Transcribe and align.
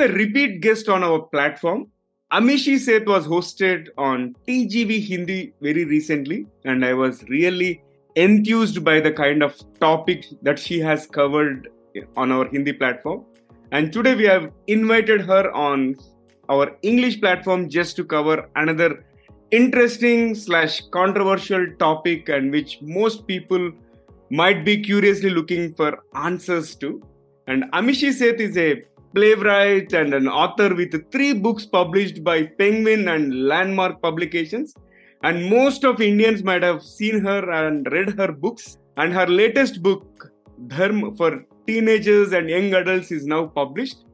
a 0.00 0.08
repeat 0.08 0.60
guest 0.60 0.88
on 0.88 1.02
our 1.02 1.20
platform. 1.20 1.88
Amishi 2.32 2.78
Seth 2.78 3.06
was 3.06 3.26
hosted 3.26 3.88
on 3.98 4.34
TGV 4.46 5.00
Hindi 5.04 5.52
very 5.60 5.84
recently, 5.84 6.46
and 6.64 6.84
I 6.84 6.94
was 6.94 7.22
really 7.24 7.82
enthused 8.16 8.84
by 8.84 9.00
the 9.00 9.12
kind 9.12 9.42
of 9.42 9.60
topic 9.80 10.26
that 10.42 10.58
she 10.58 10.78
has 10.80 11.06
covered 11.06 11.68
on 12.16 12.32
our 12.32 12.48
Hindi 12.48 12.72
platform. 12.72 13.24
And 13.72 13.92
today 13.92 14.14
we 14.14 14.24
have 14.24 14.50
invited 14.66 15.20
her 15.22 15.52
on 15.52 15.96
our 16.48 16.76
English 16.82 17.20
platform 17.20 17.68
just 17.68 17.96
to 17.96 18.04
cover 18.04 18.48
another 18.56 19.04
interesting 19.50 20.34
slash 20.34 20.80
controversial 20.90 21.66
topic 21.78 22.28
and 22.28 22.50
which 22.50 22.78
most 22.82 23.26
people 23.26 23.72
might 24.30 24.64
be 24.64 24.80
curiously 24.80 25.30
looking 25.30 25.74
for 25.74 25.98
answers 26.14 26.74
to. 26.76 27.02
And 27.46 27.64
Amishi 27.72 28.12
Seth 28.12 28.40
is 28.40 28.56
a 28.56 28.82
playwright 29.14 29.92
and 29.92 30.14
an 30.14 30.28
author 30.28 30.74
with 30.74 31.10
three 31.10 31.32
books 31.32 31.66
published 31.66 32.22
by 32.22 32.44
Penguin 32.44 33.08
and 33.08 33.46
Landmark 33.46 34.00
Publications. 34.02 34.74
And 35.22 35.50
most 35.50 35.84
of 35.84 36.00
Indians 36.00 36.42
might 36.42 36.62
have 36.62 36.82
seen 36.82 37.20
her 37.20 37.50
and 37.50 37.86
read 37.92 38.18
her 38.18 38.32
books. 38.32 38.78
And 38.96 39.12
her 39.12 39.26
latest 39.26 39.82
book, 39.82 40.30
Dharma 40.68 41.14
for 41.14 41.44
Teenagers 41.66 42.32
and 42.32 42.48
Young 42.48 42.72
Adults, 42.74 43.10
is 43.10 43.26
now 43.26 43.46
published. 43.46 44.04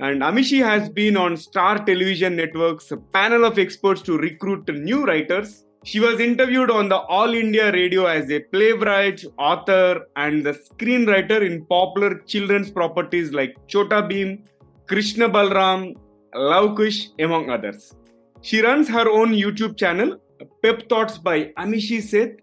And 0.00 0.22
Amishi 0.22 0.64
has 0.64 0.88
been 0.88 1.16
on 1.16 1.36
Star 1.36 1.84
Television 1.84 2.34
Network's 2.36 2.92
panel 3.12 3.44
of 3.44 3.58
experts 3.58 4.02
to 4.02 4.18
recruit 4.18 4.68
new 4.68 5.04
writers. 5.04 5.64
She 5.84 5.98
was 5.98 6.20
interviewed 6.20 6.70
on 6.70 6.88
the 6.88 6.98
All 6.98 7.34
India 7.34 7.72
Radio 7.72 8.06
as 8.06 8.30
a 8.30 8.38
playwright, 8.38 9.24
author, 9.36 10.06
and 10.14 10.46
the 10.46 10.52
screenwriter 10.52 11.44
in 11.44 11.66
popular 11.66 12.20
children's 12.20 12.70
properties 12.70 13.32
like 13.32 13.56
Chota 13.66 14.02
Bheem, 14.02 14.44
Krishna 14.86 15.28
Balram, 15.28 15.96
Love 16.34 16.76
Kush, 16.76 17.08
among 17.18 17.50
others. 17.50 17.96
She 18.42 18.62
runs 18.62 18.88
her 18.88 19.10
own 19.10 19.32
YouTube 19.32 19.76
channel, 19.76 20.18
Pep 20.62 20.88
Thoughts 20.88 21.18
by 21.18 21.46
Amishi 21.58 22.00
Seth, 22.00 22.36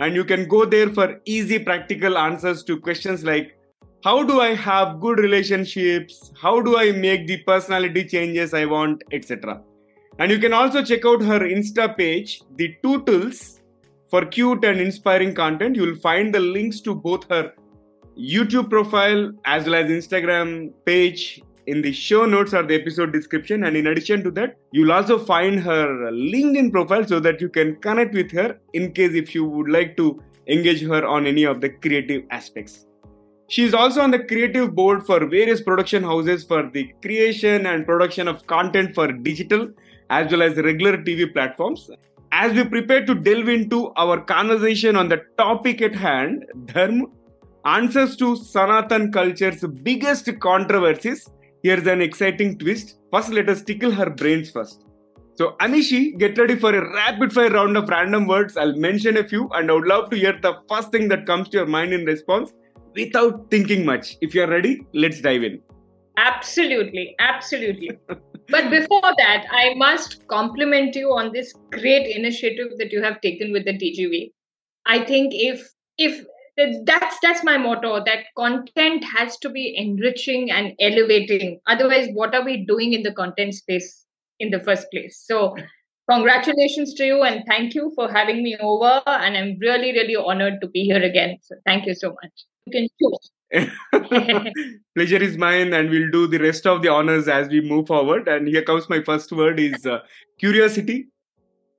and 0.00 0.16
you 0.16 0.24
can 0.24 0.48
go 0.48 0.64
there 0.64 0.90
for 0.90 1.20
easy 1.26 1.60
practical 1.60 2.18
answers 2.18 2.64
to 2.64 2.80
questions 2.80 3.24
like 3.24 3.56
how 4.02 4.22
do 4.22 4.40
I 4.40 4.54
have 4.54 5.00
good 5.00 5.18
relationships? 5.18 6.32
How 6.36 6.60
do 6.60 6.76
I 6.76 6.92
make 6.92 7.26
the 7.26 7.38
personality 7.44 8.04
changes 8.04 8.52
I 8.52 8.66
want, 8.66 9.02
etc. 9.12 9.62
And 10.18 10.30
you 10.30 10.38
can 10.38 10.52
also 10.52 10.84
check 10.84 11.04
out 11.04 11.22
her 11.22 11.40
Insta 11.40 11.96
page, 11.96 12.42
The 12.56 12.76
Two 12.82 13.02
Tools, 13.04 13.60
for 14.08 14.24
cute 14.24 14.64
and 14.64 14.80
inspiring 14.80 15.34
content. 15.34 15.74
You'll 15.74 15.96
find 15.96 16.32
the 16.32 16.40
links 16.40 16.80
to 16.82 16.94
both 16.94 17.28
her 17.30 17.52
YouTube 18.16 18.70
profile 18.70 19.32
as 19.44 19.64
well 19.64 19.74
as 19.74 19.90
Instagram 19.90 20.72
page 20.84 21.42
in 21.66 21.82
the 21.82 21.92
show 21.92 22.26
notes 22.26 22.54
or 22.54 22.62
the 22.62 22.74
episode 22.74 23.12
description. 23.12 23.64
And 23.64 23.76
in 23.76 23.88
addition 23.88 24.22
to 24.22 24.30
that, 24.32 24.56
you'll 24.70 24.92
also 24.92 25.18
find 25.18 25.58
her 25.60 25.88
LinkedIn 26.12 26.70
profile 26.70 27.04
so 27.04 27.18
that 27.18 27.40
you 27.40 27.48
can 27.48 27.74
connect 27.76 28.14
with 28.14 28.30
her 28.32 28.58
in 28.72 28.92
case 28.92 29.14
if 29.14 29.34
you 29.34 29.44
would 29.44 29.68
like 29.68 29.96
to 29.96 30.22
engage 30.46 30.82
her 30.82 31.04
on 31.04 31.26
any 31.26 31.42
of 31.42 31.60
the 31.60 31.70
creative 31.70 32.22
aspects. 32.30 32.86
She 33.48 33.64
is 33.64 33.74
also 33.74 34.00
on 34.00 34.10
the 34.10 34.20
creative 34.20 34.74
board 34.74 35.04
for 35.04 35.26
various 35.26 35.60
production 35.60 36.02
houses 36.02 36.44
for 36.44 36.70
the 36.70 36.92
creation 37.02 37.66
and 37.66 37.84
production 37.84 38.28
of 38.28 38.46
content 38.46 38.94
for 38.94 39.10
digital 39.10 39.68
as 40.10 40.30
well 40.30 40.42
as 40.42 40.56
regular 40.56 40.96
TV 40.98 41.32
platforms. 41.32 41.90
As 42.32 42.52
we 42.52 42.64
prepare 42.64 43.04
to 43.06 43.14
delve 43.14 43.48
into 43.48 43.92
our 43.96 44.20
conversation 44.20 44.96
on 44.96 45.08
the 45.08 45.22
topic 45.38 45.80
at 45.82 45.94
hand, 45.94 46.44
Dharma, 46.66 47.06
answers 47.64 48.16
to 48.16 48.36
Sanatan 48.36 49.12
culture's 49.12 49.64
biggest 49.82 50.28
controversies, 50.40 51.30
here's 51.62 51.86
an 51.86 52.02
exciting 52.02 52.58
twist. 52.58 52.98
First, 53.12 53.30
let 53.30 53.48
us 53.48 53.62
tickle 53.62 53.92
her 53.92 54.10
brains 54.10 54.50
first. 54.50 54.84
So, 55.36 55.56
Amishi, 55.60 56.16
get 56.16 56.38
ready 56.38 56.56
for 56.56 56.74
a 56.74 56.92
rapid 56.94 57.32
fire 57.32 57.50
round 57.50 57.76
of 57.76 57.88
random 57.88 58.26
words. 58.26 58.56
I'll 58.56 58.76
mention 58.76 59.16
a 59.16 59.24
few 59.26 59.48
and 59.50 59.70
I 59.70 59.74
would 59.74 59.86
love 59.86 60.10
to 60.10 60.16
hear 60.16 60.38
the 60.40 60.54
first 60.68 60.92
thing 60.92 61.08
that 61.08 61.26
comes 61.26 61.48
to 61.48 61.58
your 61.58 61.66
mind 61.66 61.92
in 61.92 62.04
response 62.04 62.52
without 62.94 63.50
thinking 63.50 63.84
much. 63.84 64.16
If 64.20 64.34
you're 64.34 64.48
ready, 64.48 64.86
let's 64.92 65.20
dive 65.20 65.42
in. 65.42 65.60
Absolutely, 66.16 67.16
absolutely. 67.18 67.90
but 68.48 68.70
before 68.70 69.12
that, 69.18 69.46
I 69.50 69.74
must 69.74 70.26
compliment 70.28 70.94
you 70.94 71.08
on 71.08 71.32
this 71.32 71.54
great 71.70 72.14
initiative 72.14 72.78
that 72.78 72.92
you 72.92 73.02
have 73.02 73.20
taken 73.20 73.52
with 73.52 73.64
the 73.64 73.72
TGV. 73.72 74.32
I 74.86 75.04
think 75.04 75.32
if 75.34 75.68
if 75.98 76.24
that's 76.56 77.18
that's 77.20 77.42
my 77.42 77.58
motto 77.58 78.02
that 78.04 78.26
content 78.36 79.04
has 79.04 79.36
to 79.38 79.48
be 79.50 79.74
enriching 79.76 80.50
and 80.50 80.72
elevating 80.80 81.60
otherwise 81.66 82.08
what 82.12 82.34
are 82.34 82.44
we 82.44 82.64
doing 82.64 82.92
in 82.92 83.02
the 83.02 83.12
content 83.12 83.52
space 83.54 84.06
in 84.38 84.50
the 84.50 84.60
first 84.60 84.86
place 84.92 85.20
so 85.26 85.56
congratulations 86.08 86.94
to 86.94 87.04
you 87.04 87.22
and 87.24 87.42
thank 87.48 87.74
you 87.74 87.90
for 87.96 88.08
having 88.08 88.42
me 88.42 88.56
over 88.60 89.02
and 89.06 89.36
i'm 89.36 89.58
really 89.60 89.92
really 89.92 90.14
honored 90.14 90.60
to 90.60 90.68
be 90.68 90.84
here 90.84 91.02
again 91.02 91.36
so 91.42 91.56
thank 91.66 91.86
you 91.86 91.94
so 91.94 92.10
much 92.10 92.46
you 92.66 92.72
can 92.72 92.88
choose. 93.02 93.30
Pleasure 94.94 95.22
is 95.22 95.36
mine, 95.36 95.72
and 95.72 95.90
we'll 95.90 96.10
do 96.10 96.26
the 96.26 96.38
rest 96.38 96.66
of 96.66 96.82
the 96.82 96.88
honors 96.88 97.28
as 97.28 97.48
we 97.48 97.60
move 97.60 97.86
forward. 97.86 98.28
And 98.28 98.48
here 98.48 98.62
comes 98.62 98.88
my 98.88 99.02
first 99.02 99.32
word: 99.32 99.60
is 99.60 99.86
uh, 99.86 100.00
curiosity. 100.38 101.08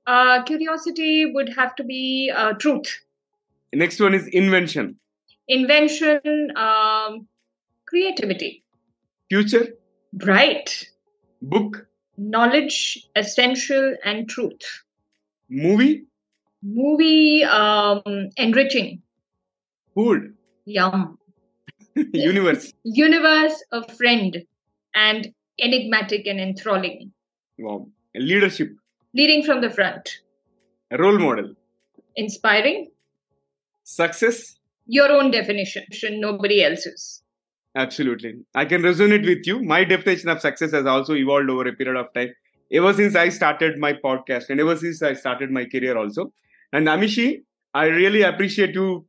Uh, 0.06 0.42
curiosity 0.44 1.32
would 1.32 1.52
have 1.56 1.74
to 1.76 1.84
be 1.84 2.32
uh, 2.34 2.52
truth. 2.54 3.00
next 3.72 4.00
one 4.00 4.14
is 4.14 4.26
invention. 4.28 4.96
Invention, 5.48 6.20
um, 6.56 7.26
creativity. 7.86 8.62
Future. 9.28 9.68
Bright. 10.12 10.88
Book. 11.42 11.86
Knowledge, 12.16 13.06
essential, 13.14 13.96
and 14.04 14.28
truth. 14.28 14.82
Movie. 15.50 16.04
Movie, 16.62 17.44
um, 17.44 18.02
enriching. 18.36 19.02
Food 19.94 20.36
Yum. 20.66 21.18
Universe. 22.12 22.72
Universe, 22.84 23.64
a 23.72 23.94
friend, 23.94 24.44
and 24.94 25.32
enigmatic 25.58 26.26
and 26.26 26.38
enthralling. 26.38 27.12
Wow. 27.58 27.88
Leadership. 28.14 28.72
Leading 29.14 29.42
from 29.42 29.62
the 29.62 29.70
front. 29.70 30.20
A 30.90 30.98
role 30.98 31.18
model. 31.18 31.54
Inspiring. 32.16 32.90
Success. 33.84 34.56
Your 34.86 35.10
own 35.10 35.30
definition, 35.30 35.84
nobody 36.20 36.62
else's. 36.62 37.22
Absolutely. 37.74 38.34
I 38.54 38.64
can 38.64 38.82
resonate 38.82 39.26
with 39.26 39.46
you. 39.46 39.62
My 39.62 39.84
definition 39.84 40.28
of 40.28 40.40
success 40.40 40.72
has 40.72 40.86
also 40.86 41.14
evolved 41.14 41.50
over 41.50 41.66
a 41.68 41.72
period 41.72 41.96
of 41.96 42.12
time. 42.12 42.34
Ever 42.72 42.92
since 42.92 43.14
I 43.14 43.28
started 43.30 43.78
my 43.78 43.92
podcast 43.92 44.50
and 44.50 44.60
ever 44.60 44.76
since 44.76 45.02
I 45.02 45.14
started 45.14 45.50
my 45.50 45.64
career 45.64 45.96
also. 45.96 46.32
And 46.72 46.86
Amishi, 46.88 47.42
I 47.74 47.86
really 47.86 48.22
appreciate 48.22 48.74
you 48.74 49.06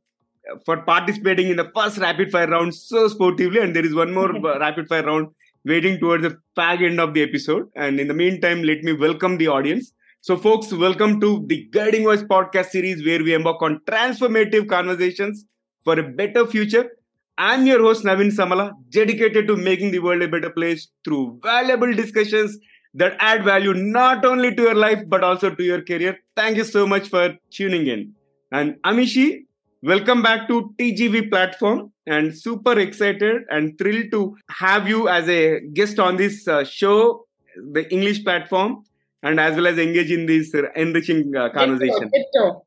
for 0.64 0.78
participating 0.82 1.48
in 1.48 1.56
the 1.56 1.70
first 1.74 1.98
rapid 1.98 2.30
fire 2.30 2.46
round 2.48 2.74
so 2.74 3.08
sportively. 3.08 3.60
And 3.60 3.74
there 3.74 3.84
is 3.84 3.94
one 3.94 4.12
more 4.14 4.32
rapid 4.60 4.88
fire 4.88 5.04
round 5.04 5.28
waiting 5.64 5.98
towards 5.98 6.22
the 6.22 6.38
fag 6.56 6.82
end 6.82 7.00
of 7.00 7.14
the 7.14 7.22
episode. 7.22 7.68
And 7.76 8.00
in 8.00 8.08
the 8.08 8.14
meantime, 8.14 8.62
let 8.62 8.82
me 8.82 8.92
welcome 8.92 9.38
the 9.38 9.48
audience. 9.48 9.92
So, 10.20 10.36
folks, 10.36 10.72
welcome 10.72 11.20
to 11.20 11.44
the 11.46 11.68
Guiding 11.72 12.04
Voice 12.04 12.22
podcast 12.22 12.66
series 12.70 13.04
where 13.04 13.22
we 13.22 13.34
embark 13.34 13.62
on 13.62 13.80
transformative 13.86 14.68
conversations 14.68 15.44
for 15.84 15.98
a 15.98 16.02
better 16.02 16.46
future. 16.46 16.90
I'm 17.36 17.66
your 17.66 17.80
host, 17.80 18.04
Naveen 18.04 18.32
Samala, 18.32 18.72
dedicated 18.90 19.46
to 19.46 19.56
making 19.56 19.92
the 19.92 20.00
world 20.00 20.22
a 20.22 20.28
better 20.28 20.50
place 20.50 20.88
through 21.04 21.38
valuable 21.42 21.92
discussions 21.94 22.58
that 22.94 23.16
add 23.20 23.44
value 23.44 23.74
not 23.74 24.24
only 24.24 24.54
to 24.54 24.62
your 24.62 24.74
life 24.74 25.02
but 25.06 25.22
also 25.22 25.54
to 25.54 25.62
your 25.62 25.82
career. 25.82 26.18
Thank 26.34 26.56
you 26.56 26.64
so 26.64 26.86
much 26.86 27.08
for 27.08 27.36
tuning 27.50 27.86
in. 27.86 28.14
And 28.50 28.74
Amishi, 28.84 29.44
Welcome 29.82 30.22
back 30.22 30.48
to 30.48 30.74
TGV 30.76 31.30
platform 31.30 31.92
and 32.04 32.36
super 32.36 32.76
excited 32.80 33.42
and 33.48 33.78
thrilled 33.78 34.10
to 34.10 34.36
have 34.50 34.88
you 34.88 35.08
as 35.08 35.28
a 35.28 35.60
guest 35.72 36.00
on 36.00 36.16
this 36.16 36.48
uh, 36.48 36.64
show, 36.64 37.26
the 37.72 37.88
English 37.92 38.24
platform, 38.24 38.82
and 39.22 39.38
as 39.38 39.54
well 39.54 39.68
as 39.68 39.78
engage 39.78 40.10
in 40.10 40.26
this 40.26 40.52
enriching 40.74 41.32
uh, 41.36 41.50
conversation. 41.50 42.10
Ditto. 42.12 42.66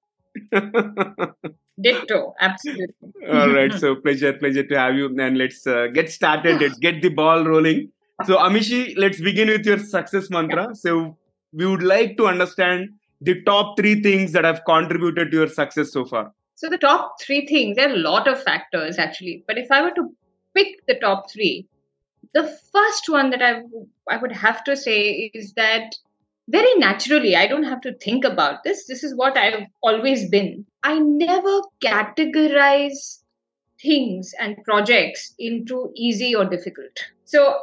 Ditto. 0.54 1.36
Ditto. 1.82 2.34
Absolutely. 2.40 2.96
All 3.30 3.50
right. 3.50 3.74
So 3.74 3.96
pleasure, 3.96 4.32
pleasure 4.32 4.64
to 4.64 4.80
have 4.80 4.96
you. 4.96 5.14
And 5.20 5.38
let's 5.38 5.68
uh, 5.68 5.88
get 5.94 6.10
started. 6.10 6.62
Let's 6.62 6.78
get 6.78 7.02
the 7.02 7.10
ball 7.10 7.44
rolling. 7.44 7.92
So 8.26 8.38
Amishi, 8.38 8.94
let's 8.96 9.20
begin 9.20 9.50
with 9.50 9.66
your 9.66 9.80
success 9.80 10.30
mantra. 10.30 10.74
So 10.76 11.18
we 11.52 11.66
would 11.66 11.84
like 11.84 12.16
to 12.18 12.28
understand 12.28 12.92
the 13.20 13.42
top 13.44 13.78
three 13.78 14.02
things 14.02 14.32
that 14.32 14.46
have 14.46 14.64
contributed 14.66 15.32
to 15.32 15.38
your 15.38 15.48
success 15.48 15.92
so 15.92 16.06
far. 16.06 16.32
So 16.62 16.70
the 16.70 16.78
top 16.78 17.20
three 17.20 17.48
things, 17.48 17.76
there 17.76 17.90
are 17.90 17.96
a 17.96 17.98
lot 17.98 18.28
of 18.28 18.44
factors 18.44 19.00
actually, 19.00 19.44
but 19.48 19.58
if 19.58 19.72
I 19.72 19.82
were 19.82 19.96
to 19.96 20.16
pick 20.56 20.86
the 20.86 20.94
top 20.94 21.28
three, 21.28 21.68
the 22.36 22.56
first 22.72 23.10
one 23.10 23.32
that 23.32 23.42
I, 23.42 23.64
I 24.08 24.18
would 24.18 24.32
have 24.32 24.64
to 24.66 24.78
say 24.78 25.32
is 25.34 25.54
that 25.54 25.96
very 26.48 26.72
naturally, 26.76 27.36
I 27.36 27.48
don't 27.48 27.64
have 27.64 27.82
to 27.82 27.96
think 27.96 28.24
about 28.24 28.64
this. 28.64 28.86
This 28.86 29.04
is 29.04 29.16
what 29.16 29.38
I've 29.38 29.66
always 29.82 30.30
been. 30.30 30.68
I 30.84 31.00
never 31.00 31.62
categorize 31.84 33.24
things 33.82 34.32
and 34.40 34.64
projects 34.64 35.34
into 35.40 35.92
easy 35.96 36.36
or 36.36 36.46
difficult. 36.46 36.96
So 37.26 37.56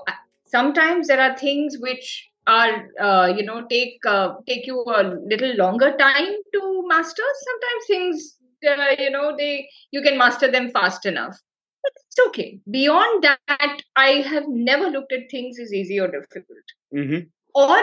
sometimes 0.44 1.06
there 1.06 1.20
are 1.20 1.38
things 1.38 1.76
which 1.78 2.28
are 2.48 2.88
uh, 3.00 3.32
you 3.36 3.44
know 3.44 3.64
take 3.70 4.00
uh, 4.04 4.34
take 4.48 4.66
you 4.66 4.82
a 4.88 5.04
little 5.24 5.54
longer 5.54 5.96
time 5.96 6.34
to 6.54 6.84
master 6.88 7.22
sometimes 7.44 7.86
things 7.86 8.37
uh, 8.66 8.94
you 8.98 9.10
know 9.10 9.36
they 9.36 9.68
you 9.90 10.02
can 10.02 10.18
master 10.18 10.50
them 10.50 10.70
fast 10.70 11.06
enough. 11.06 11.36
But 11.82 11.92
it's 12.06 12.26
okay. 12.28 12.60
Beyond 12.70 13.22
that 13.24 13.82
i 13.96 14.08
have 14.32 14.44
never 14.48 14.88
looked 14.90 15.12
at 15.12 15.30
things 15.30 15.58
as 15.58 15.72
easy 15.72 16.00
or 16.00 16.08
difficult. 16.08 16.66
Mm-hmm. 16.94 17.26
or 17.54 17.78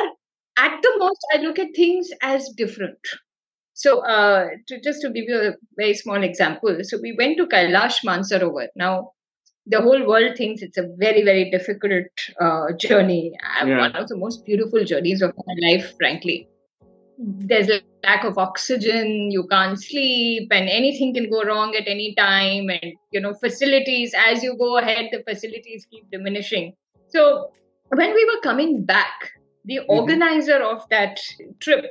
at 0.57 0.81
the 0.81 0.91
most 0.97 1.25
i 1.33 1.37
look 1.37 1.59
at 1.59 1.75
things 1.75 2.09
as 2.21 2.49
different. 2.57 2.97
So 3.73 3.99
uh, 4.05 4.47
to, 4.67 4.79
just 4.81 5.01
to 5.01 5.09
give 5.09 5.25
you 5.27 5.37
a 5.37 5.53
very 5.77 5.93
small 5.93 6.23
example 6.23 6.77
so 6.83 6.97
we 7.01 7.13
went 7.17 7.37
to 7.37 7.45
kailash 7.47 8.03
mansarovar. 8.05 8.67
Now 8.75 9.11
the 9.67 9.81
whole 9.81 10.05
world 10.07 10.37
thinks 10.37 10.61
it's 10.61 10.77
a 10.77 10.87
very 10.97 11.23
very 11.23 11.49
difficult 11.51 12.07
uh, 12.39 12.71
journey. 12.77 13.33
Uh, 13.43 13.65
Yeah. 13.67 13.79
one 13.79 13.95
of 13.95 14.07
the 14.07 14.17
most 14.17 14.45
beautiful 14.45 14.83
journeys 14.83 15.21
of 15.21 15.33
my 15.45 15.55
life 15.67 15.93
frankly 15.97 16.49
there's 17.17 17.69
a 17.69 17.81
lack 18.03 18.23
of 18.23 18.37
oxygen 18.37 19.31
you 19.31 19.47
can't 19.47 19.81
sleep 19.81 20.47
and 20.51 20.69
anything 20.69 21.13
can 21.13 21.29
go 21.29 21.43
wrong 21.43 21.75
at 21.75 21.87
any 21.87 22.13
time 22.15 22.69
and 22.69 22.93
you 23.11 23.19
know 23.19 23.33
facilities 23.33 24.13
as 24.27 24.43
you 24.43 24.55
go 24.57 24.77
ahead 24.77 25.05
the 25.11 25.23
facilities 25.23 25.87
keep 25.89 26.09
diminishing 26.11 26.73
so 27.07 27.51
when 27.89 28.13
we 28.13 28.25
were 28.25 28.41
coming 28.41 28.83
back 28.83 29.31
the 29.65 29.77
Mhm. 29.79 29.85
organizer 29.97 30.61
of 30.61 30.87
that 30.89 31.19
trip 31.59 31.85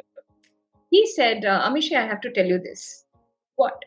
he 0.91 1.07
said 1.07 1.45
uh, 1.45 1.63
amishi 1.69 1.97
i 1.97 2.07
have 2.07 2.21
to 2.21 2.33
tell 2.33 2.47
you 2.47 2.59
this 2.59 3.05
what 3.57 3.85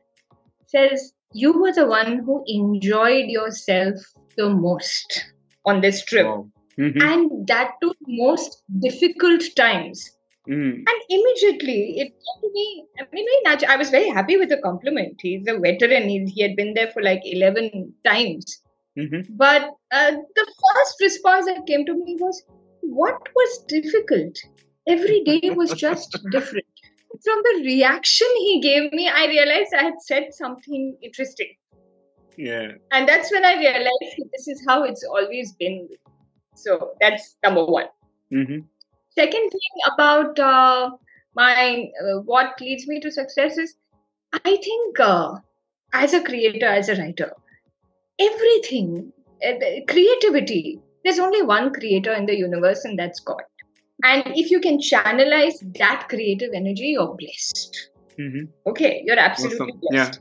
says 0.67 1.13
you 1.33 1.53
were 1.61 1.73
the 1.73 1.85
one 1.85 2.19
who 2.25 2.43
enjoyed 2.47 3.27
yourself 3.37 3.95
the 4.37 4.49
most 4.49 5.25
on 5.65 5.81
this 5.81 6.03
trip 6.05 6.25
Wow. 6.27 6.49
Mhm. 6.79 7.01
and 7.11 7.47
that 7.47 7.73
too 7.81 7.93
most 8.07 8.63
difficult 8.87 9.43
times 9.55 10.16
Mm. 10.47 10.75
and 10.89 10.99
immediately 11.09 11.99
it 12.01 12.09
came 12.25 12.37
to 12.41 12.49
me 12.53 12.85
i 12.99 13.05
mean 13.11 13.25
very 13.45 13.63
i 13.73 13.75
was 13.75 13.89
very 13.89 14.07
happy 14.17 14.37
with 14.37 14.47
the 14.47 14.59
compliment 14.65 15.19
he's 15.21 15.45
a 15.47 15.57
veteran 15.59 16.07
He's, 16.07 16.31
he 16.35 16.41
had 16.41 16.55
been 16.55 16.73
there 16.73 16.87
for 16.91 17.01
like 17.01 17.21
11 17.25 17.93
times 18.05 18.61
Mhm. 18.97 19.25
but 19.41 19.63
uh, 19.91 20.11
the 20.37 20.45
first 20.61 21.01
response 21.01 21.45
that 21.47 21.67
came 21.67 21.85
to 21.85 21.93
me 21.93 22.15
was 22.19 22.43
what 22.81 23.27
was 23.39 23.57
difficult 23.73 24.39
every 24.87 25.19
day 25.25 25.41
was 25.49 25.73
just 25.73 26.17
different 26.31 26.65
from 27.25 27.43
the 27.49 27.53
reaction 27.65 28.27
he 28.47 28.55
gave 28.61 28.91
me 28.93 29.09
i 29.09 29.27
realized 29.27 29.73
i 29.81 29.83
had 29.89 29.99
said 30.09 30.33
something 30.41 30.97
interesting 31.09 31.51
Yeah. 32.37 32.71
and 32.91 33.07
that's 33.09 33.31
when 33.35 33.45
i 33.51 33.53
realized 33.59 34.17
this 34.33 34.47
is 34.55 34.63
how 34.67 34.83
it's 34.83 35.03
always 35.19 35.53
been 35.61 35.77
so 36.55 36.79
that's 37.01 37.35
number 37.43 37.65
one 37.65 37.89
Mhm. 38.31 38.65
Second 39.19 39.49
thing 39.55 39.75
about 39.91 40.39
uh, 40.39 40.89
my 41.35 41.85
uh, 42.03 42.17
what 42.31 42.61
leads 42.61 42.87
me 42.87 42.99
to 43.05 43.11
success 43.17 43.57
is 43.65 43.75
i 44.45 44.55
think 44.67 44.99
uh, 44.99 45.29
as 46.03 46.13
a 46.13 46.23
creator 46.29 46.71
as 46.79 46.89
a 46.89 46.95
writer 47.01 47.29
everything 48.27 48.89
uh, 49.47 49.53
creativity 49.93 50.79
there's 51.03 51.19
only 51.27 51.41
one 51.41 51.71
creator 51.73 52.13
in 52.13 52.25
the 52.31 52.37
universe 52.37 52.83
and 52.85 52.99
that's 52.99 53.19
god 53.31 53.43
and 54.11 54.23
if 54.43 54.51
you 54.55 54.59
can 54.67 54.79
channelize 54.91 55.59
that 55.81 56.07
creative 56.13 56.57
energy 56.61 56.89
you're 56.97 57.15
blessed 57.23 57.77
Mhm. 58.25 58.47
okay 58.71 58.93
you're 59.05 59.19
absolutely 59.27 59.73
Awesome. 59.73 59.81
Yeah. 59.91 60.05
blessed 60.05 60.19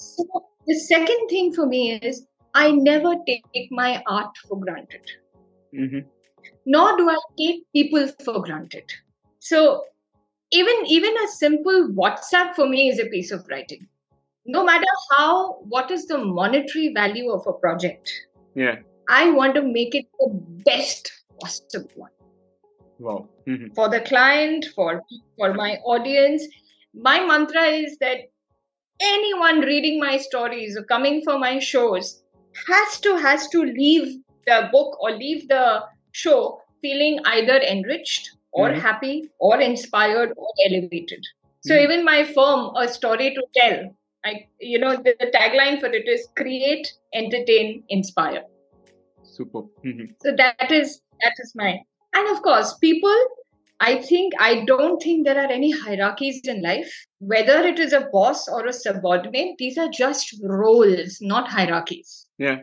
so 0.00 0.24
the 0.70 0.78
second 0.86 1.28
thing 1.34 1.52
for 1.58 1.66
me 1.74 1.82
is 2.10 2.22
i 2.54 2.70
never 2.70 3.14
take 3.30 3.68
my 3.82 3.90
art 4.18 4.42
for 4.48 4.58
granted 4.64 5.14
Mhm. 5.84 6.04
Nor 6.66 6.96
do 6.96 7.08
I 7.10 7.16
take 7.38 7.64
people 7.72 8.08
for 8.24 8.42
granted. 8.42 8.84
So 9.38 9.84
even 10.52 10.74
even 10.86 11.16
a 11.18 11.28
simple 11.28 11.88
WhatsApp 11.88 12.54
for 12.54 12.68
me 12.68 12.88
is 12.88 12.98
a 12.98 13.06
piece 13.06 13.30
of 13.30 13.46
writing. 13.48 13.86
No 14.46 14.64
matter 14.64 14.92
how 15.12 15.58
what 15.74 15.90
is 15.90 16.06
the 16.06 16.18
monetary 16.18 16.92
value 16.94 17.30
of 17.30 17.46
a 17.46 17.52
project, 17.52 18.10
Yeah. 18.54 18.78
I 19.08 19.30
want 19.30 19.54
to 19.56 19.62
make 19.62 19.94
it 19.94 20.06
the 20.18 20.28
best 20.64 21.12
possible 21.40 21.88
one 21.94 22.10
Wow. 22.98 23.28
Mhm. 23.46 23.74
for 23.74 23.88
the 23.88 24.00
client, 24.00 24.66
for 24.74 25.02
for 25.38 25.54
my 25.54 25.76
audience. 25.84 26.46
My 26.94 27.20
mantra 27.24 27.64
is 27.66 27.96
that 27.98 28.18
anyone 29.00 29.60
reading 29.60 29.98
my 30.00 30.16
stories 30.18 30.76
or 30.76 30.84
coming 30.84 31.22
for 31.22 31.38
my 31.38 31.58
shows 31.58 32.22
has 32.66 33.00
to 33.00 33.16
has 33.16 33.48
to 33.48 33.62
leave 33.64 34.18
the 34.46 34.68
book 34.72 34.98
or 35.00 35.12
leave 35.12 35.48
the 35.48 35.82
show 36.12 36.62
feeling 36.82 37.20
either 37.24 37.58
enriched 37.58 38.30
or 38.52 38.70
Mhm. 38.70 38.80
happy 38.80 39.30
or 39.38 39.60
inspired 39.60 40.32
or 40.36 40.48
elevated. 40.66 41.24
So 41.62 41.74
Mhm. 41.74 41.82
even 41.84 42.04
my 42.04 42.24
firm, 42.24 42.70
a 42.76 42.88
story 42.88 43.34
to 43.34 43.42
tell, 43.54 43.96
I 44.24 44.46
you 44.58 44.78
know 44.78 44.96
the, 44.96 45.14
the 45.20 45.26
tagline 45.26 45.80
for 45.80 45.86
it 45.86 46.08
is 46.08 46.28
create, 46.36 46.92
entertain, 47.14 47.84
inspire. 47.88 48.44
Super. 49.22 49.62
Mhm. 49.84 50.14
So 50.22 50.34
that 50.36 50.70
is 50.70 51.00
that 51.22 51.34
is 51.38 51.52
my 51.54 51.78
and 52.14 52.28
of 52.36 52.42
course 52.42 52.76
people. 52.78 53.16
I 53.82 53.96
think 54.02 54.34
I 54.38 54.64
don't 54.66 55.02
think 55.02 55.24
there 55.26 55.38
are 55.42 55.50
any 55.50 55.70
hierarchies 55.70 56.40
in 56.46 56.60
life. 56.60 57.06
Whether 57.20 57.60
it 57.66 57.78
is 57.78 57.94
a 57.94 58.08
boss 58.12 58.46
or 58.46 58.66
a 58.66 58.74
subordinate, 58.74 59.56
these 59.58 59.78
are 59.78 59.88
just 59.88 60.34
roles, 60.42 61.18
not 61.22 61.48
hierarchies. 61.48 62.26
Yeah. 62.36 62.58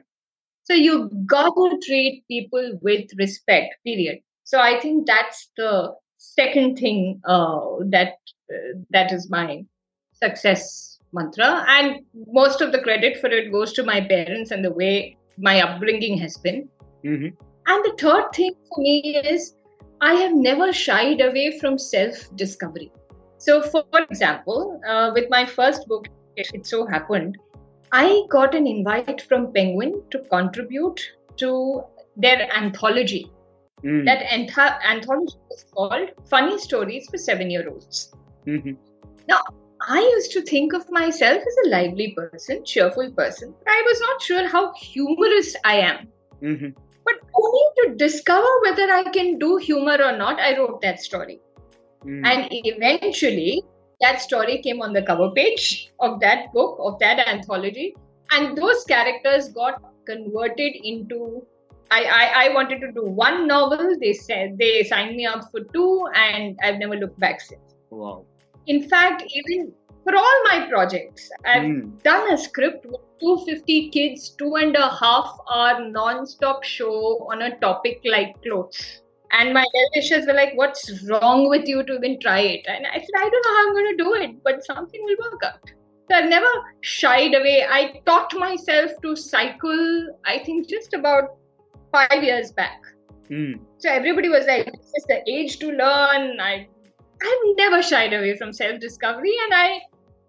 So 0.67 0.73
you 0.73 1.09
got 1.25 1.55
to 1.55 1.79
treat 1.85 2.25
people 2.27 2.77
with 2.81 3.09
respect. 3.17 3.75
Period. 3.85 4.19
So 4.43 4.59
I 4.59 4.79
think 4.81 5.07
that's 5.07 5.49
the 5.55 5.93
second 6.17 6.77
thing 6.77 7.21
uh, 7.25 7.59
that 7.89 8.15
uh, 8.53 8.79
that 8.89 9.13
is 9.13 9.29
my 9.29 9.63
success 10.11 10.99
mantra, 11.13 11.65
and 11.69 12.01
most 12.27 12.59
of 12.59 12.73
the 12.73 12.81
credit 12.81 13.17
for 13.21 13.29
it 13.29 13.49
goes 13.51 13.71
to 13.73 13.83
my 13.83 14.01
parents 14.01 14.51
and 14.51 14.65
the 14.65 14.71
way 14.71 15.15
my 15.37 15.61
upbringing 15.61 16.17
has 16.17 16.37
been. 16.37 16.67
Mhm. 17.05 17.33
And 17.67 17.85
the 17.85 17.95
third 17.97 18.33
thing 18.33 18.53
for 18.67 18.81
me 18.81 19.21
is 19.23 19.55
I 20.01 20.13
have 20.15 20.35
never 20.35 20.73
shied 20.73 21.21
away 21.21 21.57
from 21.59 21.77
self 21.77 22.29
discovery. 22.35 22.91
So, 23.37 23.61
for 23.61 23.85
example, 24.09 24.81
uh, 24.85 25.11
with 25.13 25.29
my 25.29 25.45
first 25.45 25.87
book, 25.87 26.07
it 26.35 26.65
so 26.65 26.85
happened, 26.85 27.37
I 27.91 28.23
got 28.29 28.55
an 28.55 28.67
invite 28.67 29.21
from 29.21 29.53
Penguin 29.53 30.01
to 30.11 30.19
contribute 30.19 30.99
to 31.37 31.83
their 32.15 32.49
anthology. 32.55 33.31
Mhm. 33.83 34.05
That 34.05 34.25
antho- 34.25 34.79
anthology 34.83 35.37
is 35.51 35.65
called 35.73 36.09
Funny 36.29 36.57
Stories 36.57 37.09
for 37.09 37.17
Seven 37.17 37.51
Year 37.51 37.69
Olds. 37.69 38.13
Mhm. 38.45 38.77
I 39.89 39.99
used 39.99 40.31
to 40.31 40.41
think 40.41 40.73
of 40.73 40.89
myself 40.89 41.37
as 41.37 41.57
a 41.65 41.69
lively 41.69 42.11
person, 42.11 42.65
cheerful 42.65 43.11
person, 43.11 43.53
but 43.63 43.71
I 43.71 43.83
was 43.87 44.01
not 44.01 44.21
sure 44.21 44.47
how 44.47 44.73
humorous 44.73 45.55
I 45.63 45.75
am. 45.75 46.07
Mhm. 46.41 46.73
But 47.05 47.15
only 47.35 47.63
to 47.75 47.95
discover 47.95 48.47
whether 48.63 48.91
I 48.91 49.03
can 49.03 49.37
do 49.37 49.57
humor 49.57 49.97
or 50.03 50.17
not, 50.17 50.39
I 50.39 50.57
wrote 50.57 50.81
that 50.81 50.99
story. 50.99 51.39
Mhm. 52.05 52.25
And 52.25 52.47
eventually, 52.51 53.63
that 54.01 54.21
story 54.21 54.59
came 54.61 54.81
on 54.81 54.93
the 54.93 55.01
cover 55.01 55.31
page 55.31 55.91
of 55.99 56.19
that 56.19 56.53
book, 56.53 56.77
of 56.79 56.99
that 56.99 57.27
anthology. 57.27 57.95
And 58.31 58.57
those 58.57 58.83
characters 58.83 59.49
got 59.49 59.81
converted 60.05 60.73
into. 60.83 61.45
I, 61.89 62.03
I, 62.03 62.45
I 62.45 62.53
wanted 62.53 62.81
to 62.81 62.91
do 62.91 63.03
one 63.05 63.47
novel. 63.47 63.95
They 63.99 64.13
said 64.13 64.57
they 64.57 64.83
signed 64.83 65.15
me 65.15 65.25
up 65.25 65.49
for 65.51 65.61
two, 65.73 66.07
and 66.13 66.57
I've 66.61 66.77
never 66.77 66.95
looked 66.95 67.19
back 67.19 67.39
since. 67.39 67.61
Wow. 67.89 68.25
In 68.67 68.87
fact, 68.89 69.23
even 69.33 69.71
for 70.03 70.15
all 70.15 70.43
my 70.45 70.67
projects, 70.69 71.29
I've 71.45 71.63
Mm. 71.63 72.03
done 72.03 72.33
a 72.33 72.37
script 72.37 72.85
with 72.85 73.01
250 73.21 73.89
kids, 73.89 74.29
two 74.31 74.55
and 74.55 74.75
a 74.75 74.89
half 74.89 75.37
hour 75.49 75.87
non-stop 75.89 76.63
show 76.63 77.27
on 77.31 77.41
a 77.41 77.57
topic 77.59 78.01
like 78.03 78.41
clothes. 78.43 79.01
And 79.31 79.53
my 79.53 79.65
well-wishers 79.73 80.25
were 80.25 80.33
like, 80.33 80.53
"What's 80.55 81.01
wrong 81.09 81.49
with 81.49 81.67
you 81.67 81.83
to 81.83 81.95
even 81.95 82.19
try 82.19 82.39
it?" 82.39 82.65
And 82.67 82.87
I 82.87 82.99
said, 82.99 83.17
"I 83.17 83.29
don't 83.29 83.45
know 83.45 83.55
how 83.55 83.67
I'm 83.67 83.73
going 83.73 83.97
to 83.97 84.03
do 84.03 84.13
it, 84.13 84.43
but 84.43 84.63
something 84.63 85.03
will 85.03 85.17
work 85.31 85.43
out." 85.43 85.71
So 86.09 86.15
I've 86.15 86.29
never 86.29 86.47
shied 86.81 87.35
away. 87.35 87.65
I 87.69 88.01
taught 88.05 88.33
myself 88.35 88.91
to 89.01 89.15
cycle. 89.15 90.07
I 90.25 90.39
think 90.39 90.69
just 90.69 90.93
about 90.93 91.35
five 91.91 92.23
years 92.23 92.53
back. 92.53 92.79
Mm. 93.29 93.59
So 93.79 93.89
everybody 93.89 94.29
was 94.29 94.45
like, 94.45 94.71
"This 94.71 94.93
is 94.95 95.05
the 95.09 95.21
age 95.29 95.59
to 95.59 95.71
learn." 95.71 96.39
I, 96.39 96.67
I've 97.21 97.45
never 97.57 97.83
shied 97.83 98.13
away 98.13 98.37
from 98.37 98.53
self-discovery, 98.53 99.35
and 99.45 99.53
I, 99.53 99.81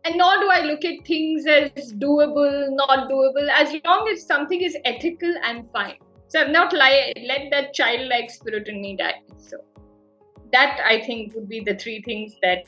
and 0.05 0.17
nor 0.17 0.38
do 0.38 0.50
I 0.50 0.62
look 0.62 0.85
at 0.85 1.07
things 1.07 1.47
as 1.47 1.93
doable, 1.93 2.69
not 2.73 3.09
doable. 3.09 3.49
As 3.49 3.75
long 3.85 4.09
as 4.09 4.26
something 4.26 4.61
is 4.61 4.76
ethical, 4.85 5.33
I'm 5.45 5.69
fine. 5.69 5.99
So 6.28 6.40
I've 6.40 6.50
not 6.50 6.73
li- 6.73 7.14
let 7.26 7.50
that 7.50 7.75
childlike 7.75 8.30
spirit 8.30 8.68
in 8.68 8.80
me 8.80 8.97
die. 8.97 9.20
So 9.38 9.58
that 10.52 10.80
I 10.85 11.00
think 11.00 11.35
would 11.35 11.49
be 11.49 11.61
the 11.61 11.75
three 11.75 12.02
things 12.02 12.35
that 12.42 12.64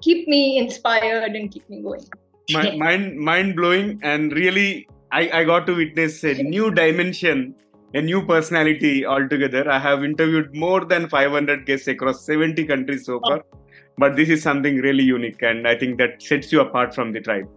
keep 0.00 0.26
me 0.28 0.58
inspired 0.58 1.32
and 1.32 1.50
keep 1.50 1.68
me 1.68 1.82
going. 1.82 2.04
Mi- 2.50 2.76
mind 2.86 3.18
mind 3.18 3.56
blowing 3.56 4.00
and 4.02 4.32
really 4.32 4.88
I, 5.10 5.30
I 5.40 5.44
got 5.44 5.66
to 5.66 5.74
witness 5.74 6.24
a 6.24 6.34
new 6.42 6.70
dimension 6.70 7.54
a 7.94 8.00
new 8.00 8.24
personality 8.24 9.04
altogether. 9.04 9.70
I 9.70 9.78
have 9.78 10.04
interviewed 10.04 10.54
more 10.54 10.84
than 10.84 11.08
500 11.08 11.66
guests 11.66 11.88
across 11.88 12.24
70 12.24 12.64
countries 12.66 13.06
so 13.06 13.20
far, 13.20 13.38
oh. 13.40 13.58
but 13.98 14.16
this 14.16 14.28
is 14.28 14.42
something 14.42 14.76
really 14.76 15.04
unique, 15.04 15.42
and 15.42 15.68
I 15.68 15.76
think 15.76 15.98
that 15.98 16.22
sets 16.22 16.52
you 16.52 16.60
apart 16.60 16.94
from 16.94 17.12
the 17.12 17.20
tribe. 17.20 17.48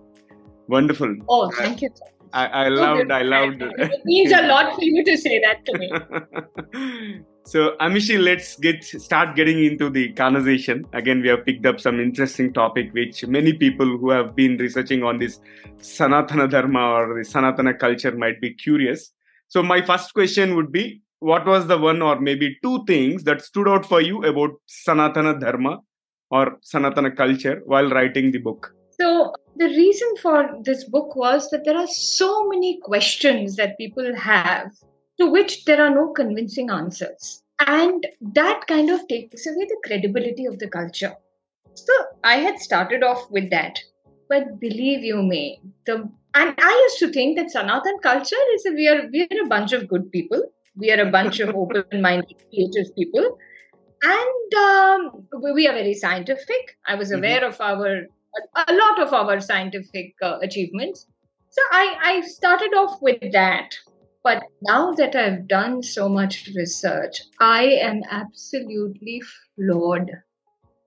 Wonderful. 0.67 1.15
Oh, 1.29 1.49
thank 1.51 1.81
you. 1.81 1.89
I, 2.35 2.65
I 2.65 2.67
loved, 2.67 3.11
I 3.11 3.21
loved. 3.21 3.61
It 3.61 4.01
means 4.03 4.33
a 4.33 4.41
lot 4.41 4.75
for 4.75 4.83
you 4.83 5.05
to 5.05 5.17
say 5.25 5.39
that 5.39 5.65
to 5.65 5.77
me. 5.79 7.23
so, 7.45 7.77
Amishi, 7.79 8.21
let's 8.21 8.57
get 8.57 8.83
start 8.83 9.37
getting 9.37 9.63
into 9.63 9.89
the 9.89 10.11
conversation. 10.13 10.83
Again, 10.91 11.21
we 11.21 11.29
have 11.29 11.45
picked 11.45 11.65
up 11.65 11.79
some 11.79 12.01
interesting 12.01 12.51
topic 12.51 12.93
which 12.93 13.25
many 13.25 13.53
people 13.53 13.85
who 13.85 14.09
have 14.09 14.35
been 14.35 14.57
researching 14.57 15.01
on 15.01 15.17
this 15.17 15.39
Sanatana 15.77 16.51
Dharma 16.51 16.81
or 16.81 17.23
the 17.23 17.29
Sanatana 17.29 17.79
culture 17.79 18.11
might 18.11 18.41
be 18.41 18.53
curious. 18.53 19.13
So, 19.47 19.63
my 19.63 19.81
first 19.81 20.13
question 20.13 20.57
would 20.57 20.73
be 20.73 21.01
what 21.19 21.45
was 21.45 21.67
the 21.67 21.77
one 21.77 22.01
or 22.01 22.19
maybe 22.19 22.57
two 22.61 22.83
things 22.85 23.23
that 23.23 23.41
stood 23.41 23.69
out 23.69 23.85
for 23.85 24.01
you 24.01 24.21
about 24.25 24.51
Sanatana 24.67 25.39
Dharma 25.39 25.79
or 26.31 26.57
Sanatana 26.73 27.15
culture 27.15 27.61
while 27.65 27.89
writing 27.89 28.31
the 28.31 28.39
book? 28.39 28.74
So, 28.99 29.33
the 29.57 29.67
reason 29.67 30.15
for 30.21 30.57
this 30.63 30.83
book 30.83 31.15
was 31.15 31.49
that 31.49 31.65
there 31.65 31.77
are 31.77 31.87
so 31.87 32.47
many 32.47 32.79
questions 32.81 33.55
that 33.55 33.77
people 33.77 34.15
have 34.15 34.71
to 35.19 35.27
which 35.27 35.65
there 35.65 35.81
are 35.81 35.93
no 35.93 36.11
convincing 36.11 36.69
answers. 36.69 37.41
And 37.65 38.05
that 38.21 38.67
kind 38.67 38.89
of 38.89 39.07
takes 39.07 39.47
away 39.47 39.65
the 39.65 39.81
credibility 39.85 40.45
of 40.45 40.59
the 40.59 40.69
culture. 40.69 41.13
So, 41.73 41.93
I 42.23 42.37
had 42.37 42.59
started 42.59 43.03
off 43.03 43.29
with 43.31 43.49
that. 43.49 43.79
But 44.29 44.59
believe 44.59 45.03
you 45.03 45.21
me, 45.21 45.61
the 45.85 46.09
and 46.35 46.53
I 46.57 46.87
used 46.87 46.99
to 46.99 47.11
think 47.13 47.37
that 47.37 47.51
Sanatan 47.51 47.97
culture 48.03 48.45
is 48.55 48.65
a, 48.65 48.71
we 48.71 48.87
are 48.89 49.07
we 49.11 49.21
are 49.23 49.43
a 49.43 49.47
bunch 49.47 49.71
of 49.71 49.87
good 49.87 50.11
people. 50.11 50.43
We 50.75 50.91
are 50.91 51.01
a 51.01 51.09
bunch 51.09 51.39
of 51.39 51.55
open-minded, 51.55 52.35
creative 52.49 52.93
people, 52.95 53.37
and 54.03 54.53
um, 54.53 55.27
we 55.53 55.67
are 55.67 55.73
very 55.73 55.93
scientific. 55.93 56.77
I 56.87 56.95
was 56.95 57.09
mm-hmm. 57.09 57.19
aware 57.19 57.41
mm-hmm. 57.41 57.49
of 57.49 57.61
our 57.61 58.05
a 58.55 58.73
lot 58.73 59.01
of 59.01 59.13
our 59.13 59.39
scientific 59.39 60.15
uh, 60.21 60.39
achievements. 60.41 61.07
So 61.49 61.61
I, 61.71 61.95
I 62.03 62.21
started 62.21 62.73
off 62.73 63.01
with 63.01 63.31
that. 63.31 63.75
But 64.23 64.43
now 64.61 64.91
that 64.93 65.15
I've 65.15 65.47
done 65.47 65.83
so 65.83 66.09
much 66.09 66.49
research, 66.55 67.21
I 67.39 67.65
am 67.65 68.01
absolutely 68.09 69.21
floored 69.55 70.11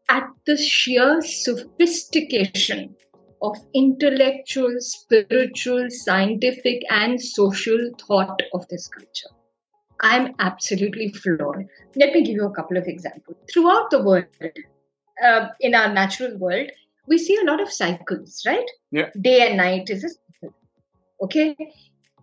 at 0.09 0.29
the 0.45 0.57
sheer 0.57 1.21
sophistication 1.23 2.97
of 3.41 3.57
intellectual, 3.75 4.75
spiritual, 4.81 5.87
scientific, 5.89 6.83
and 6.91 7.21
social 7.21 7.79
thought 8.09 8.43
of 8.53 8.67
this 8.69 8.89
culture. 8.89 9.29
I'm 10.01 10.35
absolutely 10.39 11.11
floored. 11.11 11.69
Let 11.97 12.13
me 12.13 12.25
give 12.25 12.35
you 12.35 12.47
a 12.47 12.55
couple 12.55 12.77
of 12.77 12.87
examples. 12.87 13.37
Throughout 13.53 13.91
the 13.91 14.03
world, 14.03 14.27
uh, 15.25 15.49
in 15.61 15.75
our 15.75 15.93
natural 15.93 16.37
world, 16.39 16.71
we 17.09 17.19
see 17.19 17.37
a 17.37 17.45
lot 17.45 17.61
of 17.61 17.73
cycles, 17.73 18.43
right? 18.47 18.71
Yeah. 18.91 19.11
Day 19.21 19.49
and 19.49 19.57
night 19.57 19.91
is 19.91 20.05
a 20.05 20.09
cycle. 20.09 20.55
Okay. 21.23 21.57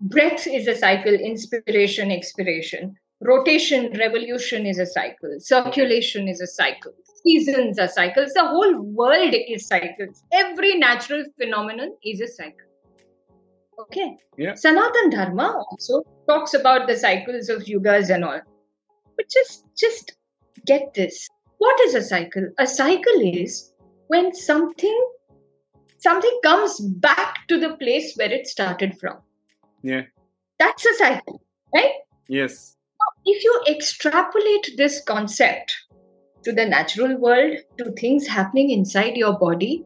Breath 0.02 0.46
is 0.48 0.68
a 0.68 0.76
cycle, 0.76 1.14
inspiration, 1.14 2.12
expiration. 2.12 2.96
Rotation, 3.22 3.94
revolution 3.98 4.66
is 4.66 4.78
a 4.78 4.86
cycle. 4.86 5.38
Circulation 5.40 6.28
is 6.28 6.42
a 6.42 6.48
cycle. 6.48 6.94
Seasons 7.24 7.80
are 7.80 7.88
cycles. 7.88 8.34
The 8.34 8.46
whole 8.46 8.82
world 8.82 9.34
is 9.34 9.68
cycles. 9.68 10.24
Every 10.34 10.76
natural 10.78 11.24
phenomenon 11.40 11.96
is 12.04 12.22
a 12.22 12.28
cycle. 12.28 12.68
Okay. 13.80 14.18
Yeah. 14.38 14.56
Sanatan 14.56 15.10
Dharma 15.10 15.64
also 15.70 16.04
talks 16.28 16.54
about 16.54 16.88
the 16.88 16.98
cycles 16.98 17.50
of 17.50 17.64
yugas 17.64 18.14
and 18.14 18.24
all. 18.24 18.42
But 19.16 19.30
just 19.30 19.66
just 19.78 20.16
get 20.66 20.94
this. 20.94 21.28
What 21.58 21.80
is 21.82 21.96
a 21.96 22.02
cycle? 22.02 22.50
A 22.60 22.68
cycle 22.68 23.22
is 23.22 23.72
when 24.08 24.34
something 24.34 25.08
something 25.98 26.40
comes 26.44 26.80
back 26.80 27.48
to 27.48 27.60
the 27.60 27.76
place 27.78 28.14
where 28.16 28.32
it 28.32 28.48
started 28.48 28.98
from. 29.00 29.18
Yeah. 29.82 30.04
That's 30.60 30.86
a 30.86 30.94
cycle 30.96 31.42
right? 31.76 31.92
Yes. 32.28 32.76
If 33.26 33.44
you 33.44 33.62
extrapolate 33.68 34.78
this 34.78 35.02
concept 35.06 35.76
to 36.44 36.54
the 36.54 36.66
natural 36.66 37.18
world 37.18 37.58
to 37.78 37.92
things 37.94 38.28
happening 38.28 38.72
inside 38.72 39.16
your 39.16 39.38
body 39.38 39.84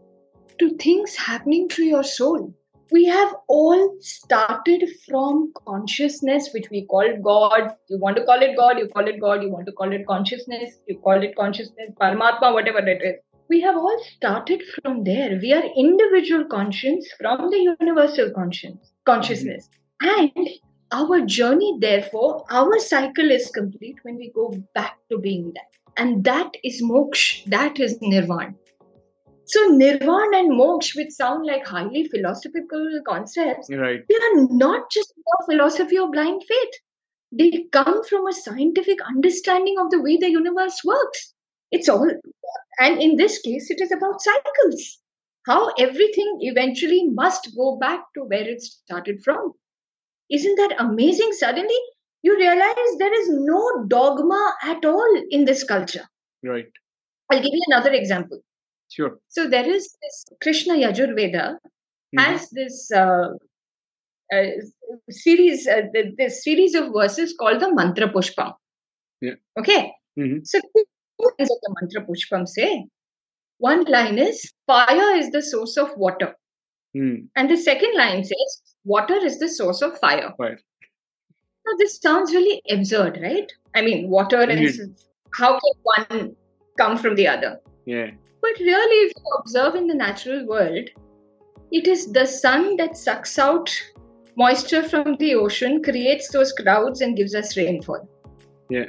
to 0.59 0.75
things 0.77 1.15
happening 1.15 1.69
to 1.69 1.83
your 1.83 2.03
soul 2.03 2.53
we 2.91 3.05
have 3.05 3.35
all 3.47 3.95
started 3.99 4.83
from 5.07 5.53
consciousness, 5.67 6.49
which 6.55 6.71
we 6.71 6.87
call 6.87 7.07
God. 7.21 7.75
You 7.87 7.99
want 7.99 8.17
to 8.17 8.25
call 8.25 8.41
it 8.41 8.57
God, 8.57 8.79
you 8.79 8.87
call 8.87 9.07
it 9.07 9.21
God. 9.21 9.43
You 9.43 9.51
want 9.51 9.67
to 9.67 9.71
call 9.71 9.93
it 9.93 10.07
consciousness, 10.07 10.79
you 10.87 10.97
call 10.97 11.21
it 11.21 11.35
consciousness, 11.35 11.91
Paramatma, 12.01 12.51
whatever 12.51 12.79
it 12.79 13.03
is 13.03 13.15
we 13.49 13.61
have 13.61 13.75
all 13.75 13.99
started 14.15 14.61
from 14.75 15.03
there. 15.03 15.39
We 15.41 15.53
are 15.53 15.63
individual 15.75 16.45
conscience 16.45 17.07
from 17.19 17.49
the 17.49 17.75
universal 17.81 18.31
conscience, 18.31 18.91
consciousness. 19.05 19.69
And 20.01 20.49
our 20.91 21.21
journey, 21.21 21.77
therefore, 21.79 22.45
our 22.51 22.79
cycle 22.79 23.31
is 23.31 23.49
complete 23.49 23.97
when 24.03 24.17
we 24.17 24.31
go 24.33 24.53
back 24.75 24.97
to 25.11 25.17
being 25.17 25.51
that. 25.55 25.65
And 25.97 26.23
that 26.23 26.51
is 26.63 26.81
moksha, 26.81 27.45
that 27.45 27.79
is 27.79 27.97
nirvana. 28.01 28.53
So 29.45 29.65
nirvana 29.69 30.37
and 30.37 30.51
moksha, 30.51 30.95
which 30.95 31.11
sound 31.11 31.45
like 31.45 31.65
highly 31.65 32.07
philosophical 32.07 33.01
concepts, 33.07 33.67
right. 33.71 34.01
they 34.07 34.15
are 34.15 34.47
not 34.51 34.91
just 34.91 35.11
philosophy 35.49 35.97
or 35.97 36.11
blind 36.11 36.43
faith. 36.47 36.73
They 37.31 37.65
come 37.71 38.03
from 38.03 38.27
a 38.27 38.33
scientific 38.33 38.99
understanding 39.07 39.75
of 39.79 39.89
the 39.89 40.01
way 40.01 40.17
the 40.17 40.29
universe 40.29 40.81
works. 40.85 41.33
It's 41.71 41.89
all, 41.89 42.09
and 42.79 43.01
in 43.01 43.17
this 43.17 43.39
case, 43.39 43.69
it 43.69 43.81
is 43.81 43.91
about 43.91 44.21
cycles. 44.21 44.99
How 45.45 45.69
everything 45.79 46.37
eventually 46.41 47.09
must 47.09 47.55
go 47.55 47.77
back 47.77 48.01
to 48.15 48.23
where 48.23 48.47
it 48.47 48.61
started 48.61 49.23
from. 49.23 49.53
Isn't 50.29 50.55
that 50.55 50.75
amazing? 50.79 51.31
Suddenly, 51.33 51.79
you 52.21 52.35
realize 52.35 52.97
there 52.97 53.19
is 53.21 53.29
no 53.31 53.85
dogma 53.87 54.53
at 54.63 54.85
all 54.85 55.23
in 55.29 55.45
this 55.45 55.63
culture. 55.63 56.05
Right. 56.43 56.67
I'll 57.31 57.41
give 57.41 57.51
you 57.51 57.63
another 57.67 57.91
example. 57.91 58.39
Sure. 58.89 59.19
So 59.27 59.47
there 59.47 59.67
is 59.67 59.95
this 60.01 60.25
Krishna 60.41 60.73
Yajurveda 60.73 61.55
mm-hmm. 61.55 62.19
has 62.19 62.49
this 62.49 62.91
uh, 62.91 63.29
uh, 64.33 64.45
series, 65.09 65.67
uh, 65.67 65.83
this 66.17 66.43
series 66.43 66.75
of 66.75 66.91
verses 66.93 67.35
called 67.39 67.59
the 67.59 67.73
Mantra 67.73 68.09
Pushpa. 68.09 68.53
Yeah. 69.21 69.35
Okay. 69.57 69.91
Mm-hmm. 70.17 70.39
So 70.43 70.59
lines 71.19 71.51
of 71.51 71.57
the 71.61 71.75
mantra 71.79 72.05
Pushpam 72.05 72.47
say. 72.47 72.85
One 73.57 73.83
line 73.85 74.17
is 74.17 74.51
fire 74.67 75.15
is 75.15 75.31
the 75.31 75.41
source 75.41 75.77
of 75.77 75.95
water. 75.97 76.35
Mm. 76.95 77.27
And 77.35 77.49
the 77.49 77.57
second 77.57 77.95
line 77.95 78.23
says 78.23 78.61
water 78.85 79.15
is 79.15 79.39
the 79.39 79.49
source 79.49 79.81
of 79.81 79.99
fire. 79.99 80.33
Right. 80.39 80.57
Now 81.65 81.73
this 81.77 81.99
sounds 81.99 82.31
really 82.31 82.61
absurd, 82.69 83.19
right? 83.21 83.51
I 83.75 83.81
mean, 83.81 84.09
water 84.09 84.41
and 84.41 84.95
how 85.33 85.59
can 85.59 85.73
one 85.83 86.35
come 86.77 86.97
from 86.97 87.15
the 87.15 87.27
other? 87.27 87.59
Yeah. 87.85 88.11
But 88.41 88.57
really, 88.59 89.07
if 89.07 89.13
you 89.15 89.23
observe 89.39 89.75
in 89.75 89.87
the 89.87 89.93
natural 89.93 90.47
world, 90.47 90.89
it 91.71 91.87
is 91.87 92.11
the 92.13 92.25
sun 92.25 92.77
that 92.77 92.97
sucks 92.97 93.37
out 93.37 93.69
moisture 94.37 94.81
from 94.81 95.17
the 95.17 95.35
ocean, 95.35 95.83
creates 95.83 96.29
those 96.29 96.53
clouds, 96.53 97.01
and 97.01 97.17
gives 97.17 97.35
us 97.35 97.57
rainfall. 97.57 98.07
Yeah 98.69 98.85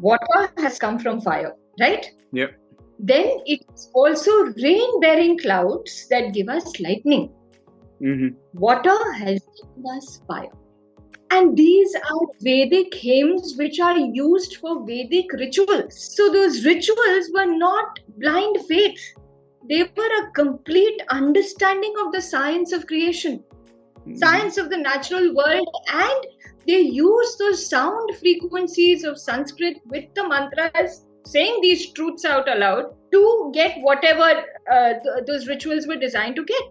water 0.00 0.52
has 0.58 0.78
come 0.78 0.98
from 0.98 1.20
fire, 1.20 1.54
right? 1.80 2.06
Yep. 2.32 2.54
Then 2.98 3.38
it's 3.46 3.90
also 3.94 4.30
rain 4.62 5.00
bearing 5.00 5.38
clouds 5.38 6.06
that 6.10 6.32
give 6.32 6.48
us 6.48 6.80
lightning. 6.80 7.30
Mm-hmm. 8.02 8.36
Water 8.58 9.12
has 9.14 9.40
given 9.40 9.96
us 9.96 10.20
fire. 10.26 10.50
And 11.30 11.56
these 11.56 11.94
are 11.94 12.26
Vedic 12.40 12.94
hymns 12.94 13.54
which 13.56 13.78
are 13.80 13.98
used 13.98 14.56
for 14.56 14.84
Vedic 14.86 15.32
rituals. 15.34 16.16
So 16.16 16.32
those 16.32 16.64
rituals 16.64 17.30
were 17.34 17.46
not 17.46 18.00
blind 18.16 18.56
faith, 18.66 18.98
they 19.68 19.82
were 19.82 20.22
a 20.22 20.30
complete 20.32 21.02
understanding 21.10 21.92
of 22.04 22.12
the 22.12 22.22
science 22.22 22.72
of 22.72 22.86
creation, 22.86 23.44
mm-hmm. 24.00 24.14
science 24.16 24.56
of 24.56 24.70
the 24.70 24.78
natural 24.78 25.34
world, 25.34 25.68
and 25.92 26.26
they 26.68 26.80
use 26.80 27.36
those 27.38 27.68
sound 27.68 28.16
frequencies 28.18 29.02
of 29.02 29.18
Sanskrit 29.18 29.78
with 29.86 30.04
the 30.14 30.28
mantras, 30.28 31.06
saying 31.24 31.60
these 31.62 31.92
truths 31.92 32.26
out 32.26 32.48
aloud 32.48 32.94
to 33.12 33.50
get 33.54 33.80
whatever 33.80 34.44
uh, 34.70 34.92
th- 35.02 35.24
those 35.26 35.48
rituals 35.48 35.86
were 35.86 35.96
designed 35.96 36.36
to 36.36 36.44
get. 36.44 36.62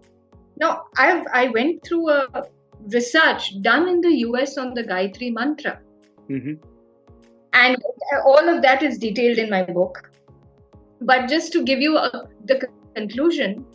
Now, 0.60 0.84
I 0.98 1.26
I 1.34 1.48
went 1.50 1.84
through 1.84 2.10
a 2.12 2.48
research 2.94 3.62
done 3.62 3.88
in 3.90 4.02
the 4.02 4.14
US 4.28 4.58
on 4.58 4.74
the 4.74 4.84
Gayatri 4.84 5.34
Mantra. 5.34 5.80
Mm-hmm. 6.30 6.54
And 7.54 7.78
all 8.26 8.50
of 8.50 8.62
that 8.62 8.84
is 8.84 8.98
detailed 9.00 9.40
in 9.40 9.50
my 9.50 9.64
book. 9.64 10.12
But 11.02 11.28
just 11.28 11.52
to 11.54 11.64
give 11.64 11.80
you 11.80 11.98
a, 11.98 12.28
the 12.46 12.68
conclusion, 12.96 13.66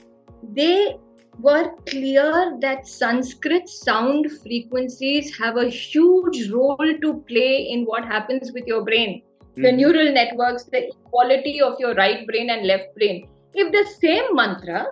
they 0.55 0.97
were 1.39 1.73
clear 1.87 2.57
that 2.61 2.87
Sanskrit 2.87 3.69
sound 3.69 4.31
frequencies 4.43 5.37
have 5.39 5.57
a 5.57 5.69
huge 5.69 6.51
role 6.51 6.99
to 7.01 7.25
play 7.29 7.69
in 7.71 7.85
what 7.85 8.05
happens 8.05 8.53
with 8.53 8.67
your 8.67 8.85
brain. 8.85 9.23
Mm-hmm. 9.23 9.63
The 9.63 9.73
neural 9.73 10.13
networks, 10.13 10.65
the 10.65 10.89
equality 10.89 11.61
of 11.61 11.79
your 11.79 11.95
right 11.95 12.27
brain 12.27 12.51
and 12.51 12.67
left 12.67 12.95
brain. 12.97 13.29
If 13.55 13.73
the 13.73 13.91
same 14.01 14.35
mantra, 14.35 14.87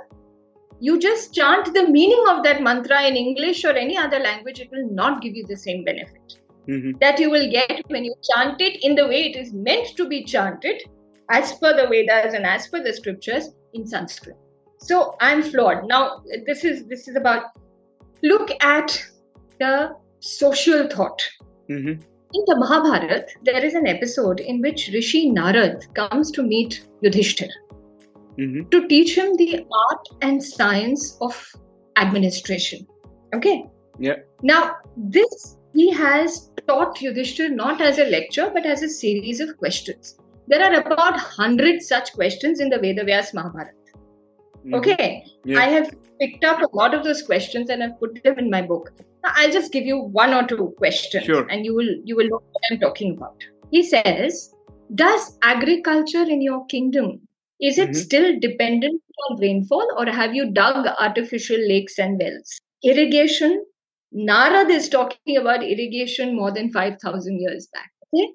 you 0.80 0.98
just 0.98 1.34
chant 1.34 1.72
the 1.74 1.88
meaning 1.88 2.24
of 2.28 2.42
that 2.44 2.62
mantra 2.62 3.02
in 3.02 3.16
English 3.16 3.64
or 3.64 3.72
any 3.72 3.96
other 3.96 4.18
language, 4.18 4.60
it 4.60 4.70
will 4.70 4.90
not 4.90 5.22
give 5.22 5.34
you 5.34 5.46
the 5.46 5.56
same 5.56 5.84
benefit 5.84 6.40
mm-hmm. 6.68 6.92
that 7.00 7.18
you 7.18 7.30
will 7.30 7.50
get 7.50 7.82
when 7.88 8.04
you 8.04 8.14
chant 8.22 8.60
it 8.60 8.82
in 8.82 8.94
the 8.94 9.06
way 9.06 9.30
it 9.30 9.36
is 9.36 9.52
meant 9.52 9.96
to 9.96 10.08
be 10.08 10.24
chanted, 10.24 10.82
as 11.30 11.52
per 11.54 11.76
the 11.76 11.86
Vedas 11.88 12.34
and 12.34 12.44
as 12.46 12.66
per 12.68 12.82
the 12.82 12.92
scriptures 12.92 13.50
in 13.74 13.86
Sanskrit 13.86 14.36
so 14.82 15.16
i'm 15.20 15.42
flawed. 15.42 15.86
Now 15.86 16.22
this 16.46 16.64
is 16.64 16.86
this 16.86 17.08
is 17.08 17.16
about 17.16 17.44
look 18.22 18.50
at 18.60 19.02
the 19.58 19.96
social 20.20 20.88
thought. 20.88 21.22
Mm-hmm. 21.70 22.02
in 22.38 22.44
the 22.46 22.56
mahabharat 22.60 23.28
there 23.44 23.64
is 23.64 23.74
an 23.74 23.86
episode 23.86 24.40
in 24.40 24.60
which 24.60 24.90
rishi 24.92 25.30
narad 25.30 25.84
comes 25.98 26.32
to 26.32 26.42
meet 26.42 26.78
yudhishthir 27.04 27.52
mm-hmm. 28.38 28.68
to 28.70 28.88
teach 28.88 29.16
him 29.16 29.36
the 29.36 29.64
art 29.82 30.08
and 30.20 30.42
science 30.42 31.16
of 31.20 31.54
administration. 31.96 32.86
Okay? 33.34 33.66
Yeah. 33.98 34.16
Now 34.42 34.76
this 34.96 35.56
he 35.74 35.92
has 35.92 36.50
taught 36.66 36.96
yudhishthir 36.96 37.50
not 37.54 37.80
as 37.80 37.98
a 37.98 38.10
lecture 38.16 38.50
but 38.52 38.66
as 38.66 38.82
a 38.82 38.88
series 38.88 39.40
of 39.40 39.56
questions. 39.58 40.18
There 40.48 40.62
are 40.62 40.80
about 40.80 41.12
100 41.12 41.82
such 41.82 42.12
questions 42.12 42.60
in 42.60 42.70
the 42.70 42.78
vedavyas 42.78 43.32
mahabharata 43.32 43.79
Mm-hmm. 44.60 44.74
Okay. 44.74 45.24
Yeah. 45.44 45.58
I 45.58 45.64
have 45.64 45.94
picked 46.20 46.44
up 46.44 46.60
a 46.60 46.76
lot 46.76 46.94
of 46.94 47.04
those 47.04 47.22
questions 47.22 47.70
and 47.70 47.82
I've 47.82 47.98
put 47.98 48.22
them 48.22 48.38
in 48.38 48.50
my 48.50 48.62
book. 48.62 48.92
Now, 49.22 49.32
I'll 49.34 49.50
just 49.50 49.72
give 49.72 49.84
you 49.84 49.98
one 49.98 50.32
or 50.32 50.46
two 50.46 50.74
questions 50.78 51.24
sure. 51.24 51.46
and 51.48 51.64
you 51.64 51.74
will 51.74 51.94
you 52.04 52.16
will 52.16 52.28
know 52.28 52.42
what 52.52 52.62
I'm 52.70 52.80
talking 52.80 53.16
about. 53.16 53.42
He 53.70 53.82
says, 53.82 54.54
Does 54.94 55.38
agriculture 55.42 56.22
in 56.22 56.42
your 56.42 56.64
kingdom 56.66 57.20
is 57.60 57.76
it 57.78 57.90
mm-hmm. 57.90 58.00
still 58.00 58.40
dependent 58.40 59.02
on 59.28 59.38
rainfall 59.38 59.86
or 59.98 60.06
have 60.06 60.34
you 60.34 60.50
dug 60.50 60.86
artificial 60.98 61.58
lakes 61.68 61.98
and 61.98 62.18
wells? 62.18 62.58
Irrigation. 62.82 63.64
Narad 64.14 64.70
is 64.70 64.88
talking 64.88 65.36
about 65.36 65.62
irrigation 65.62 66.34
more 66.34 66.50
than 66.50 66.72
5,000 66.72 67.38
years 67.38 67.68
back. 67.72 67.90
Okay? 68.14 68.32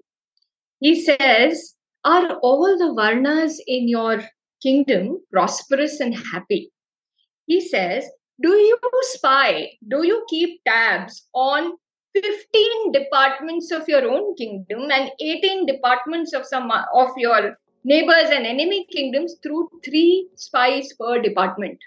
He 0.80 1.02
says, 1.02 1.76
Are 2.06 2.36
all 2.36 2.78
the 2.78 2.94
varnas 2.94 3.56
in 3.66 3.90
your 3.90 4.24
kingdom 4.66 5.20
prosperous 5.32 6.00
and 6.00 6.16
happy. 6.34 6.72
He 7.46 7.62
says, 7.62 8.10
Do 8.42 8.50
you 8.50 8.78
spy? 9.14 9.72
Do 9.88 10.06
you 10.06 10.26
keep 10.28 10.64
tabs 10.66 11.28
on 11.34 11.74
15 12.16 12.92
departments 12.92 13.72
of 13.72 13.88
your 13.88 14.10
own 14.10 14.36
kingdom 14.36 14.90
and 14.92 15.12
18 15.20 15.66
departments 15.66 16.34
of 16.34 16.46
some 16.46 16.72
of 16.72 17.10
your 17.18 17.58
neighbors 17.84 18.30
and 18.32 18.46
enemy 18.46 18.88
kingdoms 18.92 19.36
through 19.44 19.70
three 19.84 20.30
spies 20.36 20.94
per 21.00 21.22
department? 21.22 21.78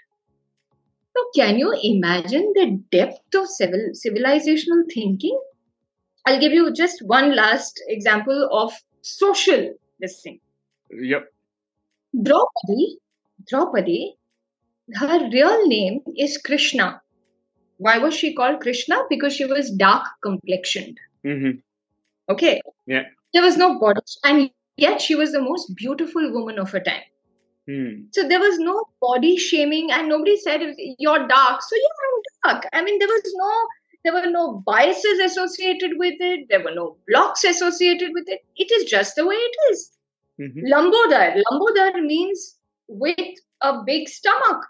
So, 1.17 1.23
can 1.35 1.57
you 1.57 1.75
imagine 1.83 2.53
the 2.55 2.81
depth 2.91 3.35
of 3.35 3.47
civil, 3.47 3.91
civilizational 3.93 4.83
thinking? 4.93 5.37
I'll 6.25 6.39
give 6.39 6.53
you 6.53 6.71
just 6.71 7.01
one 7.01 7.35
last 7.35 7.81
example 7.87 8.49
of 8.51 8.71
social 9.01 9.73
this 9.99 10.21
thing. 10.21 10.39
Yep. 10.91 11.27
Draupadi, 12.13 12.97
Draupadi, 13.47 14.15
her 14.95 15.29
real 15.29 15.67
name 15.67 16.01
is 16.17 16.37
Krishna. 16.37 17.01
Why 17.77 17.97
was 17.97 18.13
she 18.13 18.33
called 18.33 18.59
Krishna? 18.59 19.03
Because 19.09 19.33
she 19.33 19.45
was 19.45 19.71
dark 19.71 20.03
complexioned. 20.21 20.99
Mm-hmm. 21.25 21.59
Okay. 22.29 22.61
Yeah. 22.87 23.03
There 23.33 23.43
was 23.43 23.57
no 23.57 23.79
body, 23.79 24.01
and 24.23 24.49
yet 24.77 25.01
she 25.01 25.15
was 25.15 25.31
the 25.31 25.41
most 25.41 25.75
beautiful 25.75 26.31
woman 26.33 26.59
of 26.59 26.71
her 26.71 26.79
time. 26.79 27.03
Hmm. 27.67 28.05
So 28.11 28.27
there 28.27 28.39
was 28.39 28.57
no 28.57 28.83
body 28.99 29.37
shaming, 29.37 29.91
and 29.91 30.09
nobody 30.09 30.37
said 30.37 30.61
you're 30.97 31.27
dark. 31.27 31.61
So 31.61 31.75
yeah, 31.75 32.51
I'm 32.51 32.53
dark. 32.53 32.69
I 32.73 32.83
mean, 32.83 32.97
there 32.97 33.07
was 33.07 33.33
no, 33.35 33.67
there 34.03 34.13
were 34.13 34.31
no 34.31 34.63
biases 34.65 35.19
associated 35.19 35.91
with 35.97 36.15
it. 36.19 36.47
There 36.49 36.63
were 36.63 36.73
no 36.73 36.97
blocks 37.07 37.43
associated 37.43 38.09
with 38.13 38.27
it. 38.27 38.41
It 38.57 38.71
is 38.71 38.89
just 38.89 39.15
the 39.15 39.27
way 39.27 39.35
it 39.35 39.55
is. 39.71 39.91
Mm-hmm. 40.39 40.65
Lambodar. 40.71 41.41
Lambodar 41.43 42.01
means 42.01 42.57
with 42.87 43.37
a 43.61 43.83
big 43.85 44.07
stomach. 44.07 44.65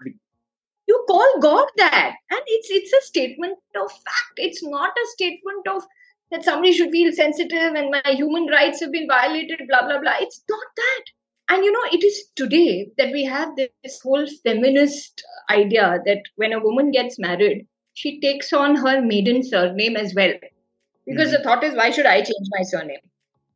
You 0.88 1.06
call 1.08 1.40
God 1.40 1.68
that, 1.78 2.16
and 2.32 2.42
it's 2.48 2.70
it's 2.72 2.92
a 2.94 3.06
statement 3.06 3.58
of 3.76 3.92
fact. 3.92 4.34
It's 4.38 4.64
not 4.64 4.90
a 4.90 5.08
statement 5.12 5.68
of 5.68 5.84
that 6.32 6.44
somebody 6.44 6.74
should 6.74 6.92
feel 6.92 7.12
sensitive 7.12 7.74
and 7.76 7.92
my 7.92 8.12
human 8.12 8.48
rights 8.48 8.80
have 8.82 8.92
been 8.92 9.08
violated. 9.08 9.62
Blah 9.68 9.88
blah 9.88 10.00
blah. 10.00 10.14
It's 10.20 10.44
not 10.50 10.66
that. 10.78 11.04
And 11.50 11.66
you 11.66 11.72
know, 11.72 11.90
it 11.92 12.04
is 12.04 12.26
today 12.36 12.92
that 12.98 13.12
we 13.12 13.24
have 13.26 13.56
this 13.56 14.00
whole 14.02 14.26
feminist 14.44 15.24
idea 15.50 16.00
that 16.06 16.24
when 16.36 16.54
a 16.54 16.60
woman 16.60 16.92
gets 16.92 17.18
married, 17.18 17.68
she 17.94 18.20
takes 18.20 18.54
on 18.54 18.76
her 18.76 19.02
maiden 19.02 19.42
surname 19.44 19.96
as 19.96 20.14
well. 20.16 20.34
Because 21.08 21.30
mm-hmm. 21.30 21.38
the 21.38 21.44
thought 21.44 21.64
is, 21.64 21.76
why 21.76 21.90
should 21.90 22.06
I 22.06 22.18
change 22.18 22.48
my 22.52 22.64
surname? 22.64 23.00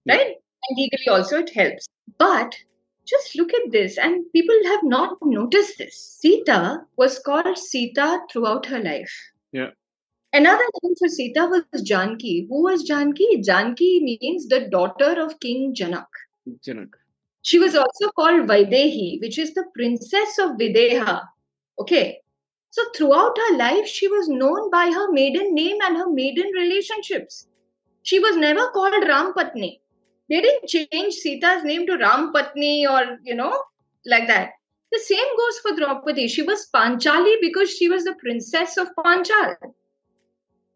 Right? 0.08 0.36
And 0.70 0.78
legally 0.78 1.08
also 1.10 1.40
it 1.40 1.54
helps. 1.54 1.88
But 2.18 2.56
just 3.06 3.36
look 3.36 3.54
at 3.54 3.72
this, 3.72 3.98
and 3.98 4.32
people 4.32 4.56
have 4.66 4.84
not 4.84 5.18
noticed 5.22 5.78
this. 5.78 5.96
Sita 6.22 6.86
was 6.96 7.20
called 7.20 7.58
Sita 7.58 8.22
throughout 8.32 8.66
her 8.68 8.80
life. 8.80 9.14
Yeah. 9.52 9.72
Another 10.32 10.64
name 10.82 10.96
for 10.98 11.08
Sita 11.10 11.46
was 11.46 11.82
Janki. 11.84 12.48
Who 12.50 12.64
was 12.64 12.84
Janki? 12.84 13.42
Janki 13.42 14.00
means 14.02 14.48
the 14.48 14.68
daughter 14.70 15.22
of 15.22 15.40
King 15.40 15.76
Janak. 15.76 16.08
Janak. 16.66 16.94
She 17.44 17.60
was 17.60 17.76
also 17.76 18.08
called 18.16 18.48
Vaidehi, 18.48 19.20
which 19.20 19.38
is 19.38 19.54
the 19.54 19.66
princess 19.76 20.40
of 20.40 20.52
Videha. 20.52 21.22
Okay. 21.80 22.22
So 22.72 22.82
throughout 22.96 23.38
her 23.38 23.58
life, 23.58 23.86
she 23.86 24.08
was 24.08 24.30
known 24.30 24.72
by 24.72 24.90
her 24.90 25.12
maiden 25.12 25.54
name 25.54 25.78
and 25.84 25.98
her 25.98 26.10
maiden 26.10 26.50
relationships. 26.54 27.48
She 28.02 28.18
was 28.18 28.36
never 28.38 28.70
called 28.70 29.04
Rampatni 29.04 29.82
they 30.30 30.42
didn't 30.42 30.70
change 30.70 31.16
Sita's 31.16 31.64
name 31.64 31.86
to 31.88 31.98
Ram 31.98 32.32
Patni 32.34 32.90
or, 32.90 33.20
you 33.24 33.36
know, 33.36 33.62
like 34.06 34.28
that. 34.28 34.52
The 34.92 35.00
same 35.00 35.26
goes 35.38 35.60
for 35.60 35.76
Draupadi. 35.76 36.28
She 36.28 36.44
was 36.44 36.70
Panchali 36.74 37.36
because 37.42 37.70
she 37.70 37.90
was 37.90 38.04
the 38.04 38.16
princess 38.20 38.78
of 38.78 38.88
Panchal. 38.98 39.56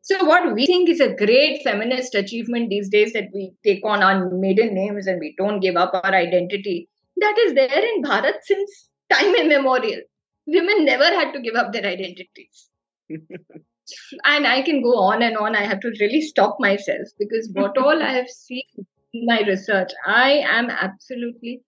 So, 0.02 0.24
what 0.26 0.54
we 0.54 0.66
think 0.66 0.90
is 0.90 1.02
a 1.02 1.14
great 1.14 1.62
feminist 1.64 2.16
achievement 2.16 2.70
these 2.70 2.90
days 2.90 3.14
that 3.14 3.30
we 3.34 3.52
take 3.64 3.82
on 3.86 4.02
our 4.02 4.30
maiden 4.30 4.74
names 4.74 5.06
and 5.06 5.20
we 5.20 5.36
don't 5.38 5.60
give 5.60 5.76
up 5.76 5.92
our 5.94 6.14
identity, 6.16 6.90
that 7.18 7.38
is 7.46 7.54
there 7.54 7.96
in 7.96 8.04
Bharat 8.04 8.42
since 8.44 8.90
time 9.12 9.36
immemorial. 9.36 10.02
Women 10.46 10.86
never 10.86 11.04
had 11.04 11.34
to 11.34 11.42
give 11.42 11.56
up 11.56 11.74
their 11.74 11.86
identities. 11.86 12.70
and 13.10 14.48
I 14.48 14.62
can 14.62 14.82
go 14.82 14.98
on 14.98 15.22
and 15.22 15.38
on. 15.38 15.56
I 15.56 15.64
have 15.64 15.82
to 15.82 15.92
really 16.00 16.22
stop 16.22 16.58
myself 16.60 17.08
because 17.20 17.50
what 17.54 17.78
all 17.78 18.02
I 18.02 18.14
have 18.14 18.30
seen 18.30 18.64
my 19.14 19.42
research. 19.42 19.92
I 20.06 20.44
am 20.48 20.70
absolutely 20.70 21.62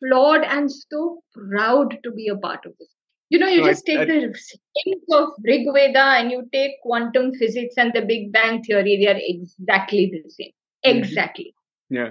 flawed 0.00 0.42
and 0.44 0.70
so 0.70 1.22
proud 1.32 1.96
to 2.02 2.10
be 2.10 2.28
a 2.28 2.36
part 2.36 2.66
of 2.66 2.72
this. 2.78 2.88
You 3.30 3.38
know, 3.38 3.48
you 3.48 3.64
just 3.64 3.86
take 3.86 3.98
I, 3.98 4.04
the 4.04 4.34
schemes 4.34 5.04
of 5.10 5.30
Rig 5.42 5.66
Veda 5.72 6.02
and 6.18 6.30
you 6.30 6.46
take 6.52 6.72
quantum 6.82 7.32
physics 7.32 7.74
and 7.78 7.90
the 7.94 8.02
Big 8.02 8.30
Bang 8.30 8.62
theory, 8.62 8.98
they 8.98 9.08
are 9.08 9.18
exactly 9.18 10.12
the 10.12 10.30
same. 10.30 10.50
Mm-hmm. 10.84 10.98
Exactly. 10.98 11.54
Yeah. 11.88 12.10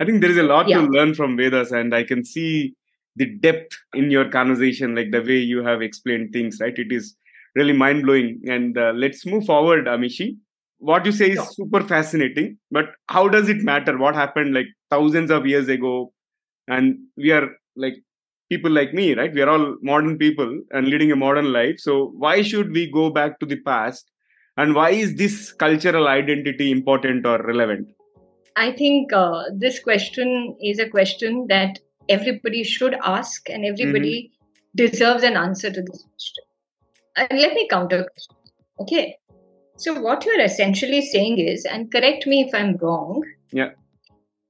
I 0.00 0.04
think 0.04 0.20
there 0.20 0.30
is 0.30 0.36
a 0.36 0.42
lot 0.42 0.68
yeah. 0.68 0.80
to 0.80 0.86
learn 0.88 1.14
from 1.14 1.36
Vedas, 1.36 1.70
and 1.70 1.94
I 1.94 2.02
can 2.02 2.24
see 2.24 2.74
the 3.14 3.26
depth 3.36 3.78
in 3.94 4.10
your 4.10 4.28
conversation, 4.28 4.94
like 4.94 5.10
the 5.10 5.22
way 5.22 5.38
you 5.38 5.62
have 5.64 5.80
explained 5.80 6.32
things, 6.32 6.58
right? 6.60 6.76
It 6.76 6.92
is 6.92 7.16
really 7.54 7.72
mind 7.72 8.02
blowing. 8.02 8.42
And 8.46 8.76
uh, 8.76 8.92
let's 8.94 9.24
move 9.24 9.46
forward, 9.46 9.86
Amishi 9.86 10.36
what 10.78 11.06
you 11.06 11.12
say 11.12 11.30
is 11.30 11.36
sure. 11.36 11.46
super 11.52 11.82
fascinating 11.82 12.58
but 12.70 12.86
how 13.08 13.28
does 13.28 13.48
it 13.48 13.62
matter 13.62 13.96
what 13.96 14.14
happened 14.14 14.54
like 14.54 14.66
thousands 14.90 15.30
of 15.30 15.46
years 15.46 15.68
ago? 15.68 16.12
And 16.68 16.98
we 17.16 17.30
are 17.32 17.48
like 17.76 17.94
people 18.48 18.70
like 18.70 18.92
me 18.92 19.14
right? 19.14 19.32
We 19.32 19.42
are 19.42 19.48
all 19.48 19.76
modern 19.82 20.18
people 20.18 20.60
and 20.70 20.88
leading 20.88 21.12
a 21.12 21.16
modern 21.16 21.52
life. 21.52 21.78
So 21.78 22.12
why 22.16 22.42
should 22.42 22.72
we 22.72 22.90
go 22.90 23.10
back 23.10 23.40
to 23.40 23.46
the 23.46 23.60
past? 23.60 24.10
And 24.56 24.74
why 24.74 24.90
is 24.90 25.16
this 25.16 25.52
cultural 25.52 26.08
identity 26.08 26.70
important 26.70 27.26
or 27.26 27.42
relevant? 27.42 27.88
I 28.56 28.72
think 28.72 29.12
uh, 29.12 29.44
this 29.54 29.78
question 29.80 30.56
is 30.62 30.78
a 30.78 30.88
question 30.88 31.46
that 31.48 31.78
everybody 32.08 32.64
should 32.64 32.96
ask 33.04 33.50
and 33.50 33.66
everybody 33.66 34.30
mm-hmm. 34.30 34.86
deserves 34.86 35.22
an 35.24 35.36
answer 35.36 35.70
to 35.70 35.82
this 35.82 36.02
question. 36.02 36.44
And 37.16 37.38
let 37.38 37.54
me 37.54 37.68
counter 37.68 38.06
okay 38.78 39.16
so, 39.76 40.00
what 40.00 40.24
you're 40.24 40.40
essentially 40.40 41.02
saying 41.02 41.38
is, 41.38 41.64
and 41.64 41.92
correct 41.92 42.26
me 42.26 42.42
if 42.48 42.54
I'm 42.54 42.76
wrong. 42.76 43.22
Yeah. 43.52 43.70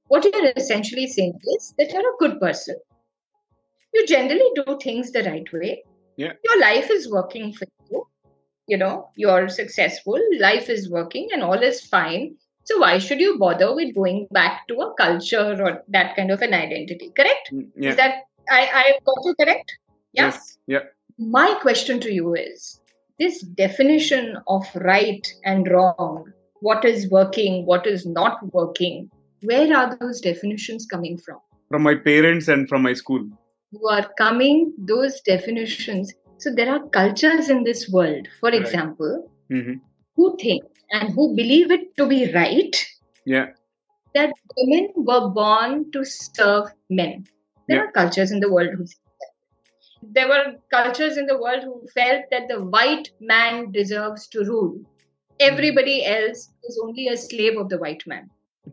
What 0.07 0.23
you're 0.23 0.51
essentially 0.55 1.07
saying 1.07 1.37
is 1.57 1.73
that 1.77 1.91
you're 1.91 2.13
a 2.13 2.17
good 2.17 2.39
person. 2.39 2.75
You 3.93 4.05
generally 4.07 4.49
do 4.55 4.79
things 4.81 5.11
the 5.11 5.23
right 5.23 5.51
way. 5.51 5.83
Yeah. 6.15 6.33
Your 6.43 6.59
life 6.61 6.89
is 6.89 7.11
working 7.11 7.51
for 7.53 7.65
you. 7.91 8.07
You 8.67 8.77
know, 8.77 9.09
you're 9.15 9.49
successful, 9.49 10.19
life 10.39 10.69
is 10.69 10.89
working, 10.89 11.29
and 11.33 11.43
all 11.43 11.61
is 11.61 11.81
fine. 11.81 12.35
So 12.63 12.79
why 12.79 12.97
should 12.97 13.19
you 13.19 13.37
bother 13.37 13.73
with 13.73 13.95
going 13.95 14.27
back 14.31 14.67
to 14.67 14.75
a 14.81 14.93
culture 14.95 15.55
or 15.63 15.83
that 15.89 16.15
kind 16.15 16.31
of 16.31 16.41
an 16.41 16.53
identity? 16.53 17.11
Correct? 17.15 17.49
Mm, 17.53 17.69
Yeah. 17.75 17.89
Is 17.89 17.95
that 17.97 18.23
I, 18.49 18.69
I 18.73 18.99
got 19.05 19.17
you 19.25 19.35
correct? 19.39 19.77
Yeah. 20.13 20.25
Yes. 20.25 20.57
Yeah. 20.67 20.83
My 21.17 21.57
question 21.61 21.99
to 22.01 22.13
you 22.13 22.35
is 22.35 22.79
this 23.19 23.41
definition 23.41 24.37
of 24.47 24.65
right 24.75 25.25
and 25.43 25.67
wrong, 25.69 26.25
what 26.61 26.85
is 26.85 27.09
working, 27.09 27.65
what 27.65 27.85
is 27.87 28.05
not 28.05 28.39
working, 28.53 29.09
where 29.43 29.75
are 29.75 29.95
those 29.97 30.21
definitions 30.21 30.85
coming 30.85 31.17
from? 31.17 31.39
From 31.69 31.83
my 31.83 31.95
parents 31.95 32.47
and 32.47 32.67
from 32.67 32.81
my 32.83 32.93
school. 32.93 33.27
You 33.71 33.87
are 33.89 34.09
coming 34.17 34.73
those 34.77 35.19
definitions. 35.21 36.13
So 36.37 36.53
there 36.53 36.71
are 36.71 36.87
cultures 36.89 37.49
in 37.49 37.63
this 37.63 37.89
world, 37.89 38.27
for 38.39 38.49
Right. 38.49 38.61
example, 38.61 39.31
hmm 39.49 39.73
who 40.15 40.35
think 40.37 40.63
and 40.91 41.13
who 41.13 41.35
believe 41.35 41.71
it 41.71 41.95
to 41.97 42.07
be 42.07 42.31
right 42.33 42.75
Yeah. 43.25 43.47
that 44.15 44.33
women 44.57 44.89
were 44.95 45.29
born 45.29 45.91
to 45.91 46.03
serve 46.03 46.71
men. 46.89 47.25
There 47.67 47.77
Yeah. 47.77 47.83
are 47.85 47.91
cultures 47.91 48.31
in 48.31 48.39
the 48.39 48.51
world 48.51 48.71
who 48.75 48.85
say. 48.87 48.97
There 50.11 50.27
were 50.27 50.55
cultures 50.71 51.17
in 51.17 51.25
the 51.25 51.37
world 51.37 51.63
who 51.63 51.87
felt 51.93 52.25
that 52.31 52.47
the 52.47 52.63
white 52.63 53.09
man 53.19 53.71
deserves 53.71 54.27
to 54.29 54.43
rule. 54.43 54.79
Everybody 55.39 56.05
else 56.05 56.49
is 56.63 56.79
only 56.83 57.07
a 57.07 57.17
slave 57.17 57.57
of 57.57 57.69
the 57.69 57.77
white 57.77 58.03
man. 58.07 58.29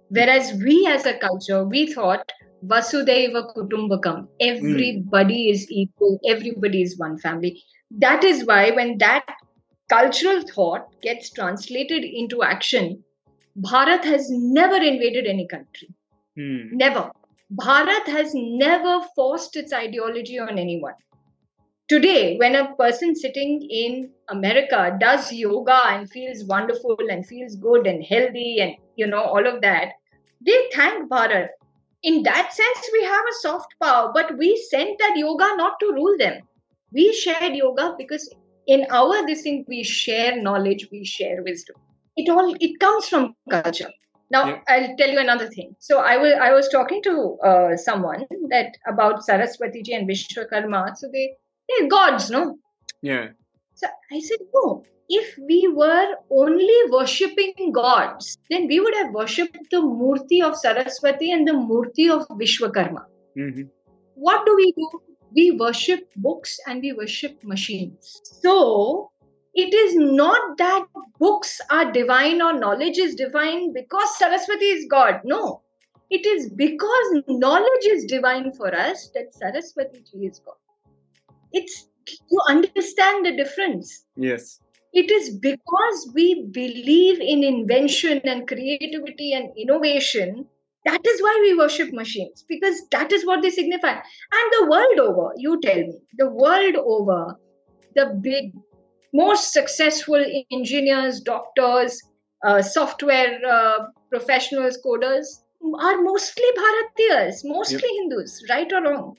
Whereas 0.08 0.52
we 0.62 0.86
as 0.86 1.06
a 1.06 1.18
culture, 1.18 1.64
we 1.64 1.92
thought 1.92 2.30
Vasudhaiva 2.66 3.54
Kutumbakam. 3.54 4.28
Everybody 4.40 5.50
is 5.50 5.70
equal, 5.70 6.18
everybody 6.26 6.82
is 6.82 6.98
one 6.98 7.18
family. 7.18 7.62
That 7.90 8.24
is 8.24 8.46
why 8.46 8.70
when 8.70 8.98
that 8.98 9.24
cultural 9.88 10.42
thought 10.42 10.88
gets 11.02 11.30
translated 11.30 12.04
into 12.04 12.42
action, 12.42 13.04
Bharat 13.60 14.04
has 14.04 14.30
never 14.30 14.76
invaded 14.76 15.26
any 15.26 15.46
country. 15.46 15.88
Hmm. 16.36 16.76
Never. 16.76 17.10
Bharat 17.52 18.06
has 18.06 18.32
never 18.34 19.00
forced 19.14 19.56
its 19.56 19.72
ideology 19.72 20.38
on 20.38 20.58
anyone. 20.58 20.94
Today, 21.88 22.36
when 22.38 22.54
a 22.56 22.74
person 22.76 23.14
sitting 23.14 23.66
in 23.70 24.10
America 24.28 24.96
does 25.00 25.32
yoga 25.32 25.80
and 25.88 26.10
feels 26.10 26.44
wonderful 26.44 26.96
and 27.10 27.26
feels 27.26 27.56
good 27.56 27.86
and 27.86 28.02
healthy 28.02 28.60
and 28.60 28.74
you 28.96 29.06
know 29.06 29.22
all 29.22 29.46
of 29.46 29.60
that, 29.62 29.88
they 30.44 30.58
thank 30.72 31.10
Bharat. 31.10 31.48
In 32.02 32.22
that 32.24 32.52
sense, 32.52 32.90
we 32.92 33.04
have 33.04 33.24
a 33.30 33.34
soft 33.40 33.74
power, 33.82 34.10
but 34.14 34.36
we 34.38 34.56
sent 34.70 34.98
that 34.98 35.16
yoga 35.16 35.48
not 35.56 35.78
to 35.80 35.92
rule 35.92 36.16
them. 36.18 36.42
We 36.92 37.12
shared 37.12 37.54
yoga 37.54 37.94
because 37.98 38.28
in 38.66 38.86
our 38.90 39.26
this 39.26 39.42
thing 39.42 39.64
we 39.68 39.82
share 39.82 40.40
knowledge, 40.40 40.88
we 40.92 41.04
share 41.04 41.42
wisdom. 41.42 41.76
It 42.16 42.28
all 42.30 42.54
it 42.60 42.78
comes 42.80 43.08
from 43.08 43.34
culture. 43.50 43.90
Now 44.30 44.46
Yeah. 44.48 44.60
I'll 44.68 44.96
tell 44.96 45.10
you 45.10 45.18
another 45.18 45.48
thing. 45.48 45.76
So 45.80 45.98
I 46.00 46.16
was 46.16 46.34
I 46.40 46.52
was 46.52 46.68
talking 46.68 47.02
to 47.02 47.38
uh, 47.50 47.76
someone 47.76 48.24
that 48.50 48.76
about 48.86 49.24
Saraswati 49.24 49.82
ji 49.82 49.94
and 49.94 50.08
Vishwakarma. 50.08 50.96
So 50.96 51.08
they 51.12 51.36
they're 51.68 51.88
gods, 51.88 52.31
no? 52.31 52.59
Yeah. 53.03 53.29
So 53.74 53.87
I 54.12 54.20
said, 54.20 54.38
no. 54.55 54.85
If 55.09 55.37
we 55.38 55.68
were 55.68 56.14
only 56.31 56.79
worshipping 56.88 57.72
gods, 57.72 58.38
then 58.48 58.66
we 58.68 58.81
would 58.81 58.94
have 58.94 59.12
worshipped 59.12 59.59
the 59.70 59.77
Murti 59.77 60.42
of 60.42 60.57
Saraswati 60.57 61.31
and 61.31 61.46
the 61.46 61.53
Murti 61.53 62.09
of 62.11 62.27
Vishwakarma. 62.29 63.05
hmm 63.37 63.62
What 64.14 64.46
do 64.46 64.57
we 64.57 64.72
do? 64.72 64.88
We 65.35 65.50
worship 65.50 66.09
books 66.16 66.59
and 66.66 66.81
we 66.81 66.92
worship 66.92 67.42
machines. 67.42 68.20
So 68.24 69.11
it 69.55 69.74
is 69.74 69.94
not 69.96 70.57
that 70.59 70.87
books 71.18 71.61
are 71.70 71.92
divine 71.92 72.40
or 72.40 72.59
knowledge 72.59 72.98
is 72.98 73.14
divine 73.14 73.72
because 73.72 74.16
Saraswati 74.16 74.64
is 74.64 74.87
God. 74.90 75.20
No. 75.24 75.62
It 76.11 76.24
is 76.27 76.50
because 76.50 77.22
knowledge 77.29 77.87
is 77.87 78.05
divine 78.05 78.53
for 78.53 78.74
us 78.74 79.11
that 79.14 79.35
Saraswati 79.35 80.05
is 80.22 80.40
God. 80.44 80.55
It's 81.54 81.88
you 82.30 82.40
understand 82.48 83.24
the 83.24 83.36
difference. 83.36 84.04
Yes. 84.16 84.60
It 84.92 85.10
is 85.10 85.38
because 85.38 86.10
we 86.14 86.46
believe 86.50 87.20
in 87.20 87.42
invention 87.42 88.20
and 88.24 88.46
creativity 88.46 89.32
and 89.32 89.50
innovation. 89.56 90.46
That 90.84 91.00
is 91.06 91.22
why 91.22 91.38
we 91.42 91.56
worship 91.56 91.92
machines 91.92 92.44
because 92.48 92.82
that 92.90 93.12
is 93.12 93.24
what 93.24 93.42
they 93.42 93.50
signify. 93.50 93.92
And 93.92 94.52
the 94.52 94.66
world 94.70 94.98
over, 95.00 95.32
you 95.36 95.58
tell 95.62 95.78
me, 95.78 95.98
the 96.18 96.28
world 96.28 96.76
over, 96.76 97.36
the 97.94 98.18
big, 98.20 98.52
most 99.14 99.52
successful 99.52 100.22
engineers, 100.50 101.20
doctors, 101.20 102.00
uh, 102.44 102.60
software 102.60 103.40
uh, 103.48 103.86
professionals, 104.10 104.78
coders 104.84 105.26
are 105.80 106.02
mostly 106.02 106.44
Bharatiyas, 106.58 107.40
mostly 107.44 107.88
Hindus, 108.00 108.44
right 108.50 108.70
or 108.72 108.82
wrong. 108.82 109.16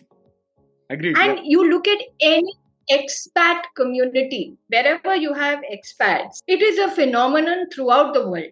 Agreed. 0.89 1.17
And 1.17 1.39
you 1.43 1.69
look 1.69 1.87
at 1.87 1.99
any 2.21 2.53
expat 2.91 3.63
community, 3.75 4.57
wherever 4.67 5.15
you 5.15 5.33
have 5.33 5.63
expats, 5.71 6.41
it 6.47 6.61
is 6.61 6.77
a 6.77 6.91
phenomenon 6.91 7.67
throughout 7.73 8.13
the 8.13 8.27
world 8.27 8.51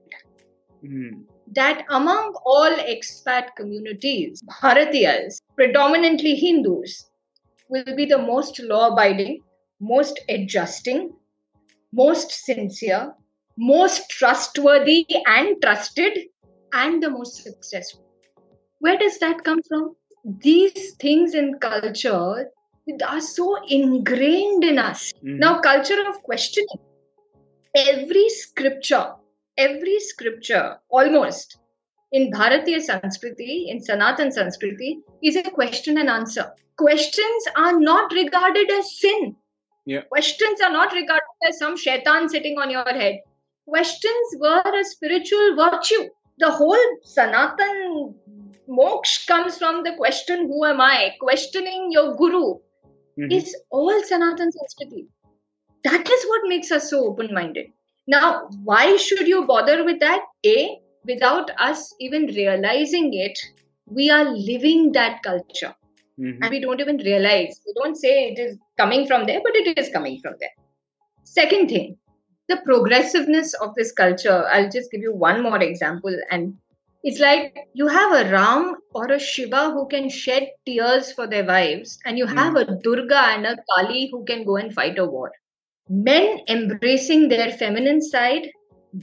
yeah. 0.81 0.89
Hmm. 0.89 1.21
that 1.53 1.85
among 1.89 2.33
all 2.45 2.71
expat 2.71 3.55
communities, 3.55 4.41
Bharatiyas, 4.61 5.41
predominantly 5.55 6.35
Hindus, 6.35 7.09
will 7.69 7.95
be 7.95 8.05
the 8.05 8.17
most 8.17 8.59
law 8.59 8.89
abiding, 8.89 9.43
most 9.79 10.19
adjusting, 10.29 11.13
most 11.91 12.31
sincere, 12.31 13.13
most 13.57 14.09
trustworthy 14.09 15.05
and 15.27 15.61
trusted, 15.61 16.17
and 16.73 17.03
the 17.03 17.09
most 17.09 17.43
successful. 17.43 18.03
Where 18.79 18.97
does 18.97 19.19
that 19.19 19.43
come 19.43 19.61
from? 19.61 19.95
These 20.23 20.95
things 20.95 21.33
in 21.33 21.59
culture 21.59 22.51
are 23.05 23.21
so 23.21 23.57
ingrained 23.67 24.63
in 24.63 24.79
us. 24.79 25.11
Mhm. 25.23 25.39
Now, 25.39 25.59
culture 25.59 26.01
of 26.07 26.21
questioning. 26.23 26.79
Every 27.75 28.29
scripture, 28.29 29.15
every 29.57 29.99
scripture, 29.99 30.79
almost 30.89 31.57
in 32.11 32.31
Bharatiya 32.31 32.79
Sanskriti, 32.87 33.69
in 33.69 33.81
Sanatan 33.81 34.29
Sanskriti, 34.29 35.01
is 35.21 35.35
a 35.35 35.43
question 35.43 35.97
and 35.97 36.09
answer. 36.09 36.53
Questions 36.77 37.47
are 37.55 37.79
not 37.79 38.11
regarded 38.13 38.69
as 38.71 38.97
sin. 38.99 39.35
Yeah. 39.85 40.01
Questions 40.01 40.61
are 40.61 40.71
not 40.71 40.93
regarded 40.93 41.47
as 41.47 41.57
some 41.57 41.75
shaitan 41.75 42.29
sitting 42.29 42.57
on 42.57 42.69
your 42.69 42.85
head. 42.85 43.19
Questions 43.67 44.35
were 44.39 44.61
a 44.61 44.83
spiritual 44.85 45.55
virtue. 45.55 46.09
The 46.39 46.51
whole 46.51 46.85
Sanatan 47.03 48.15
moksha 48.69 49.27
comes 49.27 49.57
from 49.57 49.83
the 49.83 49.95
question, 49.95 50.47
Who 50.47 50.65
am 50.65 50.81
I? 50.81 51.15
Questioning 51.19 51.91
your 51.91 52.15
guru 52.15 52.59
Mhm. 53.19 53.31
is 53.31 53.55
all 53.69 54.03
Sanatan 54.03 54.49
Sanskriti. 54.51 55.07
That 55.83 56.09
is 56.09 56.25
what 56.27 56.47
makes 56.47 56.71
us 56.71 56.89
so 56.89 57.05
open 57.05 57.33
minded. 57.33 57.67
Now, 58.07 58.47
why 58.63 58.97
should 58.97 59.27
you 59.27 59.45
bother 59.45 59.83
with 59.83 59.99
that? 59.99 60.23
A, 60.45 60.79
without 61.05 61.51
us 61.59 61.93
even 61.99 62.27
realizing 62.27 63.13
it, 63.13 63.37
we 63.85 64.09
are 64.09 64.25
living 64.25 64.91
that 64.93 65.21
culture 65.23 65.73
Mhm. 66.19 66.39
and 66.41 66.49
we 66.51 66.59
don't 66.59 66.81
even 66.81 66.97
realize. 66.97 67.61
We 67.65 67.73
don't 67.81 67.95
say 67.95 68.29
it 68.31 68.39
is 68.39 68.57
coming 68.77 69.07
from 69.07 69.25
there, 69.25 69.41
but 69.43 69.55
it 69.55 69.77
is 69.77 69.89
coming 69.89 70.19
from 70.21 70.35
there. 70.39 70.55
Second 71.23 71.69
thing, 71.69 71.97
the 72.47 72.57
progressiveness 72.57 73.53
of 73.55 73.75
this 73.75 73.91
culture. 73.91 74.45
I'll 74.47 74.69
just 74.69 74.91
give 74.91 75.01
you 75.01 75.13
one 75.13 75.41
more 75.41 75.61
example. 75.61 76.15
And 76.31 76.57
it's 77.03 77.19
like 77.19 77.55
you 77.73 77.87
have 77.87 78.13
a 78.25 78.31
Ram 78.31 78.75
or 78.93 79.11
a 79.11 79.19
Shiva 79.19 79.71
who 79.71 79.87
can 79.87 80.09
shed 80.09 80.49
tears 80.65 81.11
for 81.11 81.27
their 81.27 81.45
wives, 81.45 81.99
and 82.05 82.17
you 82.17 82.25
have 82.25 82.55
a 82.55 82.65
Durga 82.81 83.19
and 83.35 83.45
a 83.45 83.57
Kali 83.69 84.09
who 84.11 84.23
can 84.25 84.45
go 84.45 84.55
and 84.57 84.73
fight 84.73 84.97
a 84.97 85.05
war. 85.05 85.31
Men 85.89 86.39
embracing 86.47 87.27
their 87.27 87.51
feminine 87.51 88.01
side, 88.01 88.49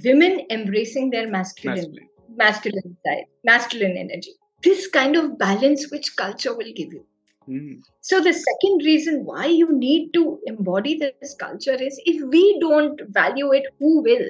women 0.05 0.47
embracing 0.51 1.11
their 1.11 1.29
masculine 1.29 1.77
Masculine. 1.77 2.09
masculine 2.37 2.97
side, 3.07 3.25
masculine 3.45 3.97
energy. 3.97 4.35
This 4.63 4.87
kind 4.89 5.17
of 5.17 5.39
balance 5.39 5.91
which 5.91 6.17
culture 6.17 6.57
will 6.57 6.73
give 6.75 6.93
you. 6.93 7.05
Mhm. 7.49 7.83
So 8.01 8.21
the 8.21 8.33
second 8.33 8.85
reason 8.85 9.25
why 9.25 9.47
you 9.47 9.73
need 9.73 10.13
to 10.15 10.41
embody 10.47 10.97
this 10.97 11.35
culture 11.35 11.77
is 11.89 12.01
if 12.07 12.23
we 12.35 12.59
don't 12.61 13.01
value 13.09 13.53
it, 13.53 13.65
who 13.79 14.03
will? 14.03 14.27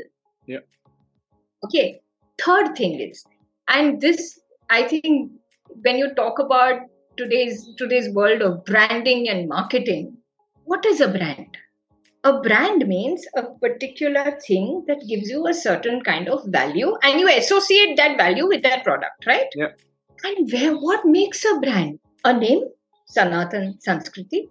Yeah. 0.47 0.61
Okay. 1.65 2.01
Third 2.45 2.75
thing 2.77 2.99
is, 3.01 3.25
and 3.71 4.01
this 4.01 4.39
I 4.69 4.83
think 4.83 5.33
when 5.83 5.99
you 5.99 6.15
talk 6.15 6.39
about 6.39 6.83
today's 7.17 7.69
today's 7.79 8.13
world 8.15 8.43
of 8.43 8.65
branding 8.65 9.29
and 9.29 9.49
marketing, 9.49 10.17
what 10.65 10.85
is 10.87 11.01
a 11.01 11.09
brand? 11.09 11.57
A 12.23 12.41
brand 12.41 12.87
means 12.87 13.27
a 13.35 13.45
particular 13.63 14.39
thing 14.47 14.85
that 14.87 15.07
gives 15.09 15.31
you 15.31 15.47
a 15.47 15.55
certain 15.55 16.03
kind 16.03 16.29
of 16.29 16.45
value 16.49 16.95
and 17.03 17.19
you 17.19 17.29
associate 17.29 17.97
that 17.97 18.19
value 18.19 18.47
with 18.47 18.63
that 18.63 18.85
product, 18.85 19.27
right? 19.27 19.47
Yeah. 19.55 19.73
And 20.25 20.53
where 20.53 20.75
what 20.75 21.07
makes 21.07 21.45
a 21.47 21.59
brand? 21.61 21.99
A 22.25 22.35
name, 22.39 22.65
Sanatan 23.07 23.79
Sanskriti. 23.87 24.49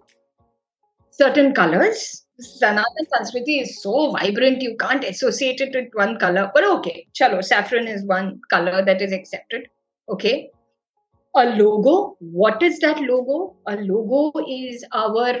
certain 1.12 1.54
colors. 1.54 2.26
Sanatan 2.40 3.06
Sanskriti 3.12 3.62
is 3.62 3.82
so 3.82 4.12
vibrant, 4.12 4.62
you 4.62 4.76
can't 4.78 5.04
associate 5.04 5.60
it 5.60 5.74
with 5.74 5.88
one 5.92 6.18
color. 6.18 6.50
But 6.54 6.64
okay, 6.64 7.06
chalo, 7.14 7.44
saffron 7.44 7.86
is 7.86 8.04
one 8.04 8.40
color 8.50 8.84
that 8.84 9.02
is 9.02 9.12
accepted. 9.12 9.68
Okay. 10.08 10.50
A 11.36 11.44
logo, 11.44 12.16
what 12.18 12.62
is 12.62 12.80
that 12.80 13.00
logo? 13.00 13.56
A 13.66 13.76
logo 13.76 14.32
is 14.48 14.84
our 14.92 15.34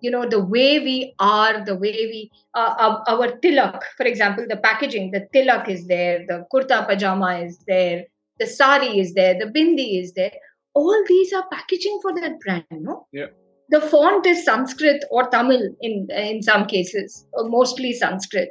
you 0.00 0.10
know 0.10 0.28
the 0.28 0.42
way 0.54 0.78
we 0.80 1.14
are 1.18 1.64
the 1.64 1.74
way 1.74 1.92
we 2.12 2.30
uh, 2.54 2.74
our, 2.78 3.02
our 3.08 3.28
tilak 3.44 3.82
for 3.96 4.04
example 4.04 4.44
the 4.48 4.58
packaging 4.58 5.10
the 5.12 5.22
tilak 5.34 5.68
is 5.74 5.86
there 5.86 6.18
the 6.28 6.44
kurta 6.52 6.86
pajama 6.86 7.30
is 7.38 7.58
there 7.66 8.04
the 8.38 8.46
sari 8.46 8.98
is 8.98 9.14
there 9.14 9.34
the 9.38 9.46
bindi 9.46 9.86
is 10.02 10.12
there 10.12 10.34
all 10.74 11.04
these 11.08 11.32
are 11.32 11.46
packaging 11.50 11.98
for 12.02 12.12
that 12.20 12.38
brand 12.40 12.64
no 12.88 13.06
yeah 13.12 13.32
the 13.70 13.80
font 13.80 14.26
is 14.26 14.44
sanskrit 14.44 15.04
or 15.10 15.28
tamil 15.30 15.62
in 15.80 16.08
in 16.10 16.42
some 16.42 16.66
cases 16.66 17.26
mostly 17.34 17.92
sanskrit. 17.92 18.50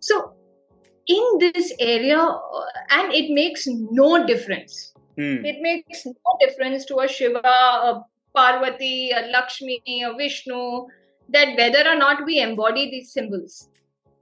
So 0.00 0.32
in 1.06 1.24
this 1.38 1.72
area 1.78 2.18
uh, 2.18 2.64
and 2.90 3.12
it 3.12 3.30
makes 3.32 3.66
no 3.66 4.26
difference. 4.26 4.86
Hmm. 5.18 5.44
it 5.44 5.56
makes 5.60 6.06
no 6.06 6.32
difference 6.40 6.84
to 6.88 6.98
a 7.04 7.06
shiva 7.14 7.54
a 7.88 8.04
parvati 8.36 9.10
a 9.10 9.22
lakshmi 9.32 9.78
a 10.08 10.14
vishnu 10.20 10.60
that 11.34 11.56
whether 11.58 11.82
or 11.92 11.96
not 11.96 12.24
we 12.24 12.40
embody 12.40 12.90
these 12.90 13.12
symbols. 13.12 13.68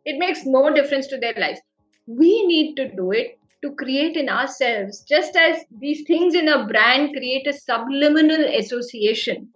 It 0.05 0.19
makes 0.19 0.47
no 0.47 0.63
difference 0.75 1.07
to 1.09 1.19
their 1.19 1.35
lives. 1.37 1.61
We 2.07 2.47
need 2.47 2.75
to 2.77 2.89
do 2.97 3.13
it 3.13 3.39
to 3.63 3.75
create 3.75 4.17
in 4.17 4.29
ourselves 4.29 5.05
just 5.13 5.37
as 5.37 5.63
these 5.79 6.03
things 6.07 6.35
in 6.35 6.49
a 6.49 6.67
brand 6.67 7.11
create 7.13 7.47
a 7.47 7.53
subliminal 7.53 8.45
association 8.63 9.49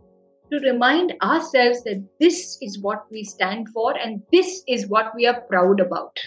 to 0.52 0.60
remind 0.60 1.14
ourselves 1.22 1.82
that 1.84 2.02
this 2.20 2.58
is 2.60 2.78
what 2.80 3.06
we 3.10 3.24
stand 3.24 3.68
for 3.70 3.96
and 3.98 4.22
this 4.32 4.62
is 4.68 4.86
what 4.86 5.14
we 5.14 5.26
are 5.26 5.40
proud 5.52 5.80
about 5.80 6.18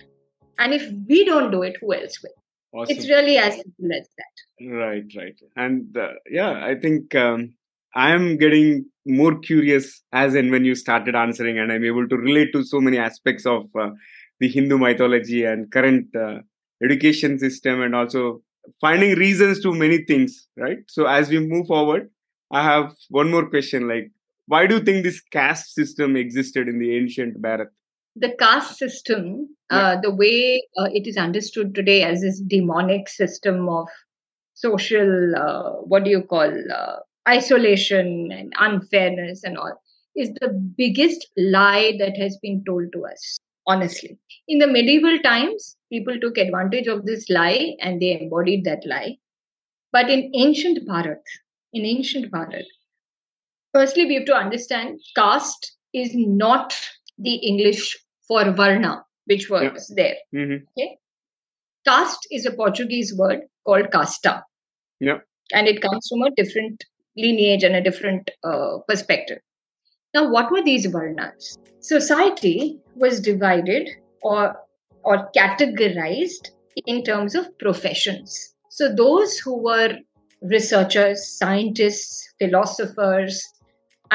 and 0.58 0.74
if 0.74 0.90
we 1.10 1.24
don't 1.26 1.52
do 1.52 1.62
it 1.64 1.78
who 1.82 1.94
else 1.94 2.22
will 2.24 2.38
Awesome. 2.74 2.96
it's 2.96 3.08
really 3.08 3.38
as 3.38 3.56
simple 3.56 3.94
as 4.00 4.08
that 4.18 4.36
Right, 4.62 5.04
right. 5.18 5.36
And 5.56 5.96
uh, 5.98 6.12
yeah, 6.30 6.66
I 6.66 6.76
think 6.76 7.14
um, 7.16 7.54
I 7.94 8.12
am 8.12 8.38
getting 8.38 8.86
more 9.06 9.38
curious 9.40 10.02
as 10.14 10.34
and 10.34 10.50
when 10.50 10.66
you 10.66 10.76
started 10.76 11.16
answering, 11.16 11.60
and 11.60 11.72
I'm 11.72 11.84
able 11.84 12.08
to 12.08 12.16
relate 12.16 12.54
to 12.54 12.64
so 12.64 12.80
many 12.80 12.98
aspects 12.98 13.46
of 13.46 13.66
uh, 13.80 13.90
the 14.40 14.48
Hindu 14.48 14.78
mythology 14.78 15.44
and 15.44 15.72
current 15.72 16.16
uh, 16.16 16.40
education 16.84 17.38
system, 17.38 17.82
and 17.82 17.96
also 17.96 18.42
finding 18.80 19.16
reasons 19.18 19.62
to 19.62 19.74
many 19.74 20.06
things. 20.06 20.48
Right. 20.58 20.80
So 20.88 21.06
as 21.06 21.30
we 21.30 21.40
move 21.40 21.68
forward, 21.68 22.10
I 22.52 22.64
have 22.64 22.96
one 23.10 23.30
more 23.30 23.50
question: 23.50 23.88
like, 23.90 24.12
why 24.48 24.68
do 24.68 24.76
you 24.76 24.82
think 24.82 25.04
this 25.04 25.22
caste 25.22 25.74
system 25.74 26.16
existed 26.16 26.68
in 26.68 26.80
the 26.80 26.96
ancient 26.96 27.42
Bharat? 27.42 27.68
the 28.16 28.34
caste 28.40 28.78
system, 28.78 29.50
uh, 29.70 29.98
the 30.02 30.14
way 30.14 30.64
uh, 30.78 30.88
it 30.94 31.06
is 31.06 31.18
understood 31.18 31.76
today 31.76 32.04
as 32.04 32.22
this 32.22 32.40
demonic 32.40 33.10
system 33.10 33.68
of 33.68 33.88
social, 34.54 35.36
uh, 35.36 35.72
what 35.82 36.06
do 36.06 36.10
you 36.10 36.22
call, 36.22 36.50
uh, 36.74 36.98
isolation 37.28 38.32
and 38.32 38.54
unfairness 38.58 39.44
and 39.44 39.58
all, 39.58 39.82
is 40.16 40.30
the 40.40 40.50
biggest 40.78 41.28
lie 41.38 41.94
that 42.00 42.16
has 42.18 42.38
been 42.38 42.64
told 42.66 42.86
to 42.94 43.06
us, 43.06 43.38
honestly. 43.68 44.18
In 44.48 44.60
the 44.60 44.68
medieval 44.68 45.20
times, 45.20 45.76
people 45.92 46.18
took 46.22 46.38
advantage 46.38 46.88
of 46.88 47.06
this 47.06 47.30
lie 47.30 47.76
and 47.82 48.02
they 48.02 48.18
embodied 48.20 48.64
that 48.64 48.86
lie. 48.86 49.18
But 49.92 50.10
in 50.10 50.32
ancient 50.36 50.88
Bharat, 50.88 51.24
in 51.74 51.84
ancient 51.86 52.32
Bharat, 52.32 52.66
firstly, 53.76 54.06
we 54.06 54.16
have 54.16 54.26
to 54.26 54.36
understand 54.36 55.00
caste 55.16 55.76
is 55.94 56.12
not 56.16 56.74
the 57.18 57.36
English 57.36 57.98
for 58.28 58.52
Varna, 58.52 59.04
which 59.26 59.50
was 59.50 59.92
there. 59.96 60.16
Mm-hmm. 60.34 60.64
Caste 61.86 62.28
is 62.32 62.46
a 62.46 62.52
Portuguese 62.52 63.14
word 63.14 63.42
called 63.66 63.92
casta. 63.92 64.44
Yeah. 65.00 65.20
And 65.54 65.68
it 65.68 65.82
comes 65.82 66.08
from 66.10 66.22
a 66.22 66.32
different 66.36 66.84
lineage 67.18 67.64
and 67.64 67.76
a 67.76 67.82
different 67.82 68.32
uh, 68.44 68.78
perspective. 68.88 69.40
Now, 70.14 70.32
what 70.32 70.52
were 70.52 70.64
these 70.64 70.88
Varnas? 70.88 71.58
Society 71.82 72.80
was 72.96 73.20
divided 73.20 73.90
or, 74.24 74.56
or 75.04 75.30
categorized 75.38 76.50
in 76.88 77.04
terms 77.04 77.36
of 77.36 77.58
professions. 77.60 78.56
So, 78.70 78.94
those 78.94 79.38
who 79.38 79.62
were 79.62 79.98
researchers, 80.42 81.28
scientists, 81.28 82.34
philosophers, 82.40 83.44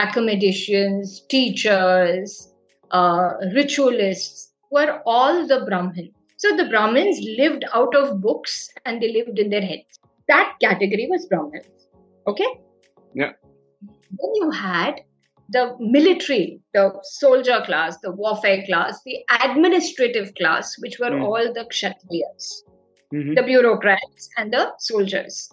academicians, 0.04 1.20
teachers, 1.28 2.52
uh, 2.90 3.30
ritualists 3.54 4.48
were 4.70 5.00
all 5.06 5.46
the 5.46 5.60
Brahmin. 5.68 6.10
So 6.36 6.56
the 6.56 6.68
Brahmins 6.68 7.18
lived 7.38 7.64
out 7.74 7.94
of 7.94 8.20
books 8.20 8.70
and 8.86 9.02
they 9.02 9.12
lived 9.12 9.38
in 9.38 9.50
their 9.50 9.60
heads. 9.62 9.98
That 10.28 10.54
category 10.62 11.06
was 11.10 11.26
Brahmins. 11.26 11.66
Okay? 12.26 12.46
Yeah. 13.14 13.32
Then 13.82 14.30
you 14.34 14.50
had 14.50 15.00
the 15.50 15.76
military, 15.80 16.60
the 16.74 16.84
soldier 17.02 17.60
class, 17.66 17.98
the 18.02 18.12
warfare 18.12 18.62
class, 18.66 19.00
the 19.04 19.16
administrative 19.44 20.32
class, 20.40 20.76
which 20.78 20.98
were 21.00 21.10
Mm. 21.10 21.24
all 21.24 21.52
the 21.58 21.64
Kshatriyas, 21.72 22.44
Mm-hmm. 23.12 23.34
the 23.34 23.42
bureaucrats 23.42 24.28
and 24.38 24.52
the 24.52 24.64
soldiers. 24.78 25.50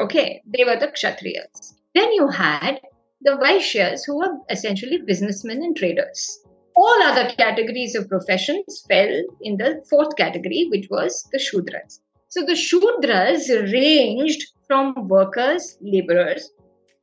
Okay, 0.00 0.42
they 0.54 0.64
were 0.64 0.76
the 0.84 0.88
Kshatriyas. 0.88 1.74
Then 1.94 2.12
you 2.12 2.26
had 2.28 2.80
the 3.24 3.36
Vaishyas, 3.42 4.02
who 4.06 4.18
were 4.18 4.38
essentially 4.50 4.98
businessmen 4.98 5.62
and 5.62 5.76
traders. 5.76 6.40
All 6.76 7.02
other 7.02 7.30
categories 7.36 7.94
of 7.94 8.08
professions 8.08 8.84
fell 8.88 9.22
in 9.40 9.56
the 9.56 9.82
fourth 9.88 10.16
category, 10.16 10.66
which 10.70 10.88
was 10.90 11.26
the 11.32 11.38
Shudras. 11.38 12.00
So 12.28 12.44
the 12.44 12.52
Shudras 12.52 13.48
ranged 13.72 14.44
from 14.66 15.08
workers, 15.08 15.78
laborers, 15.80 16.50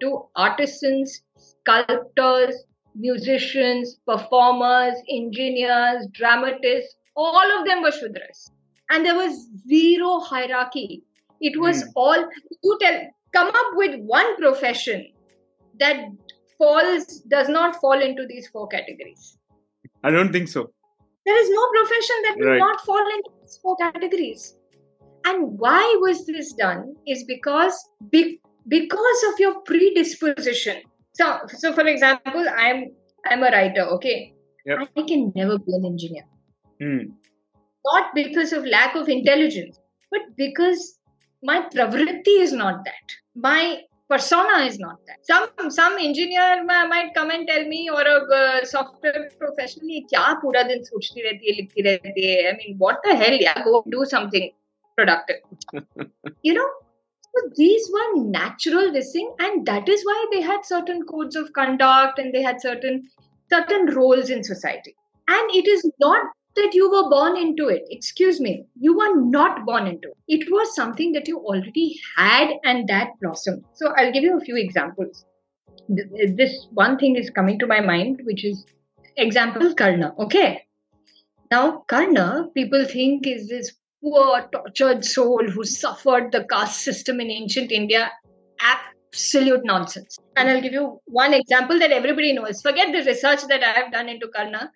to 0.02 0.26
artisans, 0.36 1.22
sculptors, 1.38 2.56
musicians, 2.96 3.98
performers, 4.06 4.96
engineers, 5.10 6.08
dramatists. 6.12 6.96
All 7.16 7.60
of 7.60 7.66
them 7.66 7.82
were 7.82 7.92
Shudras. 7.92 8.52
And 8.90 9.06
there 9.06 9.16
was 9.16 9.48
zero 9.68 10.20
hierarchy. 10.20 11.04
It 11.40 11.60
was 11.60 11.84
Hmm. 11.84 11.90
all, 11.96 12.30
you 12.64 12.78
tell, 12.82 13.00
come 13.34 13.48
up 13.48 13.70
with 13.74 14.00
one 14.02 14.36
profession 14.36 15.08
that 15.82 16.06
falls, 16.58 17.06
does 17.36 17.50
not 17.50 17.76
fall 17.82 18.02
into 18.02 18.26
these 18.28 18.48
four 18.48 18.68
categories. 18.68 19.38
I 20.04 20.12
don't 20.12 20.32
think 20.32 20.48
so. 20.48 20.72
There 21.26 21.40
is 21.44 21.50
no 21.50 21.64
profession 21.78 22.16
that 22.26 22.38
will 22.40 22.52
Right. 22.52 22.60
not 22.60 22.82
fall 22.82 23.06
into 23.16 23.32
these 23.42 23.58
four 23.62 23.76
categories. 23.78 24.58
And 25.26 25.60
why 25.60 25.84
was 26.02 26.26
this 26.26 26.54
done 26.54 26.96
is 27.08 27.24
because 27.26 27.76
be, 28.10 28.40
because 28.68 29.24
of 29.32 29.40
your 29.40 29.60
predisposition. 29.62 30.82
So, 31.14 31.40
so 31.64 31.74
for 31.74 31.86
example, 31.86 32.46
I'm 32.58 32.86
I'm 33.30 33.44
a 33.44 33.52
writer. 33.52 33.84
Okay, 33.98 34.34
Yep. 34.66 34.90
I 34.98 35.02
can 35.04 35.32
never 35.36 35.58
be 35.60 35.76
an 35.76 35.86
engineer. 35.86 36.24
Hmm. 36.80 37.04
Not 37.92 38.16
because 38.16 38.54
of 38.54 38.66
lack 38.66 38.96
of 38.96 39.10
intelligence, 39.10 39.80
but 40.12 40.22
because 40.38 41.00
my 41.44 41.62
pravritti 41.76 42.36
is 42.48 42.54
not 42.54 42.84
that. 42.86 43.16
My 43.36 43.82
persona 44.12 44.58
is 44.66 44.78
not 44.80 45.00
that. 45.08 45.20
Some 45.32 45.72
some 45.78 45.98
engineer 46.08 46.64
might 46.66 47.14
come 47.18 47.32
and 47.32 47.48
tell 47.48 47.66
me 47.74 47.82
or 47.90 48.02
a 48.02 48.18
uh, 48.40 48.66
software 48.66 49.24
professional 49.44 50.04
kya 50.14 50.26
pura 50.42 50.64
din 50.72 50.84
rehti 50.92 51.24
hai 51.30 51.56
likhti 51.60 51.86
rehti 51.90 52.28
hai 52.30 52.50
i 52.52 52.54
mean 52.60 52.78
what 52.86 53.02
the 53.08 53.16
hell? 53.24 53.38
Yeah 53.48 53.64
go 53.70 53.84
do 53.98 54.06
something 54.16 54.52
productive. 54.98 55.42
You 56.50 56.56
know? 56.60 56.70
So 57.36 57.42
these 57.58 57.90
were 57.96 58.08
natural 58.24 58.92
this 58.94 59.12
thing 59.14 59.34
and 59.40 59.66
that 59.68 59.88
is 59.96 60.02
why 60.08 60.18
they 60.32 60.42
had 60.42 60.66
certain 60.66 61.04
codes 61.12 61.38
of 61.42 61.54
conduct 61.60 62.20
and 62.24 62.34
they 62.34 62.42
had 62.48 62.62
certain 62.62 62.98
certain 63.54 63.86
roles 64.00 64.30
in 64.30 64.44
society. 64.44 64.96
And 65.28 65.56
it 65.60 65.68
is 65.68 65.90
not 66.06 66.26
that 66.56 66.74
you 66.74 66.90
were 66.92 67.10
born 67.10 67.38
into 67.38 67.68
it. 67.68 67.84
Excuse 67.90 68.40
me, 68.40 68.66
you 68.80 68.98
were 68.98 69.16
not 69.22 69.66
born 69.66 69.88
into 69.88 70.10
it. 70.10 70.18
It 70.28 70.52
was 70.52 70.76
something 70.76 71.12
that 71.14 71.28
you 71.28 71.40
already 71.40 72.00
had 72.18 72.52
and 72.64 72.88
that 72.90 73.10
blossomed. 73.22 73.64
So 73.74 73.94
I'll 73.98 74.12
give 74.12 74.24
you 74.24 74.38
a 74.38 74.42
few 74.42 74.58
examples. 74.58 75.26
This 75.88 76.68
one 76.72 76.98
thing 76.98 77.16
is 77.16 77.30
coming 77.30 77.60
to 77.60 77.68
my 77.68 77.82
mind, 77.82 78.22
which 78.24 78.44
is 78.46 78.66
example 79.18 79.74
Karna. 79.74 80.14
Okay. 80.20 80.64
Now, 81.50 81.84
Karna, 81.88 82.48
people 82.54 82.86
think 82.86 83.28
is 83.28 83.50
this 83.50 83.74
poor, 84.02 84.48
tortured 84.52 85.04
soul 85.04 85.48
who 85.50 85.64
suffered 85.64 86.32
the 86.32 86.46
caste 86.46 86.82
system 86.82 87.20
in 87.20 87.30
ancient 87.30 87.72
India. 87.72 88.12
Absolute 88.62 89.66
nonsense. 89.66 90.18
And 90.38 90.50
I'll 90.50 90.62
give 90.62 90.74
you 90.74 91.02
one 91.06 91.34
example 91.34 91.78
that 91.80 91.92
everybody 91.92 92.32
knows. 92.34 92.62
Forget 92.62 92.94
the 92.94 93.04
research 93.04 93.46
that 93.48 93.64
I 93.64 93.72
have 93.72 93.92
done 93.92 94.08
into 94.08 94.30
Karna. 94.30 94.72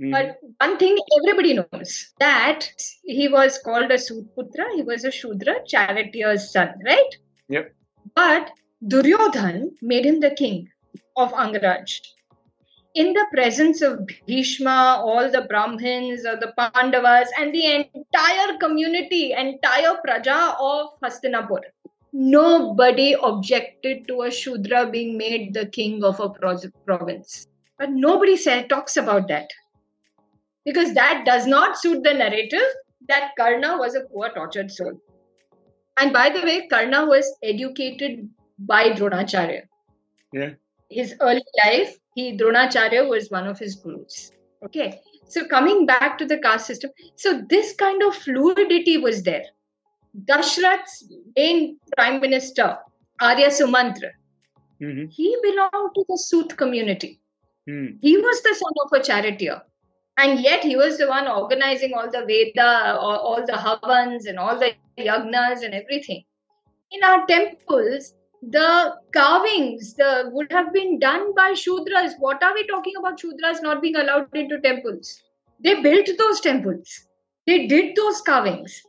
Mhm. 0.00 0.10
But 0.12 0.38
one 0.58 0.78
thing 0.78 0.96
everybody 1.18 1.54
knows 1.54 2.12
that 2.18 2.70
he 3.04 3.28
was 3.28 3.58
called 3.58 3.90
a 3.90 3.98
Sudputra, 3.98 4.74
he 4.74 4.82
was 4.82 5.04
a 5.04 5.10
Shudra, 5.10 5.56
charioteer's 5.66 6.50
son, 6.52 6.74
right? 6.86 7.16
Yep. 7.48 7.72
But 8.14 8.50
Duryodhan 8.88 9.76
made 9.82 10.06
him 10.06 10.20
the 10.20 10.30
king 10.30 10.68
of 11.16 11.32
Angaraj. 11.32 12.00
in 12.94 13.12
the 13.12 13.24
presence 13.32 13.82
of 13.82 14.00
Bhishma, 14.26 15.00
all 15.04 15.30
the 15.30 15.42
Brahmins 15.42 16.24
or 16.26 16.36
the 16.36 16.52
Pandavas, 16.56 17.30
and 17.38 17.54
the 17.54 17.66
entire 17.66 18.56
community, 18.58 19.32
entire 19.32 19.94
Praja 20.06 20.56
of 20.58 20.88
Hastinapur, 21.00 21.60
nobody 22.12 23.14
objected 23.22 24.08
to 24.08 24.22
a 24.22 24.30
Shudra 24.30 24.90
being 24.90 25.16
made 25.16 25.54
the 25.54 25.66
king 25.66 26.02
of 26.02 26.18
a 26.20 26.30
province. 26.30 27.46
But 27.78 27.90
nobody 27.90 28.36
said, 28.36 28.68
talks 28.68 28.96
about 28.96 29.28
that. 29.28 29.48
Because 30.64 30.94
that 30.94 31.24
does 31.24 31.46
not 31.46 31.78
suit 31.78 32.02
the 32.02 32.14
narrative 32.14 32.68
that 33.08 33.32
Karna 33.38 33.78
was 33.78 33.94
a 33.94 34.02
poor, 34.02 34.30
tortured 34.34 34.70
soul. 34.70 35.00
And 35.98 36.12
by 36.12 36.30
the 36.30 36.42
way, 36.42 36.66
Karna 36.68 37.06
was 37.06 37.32
educated 37.42 38.28
by 38.58 38.90
Dronacharya. 38.90 39.62
Yeah. 40.32 40.50
His 40.90 41.14
early 41.20 41.44
life, 41.64 41.96
he 42.14 42.36
Dronacharya 42.36 43.08
was 43.08 43.30
one 43.30 43.46
of 43.46 43.58
his 43.58 43.76
gurus. 43.76 44.32
Okay. 44.64 45.00
So 45.26 45.46
coming 45.46 45.86
back 45.86 46.18
to 46.18 46.26
the 46.26 46.38
caste 46.38 46.66
system, 46.66 46.90
so 47.16 47.42
this 47.48 47.74
kind 47.74 48.02
of 48.02 48.14
fluidity 48.14 48.98
was 48.98 49.22
there. 49.22 49.44
Dashrath's 50.24 51.12
main 51.36 51.78
prime 51.96 52.20
minister, 52.20 52.76
Arya 53.20 53.48
Sumantra, 53.48 54.10
mm-hmm. 54.82 55.06
he 55.08 55.36
belonged 55.42 55.94
to 55.94 56.04
the 56.08 56.18
Sooth 56.18 56.56
community. 56.56 57.20
Mm. 57.68 57.98
He 58.00 58.16
was 58.16 58.42
the 58.42 58.54
son 58.54 58.72
of 58.84 59.00
a 59.00 59.04
charioteer. 59.04 59.62
And 60.22 60.40
yet 60.40 60.62
he 60.62 60.76
was 60.76 60.98
the 60.98 61.08
one 61.08 61.26
organizing 61.26 61.94
all 61.94 62.10
the 62.10 62.24
Veda, 62.26 62.98
all, 62.98 63.18
all 63.18 63.46
the 63.46 63.52
Havans 63.52 64.26
and 64.26 64.38
all 64.38 64.58
the 64.58 64.74
Yagnas 64.98 65.62
and 65.64 65.72
everything. 65.72 66.24
In 66.92 67.02
our 67.02 67.26
temples, 67.26 68.12
the 68.42 68.96
carvings 69.14 69.94
the 69.94 70.28
would 70.32 70.52
have 70.52 70.74
been 70.74 70.98
done 70.98 71.34
by 71.34 71.52
Shudras. 71.52 72.12
What 72.18 72.42
are 72.42 72.52
we 72.52 72.66
talking 72.66 72.96
about 72.98 73.18
Shudras 73.18 73.62
not 73.62 73.80
being 73.80 73.96
allowed 73.96 74.28
into 74.34 74.60
temples? 74.60 75.22
They 75.58 75.80
built 75.80 76.10
those 76.18 76.40
temples. 76.40 77.06
They 77.46 77.66
did 77.66 77.96
those 77.96 78.20
carvings 78.20 78.82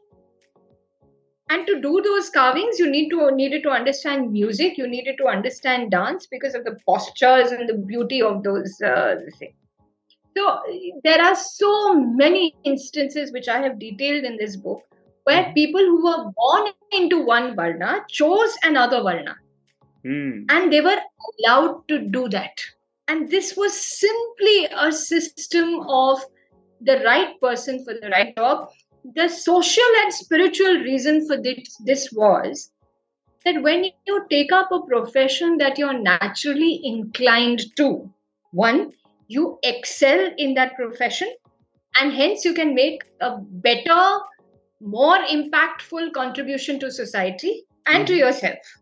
and 1.49 1.65
to 1.67 1.79
do 1.81 2.01
those 2.01 2.29
carvings 2.29 2.77
you 2.79 2.89
need 2.89 3.09
to 3.09 3.31
needed 3.35 3.63
to 3.63 3.69
understand 3.69 4.31
music 4.31 4.77
you 4.77 4.87
needed 4.87 5.17
to 5.17 5.27
understand 5.27 5.91
dance 5.91 6.27
because 6.27 6.55
of 6.55 6.63
the 6.63 6.77
postures 6.87 7.51
and 7.51 7.67
the 7.67 7.73
beauty 7.73 8.21
of 8.21 8.43
those 8.43 8.79
uh, 8.81 9.15
things 9.39 9.60
so 10.37 10.59
there 11.03 11.21
are 11.21 11.35
so 11.35 11.93
many 11.93 12.55
instances 12.63 13.31
which 13.31 13.47
i 13.47 13.59
have 13.61 13.79
detailed 13.79 14.23
in 14.23 14.37
this 14.37 14.55
book 14.55 14.81
where 15.23 15.43
Mm-hmm. 15.43 15.53
people 15.53 15.81
who 15.81 16.03
were 16.05 16.31
born 16.41 16.71
into 16.99 17.23
one 17.25 17.55
varna 17.55 18.05
chose 18.09 18.57
another 18.63 19.01
varna 19.01 19.35
Mm. 20.05 20.45
and 20.49 20.71
they 20.73 20.81
were 20.81 20.97
allowed 21.29 21.87
to 21.87 21.99
do 21.99 22.27
that 22.29 22.59
and 23.07 23.29
this 23.29 23.55
was 23.55 23.73
simply 23.79 24.67
a 24.85 24.91
system 24.91 25.79
of 25.87 26.19
the 26.81 26.97
right 27.05 27.39
person 27.39 27.83
for 27.85 27.93
the 27.93 28.09
right 28.09 28.35
job 28.35 28.69
the 29.15 29.27
social 29.27 29.91
and 30.03 30.13
spiritual 30.13 30.79
reason 30.79 31.25
for 31.27 31.37
this, 31.41 31.75
this 31.85 32.11
was 32.11 32.71
that 33.45 33.61
when 33.63 33.85
you 34.05 34.25
take 34.29 34.51
up 34.51 34.71
a 34.71 34.81
profession 34.81 35.57
that 35.57 35.77
you're 35.77 35.99
naturally 35.99 36.79
inclined 36.83 37.61
to, 37.75 38.09
one, 38.51 38.91
you 39.35 39.57
excel 39.71 40.21
in 40.37 40.53
that 40.55 40.75
profession, 40.75 41.29
and 41.99 42.13
hence 42.13 42.45
you 42.45 42.53
can 42.53 42.73
make 42.75 43.03
a 43.19 43.37
better, 43.67 43.99
more 44.79 45.17
impactful 45.35 46.11
contribution 46.13 46.79
to 46.79 46.91
society 46.91 47.53
and 47.87 48.07
to 48.07 48.13
Mhm. 48.13 48.19
yourself. 48.23 48.73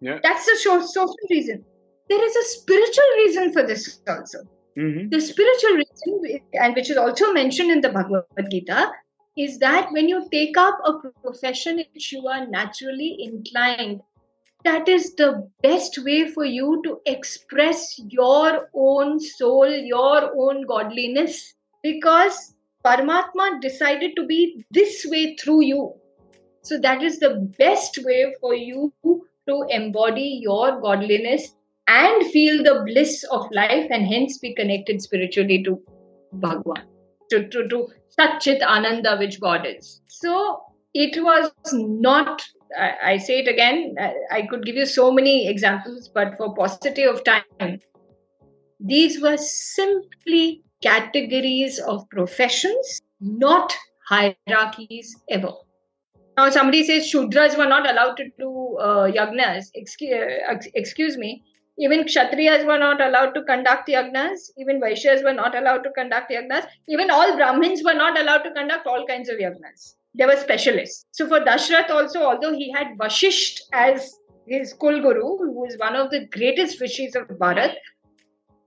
Yeah. 0.00 0.18
That's 0.22 0.46
the 0.46 0.56
social 0.64 1.14
reason. 1.30 1.64
There 2.08 2.24
is 2.28 2.36
a 2.36 2.44
spiritual 2.54 3.10
reason 3.22 3.52
for 3.52 3.62
this 3.70 4.00
also 4.16 4.42
Mm-hmm. 4.78 5.08
the 5.12 5.20
spiritual 5.20 5.74
reason, 5.78 6.40
and 6.54 6.74
which 6.74 6.90
is 6.90 6.96
also 6.96 7.32
mentioned 7.32 7.70
in 7.70 7.82
the 7.82 7.90
Bhagavad 7.90 8.50
Gita, 8.50 8.90
is 9.36 9.58
that 9.58 9.90
when 9.92 10.08
you 10.08 10.20
take 10.32 10.56
up 10.56 10.78
a 10.90 10.94
profession 11.24 11.82
which 11.94 12.06
you 12.12 12.26
are 12.26 12.46
naturally 12.46 13.10
inclined, 13.26 14.00
that 14.64 14.88
is 14.88 15.14
the 15.14 15.48
best 15.62 15.98
way 16.04 16.30
for 16.30 16.44
you 16.44 16.80
to 16.84 17.00
express 17.06 17.98
your 18.08 18.70
own 18.74 19.20
soul, 19.20 19.68
your 19.68 20.30
own 20.36 20.66
godliness, 20.66 21.54
because 21.82 22.54
Paramatma 22.84 23.60
decided 23.60 24.16
to 24.16 24.26
be 24.26 24.64
this 24.70 25.06
way 25.08 25.36
through 25.36 25.62
you. 25.64 25.94
So 26.62 26.78
that 26.78 27.02
is 27.02 27.18
the 27.18 27.52
best 27.58 27.98
way 28.04 28.34
for 28.40 28.54
you 28.54 28.92
to 29.04 29.64
embody 29.68 30.40
your 30.42 30.80
godliness 30.80 31.54
and 31.88 32.26
feel 32.30 32.62
the 32.62 32.82
bliss 32.86 33.24
of 33.24 33.50
life 33.50 33.88
and 33.90 34.06
hence 34.06 34.38
be 34.38 34.54
connected 34.54 35.02
spiritually 35.02 35.62
to 35.64 35.80
Bhagwan, 36.34 36.84
to, 37.30 37.48
to, 37.48 37.68
to 37.68 37.88
Satchit 38.18 38.62
Ananda, 38.62 39.16
which 39.16 39.40
God 39.40 39.66
is. 39.66 40.00
So 40.06 40.62
it 40.94 41.22
was 41.22 41.50
not, 41.72 42.42
I, 42.78 43.12
I 43.12 43.16
say 43.18 43.40
it 43.40 43.48
again, 43.48 43.94
I, 43.98 44.14
I 44.30 44.42
could 44.42 44.64
give 44.64 44.76
you 44.76 44.86
so 44.86 45.12
many 45.12 45.48
examples, 45.48 46.08
but 46.08 46.36
for 46.36 46.54
paucity 46.54 47.04
of 47.04 47.22
time, 47.24 47.80
these 48.80 49.20
were 49.22 49.36
simply 49.36 50.62
categories 50.82 51.78
of 51.78 52.08
professions, 52.10 53.00
not 53.20 53.74
hierarchies 54.08 55.16
ever. 55.30 55.52
Now, 56.36 56.48
somebody 56.50 56.82
says 56.84 57.10
Shudras 57.10 57.56
were 57.58 57.66
not 57.66 57.88
allowed 57.88 58.16
to 58.16 58.24
do 58.38 58.76
uh, 58.78 59.10
yagnas. 59.10 59.66
Excuse, 59.74 60.68
excuse 60.74 61.16
me. 61.16 61.42
Even 61.78 62.04
Kshatriyas 62.04 62.66
were 62.66 62.78
not 62.78 63.00
allowed 63.00 63.32
to 63.32 63.42
conduct 63.42 63.88
yagnas. 63.88 64.50
Even 64.58 64.80
Vaishyas 64.80 65.22
were 65.22 65.32
not 65.32 65.56
allowed 65.56 65.82
to 65.84 65.90
conduct 65.90 66.30
yagnas. 66.30 66.66
Even 66.88 67.10
all 67.10 67.36
Brahmins 67.36 67.82
were 67.84 67.94
not 67.94 68.18
allowed 68.18 68.42
to 68.42 68.50
conduct 68.52 68.86
all 68.86 69.06
kinds 69.06 69.28
of 69.28 69.36
yagnas. 69.36 69.94
They 70.14 70.26
were 70.26 70.36
specialists. 70.36 71.06
So 71.12 71.26
for 71.26 71.40
Dashrath 71.40 71.90
also, 71.90 72.22
although 72.22 72.52
he 72.52 72.70
had 72.70 72.98
Vashisht 72.98 73.60
as 73.72 74.14
his 74.46 74.74
Kulguru, 74.74 75.38
who 75.38 75.52
was 75.52 75.76
one 75.78 75.96
of 75.96 76.10
the 76.10 76.26
greatest 76.26 76.80
rishis 76.80 77.14
of 77.14 77.28
Bharat, 77.28 77.74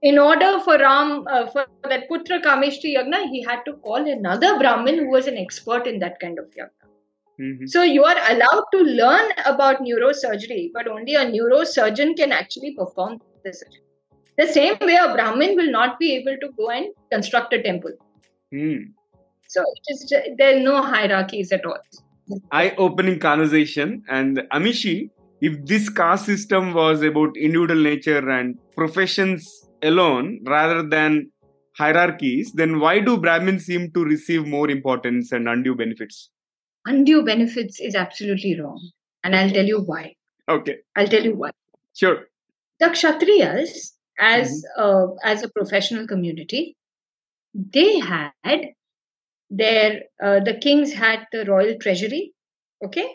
in 0.02 0.20
order 0.20 0.60
for 0.60 0.78
Ram, 0.78 1.26
uh, 1.28 1.48
for 1.48 1.66
that 1.90 2.10
Putra 2.10 2.42
Kameshti 2.42 2.96
Yagna, 2.96 3.30
he 3.30 3.44
had 3.44 3.64
to 3.66 3.74
call 3.74 4.08
another 4.08 4.58
Brahmin 4.60 4.98
who 4.98 5.10
was 5.10 5.28
an 5.28 5.38
expert 5.38 5.88
in 5.88 6.00
that 6.00 6.20
kind 6.20 6.38
of 6.38 6.46
yagna. 6.52 6.86
Mm-hmm. 7.40 7.66
So 7.68 7.84
you 7.84 8.04
are 8.04 8.18
allowed 8.30 8.66
to 8.74 8.80
learn 8.80 9.32
about 9.46 9.82
neurosurgery, 9.82 10.72
but 10.74 10.88
only 10.88 11.16
a 11.16 11.26
neurosurgeon 11.26 12.16
can 12.16 12.32
actually 12.32 12.76
perform 12.76 13.20
the 13.44 13.54
surgery. 13.54 13.82
The 14.38 14.48
same 14.48 14.78
way 14.82 14.96
a 14.96 15.14
Brahmin 15.14 15.56
will 15.56 15.72
not 15.72 15.98
be 16.00 16.14
able 16.16 16.38
to 16.38 16.52
go 16.58 16.70
and 16.70 16.88
construct 17.12 17.54
a 17.54 17.62
temple. 17.62 17.92
Mm. 18.54 18.92
So 19.48 19.62
it 19.62 19.94
is 19.94 20.14
there 20.38 20.58
are 20.58 20.60
no 20.60 20.82
hierarchies 20.82 21.52
at 21.52 21.66
all. 21.66 21.80
Eye-opening 22.52 23.20
conversation. 23.20 24.04
And 24.10 24.42
Amishi, 24.52 25.10
if 25.42 25.64
this 25.66 25.90
caste 25.90 26.26
system 26.26 26.74
was 26.74 27.02
about 27.04 27.38
individual 27.38 27.82
nature 27.82 28.30
and 28.30 28.58
professions 28.76 29.68
alone 29.84 30.40
rather 30.46 30.82
than 30.82 31.32
hierarchies, 31.78 32.52
then 32.54 32.80
why 32.80 33.00
do 33.00 33.18
Brahmins 33.18 33.66
seem 33.66 33.92
to 33.92 34.04
receive 34.04 34.48
more 34.48 34.70
importance 34.70 35.32
and 35.32 35.48
undue 35.48 35.76
benefits? 35.76 36.30
Undue 36.86 37.24
benefits 37.24 37.80
is 37.80 37.96
absolutely 37.96 38.60
wrong. 38.60 38.80
And 39.24 39.36
I'll 39.36 39.50
tell 39.50 39.66
you 39.66 39.82
why. 39.82 40.16
Okay, 40.48 40.78
I'll 40.96 41.08
tell 41.08 41.24
you 41.24 41.36
why. 41.36 41.52
sure. 41.96 42.26
The 42.80 42.88
Kshatriyas, 42.88 43.94
as 44.20 44.64
uh, 44.78 45.08
as 45.24 45.44
a 45.44 45.50
professional 45.50 46.08
community, 46.08 46.78
they 47.54 48.00
had 48.00 48.32
their 49.50 50.04
uh, 50.24 50.40
the 50.42 50.56
kings 50.56 50.94
had 50.94 51.28
the 51.32 51.46
royal 51.46 51.78
treasury. 51.80 52.34
Okay, 52.84 53.08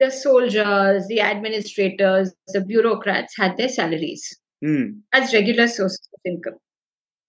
the 0.00 0.10
soldiers, 0.10 1.06
the 1.08 1.20
administrators, 1.20 2.32
the 2.48 2.60
bureaucrats 2.60 3.34
had 3.36 3.56
their 3.56 3.68
salaries 3.68 4.38
Mm. 4.64 5.00
as 5.12 5.34
regular 5.34 5.66
sources 5.66 6.08
of 6.14 6.20
income. 6.24 6.54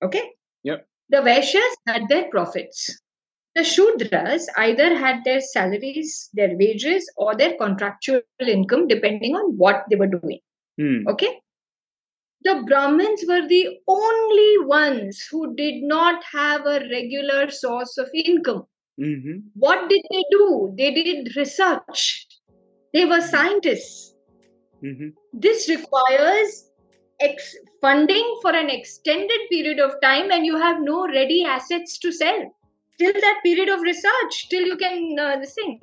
Okay. 0.04 0.22
Yep. 0.64 0.88
The 1.10 1.18
Vaishyas 1.18 1.76
had 1.88 2.04
their 2.08 2.30
profits. 2.30 3.00
The 3.56 3.62
Shudras 3.62 4.44
either 4.58 4.96
had 4.96 5.24
their 5.26 5.42
salaries, 5.42 6.30
their 6.34 6.56
wages, 6.58 7.12
or 7.18 7.36
their 7.36 7.56
contractual 7.58 8.22
income, 8.40 8.88
depending 8.88 9.36
on 9.36 9.58
what 9.58 9.86
they 9.90 9.96
were 9.96 10.08
doing. 10.08 10.40
Mm. 10.80 11.08
Okay. 11.08 11.40
The 12.44 12.64
Brahmins 12.68 13.24
were 13.28 13.48
the 13.48 13.80
only 13.88 14.66
ones 14.66 15.26
who 15.32 15.56
did 15.56 15.84
not 15.84 16.24
have 16.26 16.66
a 16.66 16.82
regular 16.92 17.50
source 17.50 17.98
of 17.98 18.10
income. 18.14 18.66
Mm-hmm. 19.00 19.40
What 19.56 19.90
did 19.90 20.02
they 20.12 20.24
do? 20.32 20.74
They 20.78 20.94
did 20.94 21.36
research. 21.36 22.28
They 22.94 23.06
were 23.06 23.22
scientists. 23.22 24.14
Mm-hmm. 24.84 25.10
This 25.34 25.70
requires 25.70 26.70
ex- 27.20 27.56
funding 27.82 28.40
for 28.42 28.52
an 28.52 28.70
extended 28.70 29.40
period 29.50 29.80
of 29.80 30.00
time, 30.02 30.32
and 30.32 30.46
you 30.46 30.58
have 30.58 30.82
no 30.82 31.08
ready 31.08 31.46
assets 31.46 31.98
to 32.00 32.12
sell 32.12 32.54
till 33.00 33.14
that 33.14 33.40
period 33.44 33.70
of 33.70 33.82
research, 33.82 34.50
till 34.50 34.66
you 34.66 34.78
can 34.78 35.18
uh, 35.18 35.44
sing. 35.44 35.80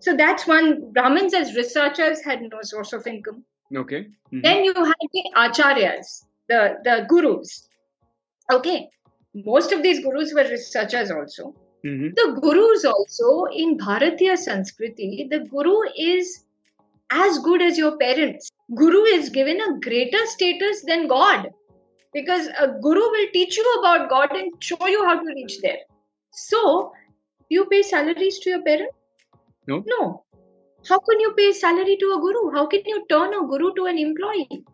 So 0.00 0.14
that's 0.14 0.46
one. 0.46 0.92
Brahmins 0.92 1.34
as 1.34 1.56
researchers 1.56 2.22
had 2.22 2.42
no 2.42 2.58
source 2.62 2.92
of 2.92 3.06
income. 3.06 3.44
Okay. 3.76 4.08
Mhm. 4.32 4.42
Then 4.42 4.64
you 4.64 4.74
had 4.74 5.08
the 5.12 5.24
acharyas, 5.36 6.24
the, 6.48 6.78
the 6.84 7.06
gurus. 7.08 7.68
Okay. 8.52 8.88
Most 9.34 9.72
of 9.72 9.82
these 9.82 10.00
gurus 10.00 10.32
were 10.34 10.48
researchers 10.48 11.10
also. 11.10 11.54
Mm-hmm. 11.84 12.08
The 12.16 12.40
gurus 12.40 12.84
also 12.84 13.44
in 13.52 13.78
Bharatiya 13.78 14.36
Sanskriti, 14.36 15.28
the 15.30 15.40
guru 15.50 15.76
is 15.96 16.44
as 17.10 17.38
good 17.38 17.62
as 17.62 17.78
your 17.78 17.96
parents. 17.98 18.50
Guru 18.74 19.02
is 19.04 19.28
given 19.28 19.60
a 19.60 19.78
greater 19.80 20.24
status 20.26 20.84
than 20.84 21.06
God 21.06 21.50
because 22.12 22.48
a 22.58 22.68
guru 22.82 23.00
will 23.00 23.28
teach 23.32 23.56
you 23.56 23.76
about 23.80 24.08
God 24.08 24.30
and 24.32 24.52
show 24.62 24.86
you 24.86 25.04
how 25.04 25.20
to 25.20 25.26
reach 25.34 25.60
there. 25.60 25.78
So, 26.32 26.92
do 27.48 27.54
you 27.54 27.66
pay 27.66 27.82
salaries 27.82 28.38
to 28.40 28.50
your 28.50 28.62
parents? 28.62 28.94
No. 29.66 29.84
No. 29.86 30.24
How 30.86 30.98
can 30.98 31.20
you 31.20 31.32
pay 31.36 31.52
salary 31.52 31.96
to 31.98 32.06
a 32.16 32.20
guru? 32.20 32.50
How 32.50 32.66
can 32.66 32.82
you 32.86 33.04
turn 33.08 33.34
a 33.34 33.46
guru 33.46 33.74
to 33.74 33.86
an 33.86 33.98
employee? 33.98 34.64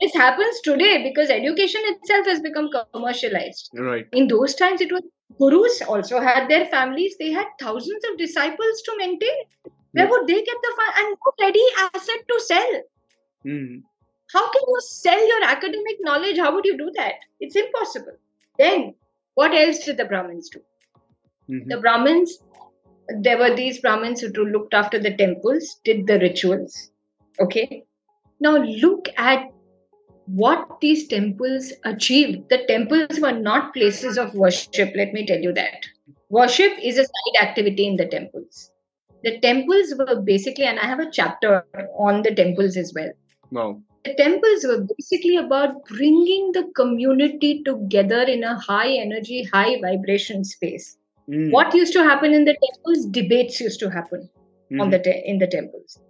This 0.00 0.14
happens 0.14 0.60
today 0.60 1.02
because 1.02 1.30
education 1.30 1.80
itself 1.84 2.26
has 2.26 2.40
become 2.40 2.70
commercialized. 2.92 3.70
Right. 3.74 4.06
In 4.12 4.26
those 4.26 4.54
times, 4.54 4.80
it 4.80 4.90
was 4.90 5.02
gurus 5.38 5.80
also 5.82 6.20
had 6.20 6.48
their 6.48 6.66
families. 6.66 7.16
They 7.18 7.30
had 7.30 7.46
thousands 7.60 8.04
of 8.10 8.18
disciples 8.18 8.82
to 8.82 8.96
maintain. 8.96 9.34
Where 9.92 10.08
would 10.08 10.26
they 10.26 10.42
get 10.42 10.56
the 10.62 10.74
fund 10.76 11.06
and 11.06 11.16
no 11.24 11.32
ready 11.40 11.64
asset 11.78 12.20
to 12.28 12.40
sell? 12.40 12.82
Mm-hmm. 13.46 13.80
How 14.32 14.50
can 14.50 14.62
you 14.66 14.76
sell 14.80 15.28
your 15.28 15.44
academic 15.44 15.98
knowledge? 16.00 16.38
How 16.38 16.54
would 16.54 16.64
you 16.64 16.76
do 16.78 16.90
that? 16.96 17.14
It's 17.40 17.54
impossible. 17.54 18.16
Then, 18.58 18.94
what 19.34 19.54
else 19.54 19.84
did 19.84 19.98
the 19.98 20.06
Brahmins 20.06 20.48
do? 20.48 20.60
Mm-hmm. 21.50 21.68
The 21.68 21.76
Brahmins, 21.76 22.38
there 23.20 23.38
were 23.38 23.54
these 23.54 23.80
Brahmins 23.80 24.20
who 24.20 24.28
looked 24.28 24.74
after 24.74 24.98
the 24.98 25.16
temples, 25.16 25.80
did 25.84 26.06
the 26.06 26.18
rituals. 26.18 26.90
Okay. 27.40 27.84
Now, 28.40 28.56
look 28.56 29.08
at 29.16 29.46
what 30.26 30.80
these 30.80 31.08
temples 31.08 31.72
achieved. 31.84 32.48
The 32.48 32.64
temples 32.66 33.20
were 33.20 33.32
not 33.32 33.74
places 33.74 34.18
of 34.18 34.34
worship, 34.34 34.92
let 34.94 35.12
me 35.12 35.26
tell 35.26 35.38
you 35.38 35.52
that. 35.54 35.86
Worship 36.30 36.72
is 36.82 36.98
a 36.98 37.04
side 37.04 37.42
activity 37.42 37.86
in 37.86 37.96
the 37.96 38.06
temples. 38.06 38.70
The 39.22 39.38
temples 39.40 39.94
were 39.98 40.20
basically, 40.20 40.64
and 40.64 40.78
I 40.78 40.86
have 40.86 41.00
a 41.00 41.10
chapter 41.10 41.64
on 41.96 42.22
the 42.22 42.34
temples 42.34 42.76
as 42.76 42.92
well. 42.94 43.12
Wow. 43.50 43.82
The 44.04 44.14
temples 44.14 44.64
were 44.64 44.86
basically 44.96 45.36
about 45.36 45.84
bringing 45.84 46.52
the 46.52 46.64
community 46.74 47.62
together 47.62 48.22
in 48.22 48.42
a 48.42 48.58
high 48.58 48.94
energy, 48.94 49.44
high 49.44 49.80
vibration 49.80 50.44
space. 50.44 50.96
Mm. 51.28 51.50
What 51.50 51.74
used 51.74 51.92
to 51.92 52.02
happen 52.02 52.34
in 52.34 52.44
the 52.44 52.56
temples? 52.62 53.06
Debates 53.06 53.60
used 53.60 53.80
to 53.80 53.90
happen 53.90 54.28
on 54.80 54.88
Mhm. 54.88 54.90
the 54.90 54.98
te- 54.98 55.22
in 55.24 55.38
the 55.38 55.46
temples. 55.46 56.00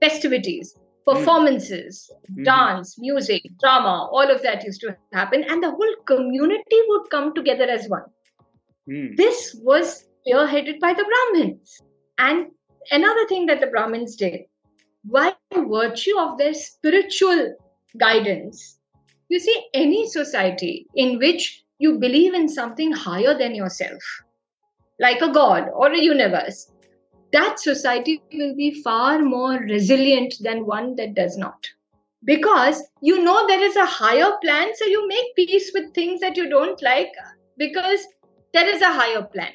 Festivities, 0.00 0.76
performances, 1.06 2.12
Mhm. 2.30 2.44
dance, 2.44 2.98
music, 2.98 3.42
drama, 3.60 4.08
all 4.12 4.30
of 4.30 4.42
that 4.42 4.64
used 4.64 4.80
to 4.80 4.96
happen, 5.12 5.44
and 5.44 5.62
the 5.62 5.70
whole 5.70 5.96
community 6.04 6.80
would 6.88 7.08
come 7.10 7.34
together 7.34 7.64
as 7.64 7.88
one. 7.88 8.04
Mm. 8.88 9.16
This 9.16 9.56
was 9.62 10.06
spearheaded 10.26 10.78
by 10.80 10.92
the 10.92 11.04
Brahmins. 11.04 11.82
And 12.18 12.46
another 12.90 13.26
thing 13.26 13.46
that 13.46 13.60
the 13.60 13.66
Brahmins 13.66 14.16
did, 14.16 14.40
by 15.04 15.34
virtue 15.54 16.18
of 16.18 16.38
their 16.38 16.54
spiritual 16.54 17.56
guidance, 17.98 18.78
you 19.28 19.38
see, 19.38 19.68
any 19.74 20.06
society 20.06 20.86
in 20.94 21.18
which 21.18 21.64
you 21.78 21.98
believe 21.98 22.34
in 22.34 22.48
something 22.48 22.92
higher 22.92 23.36
than 23.38 23.54
yourself, 23.54 24.02
like 25.02 25.20
a 25.20 25.32
god 25.32 25.68
or 25.74 25.92
a 25.92 25.98
universe, 25.98 26.70
that 27.32 27.58
society 27.58 28.22
will 28.32 28.54
be 28.54 28.82
far 28.82 29.18
more 29.20 29.58
resilient 29.58 30.34
than 30.40 30.66
one 30.66 30.94
that 30.96 31.14
does 31.14 31.36
not. 31.36 31.68
Because 32.24 32.82
you 33.00 33.22
know 33.22 33.46
there 33.48 33.62
is 33.62 33.76
a 33.76 33.84
higher 33.84 34.30
plan, 34.42 34.74
so 34.76 34.84
you 34.84 35.08
make 35.08 35.34
peace 35.34 35.72
with 35.74 35.92
things 35.92 36.20
that 36.20 36.36
you 36.36 36.48
don't 36.48 36.80
like 36.82 37.12
because 37.58 38.06
there 38.52 38.68
is 38.68 38.80
a 38.80 38.92
higher 38.92 39.22
plan. 39.22 39.52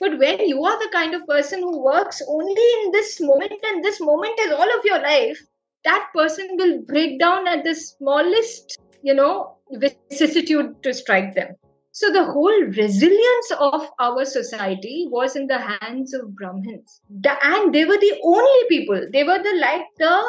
But 0.00 0.18
when 0.18 0.40
you 0.48 0.64
are 0.64 0.78
the 0.80 0.90
kind 0.92 1.14
of 1.14 1.26
person 1.28 1.60
who 1.60 1.84
works 1.84 2.20
only 2.26 2.66
in 2.82 2.90
this 2.90 3.20
moment 3.20 3.52
and 3.62 3.84
this 3.84 4.00
moment 4.00 4.40
is 4.40 4.50
all 4.50 4.78
of 4.78 4.84
your 4.84 5.00
life, 5.00 5.40
that 5.84 6.08
person 6.14 6.56
will 6.56 6.80
break 6.82 7.20
down 7.20 7.46
at 7.46 7.62
the 7.62 7.74
smallest, 7.74 8.78
you 9.02 9.14
know, 9.14 9.58
vicissitude 9.70 10.82
to 10.82 10.92
strike 10.92 11.34
them. 11.36 11.54
So 11.92 12.10
the 12.12 12.24
whole 12.24 12.62
resilience 12.64 13.52
of 13.58 13.88
our 14.00 14.24
society 14.24 15.06
was 15.10 15.36
in 15.36 15.46
the 15.46 15.58
hands 15.58 16.14
of 16.14 16.34
Brahmins. 16.34 17.00
The- 17.08 17.38
and 17.44 17.74
they 17.74 17.84
were 17.84 17.98
the 17.98 18.20
only 18.24 18.64
people, 18.68 19.08
they 19.12 19.24
were 19.24 19.42
the 19.42 19.54
like 19.60 19.86
the 19.98 20.22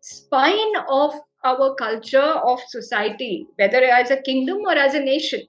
spine 0.00 0.76
of 0.88 1.14
our 1.44 1.74
culture 1.74 2.20
of 2.20 2.60
society, 2.68 3.46
whether 3.56 3.82
as 3.84 4.10
a 4.10 4.22
kingdom 4.22 4.58
or 4.66 4.72
as 4.72 4.94
a 4.94 5.00
nation. 5.00 5.42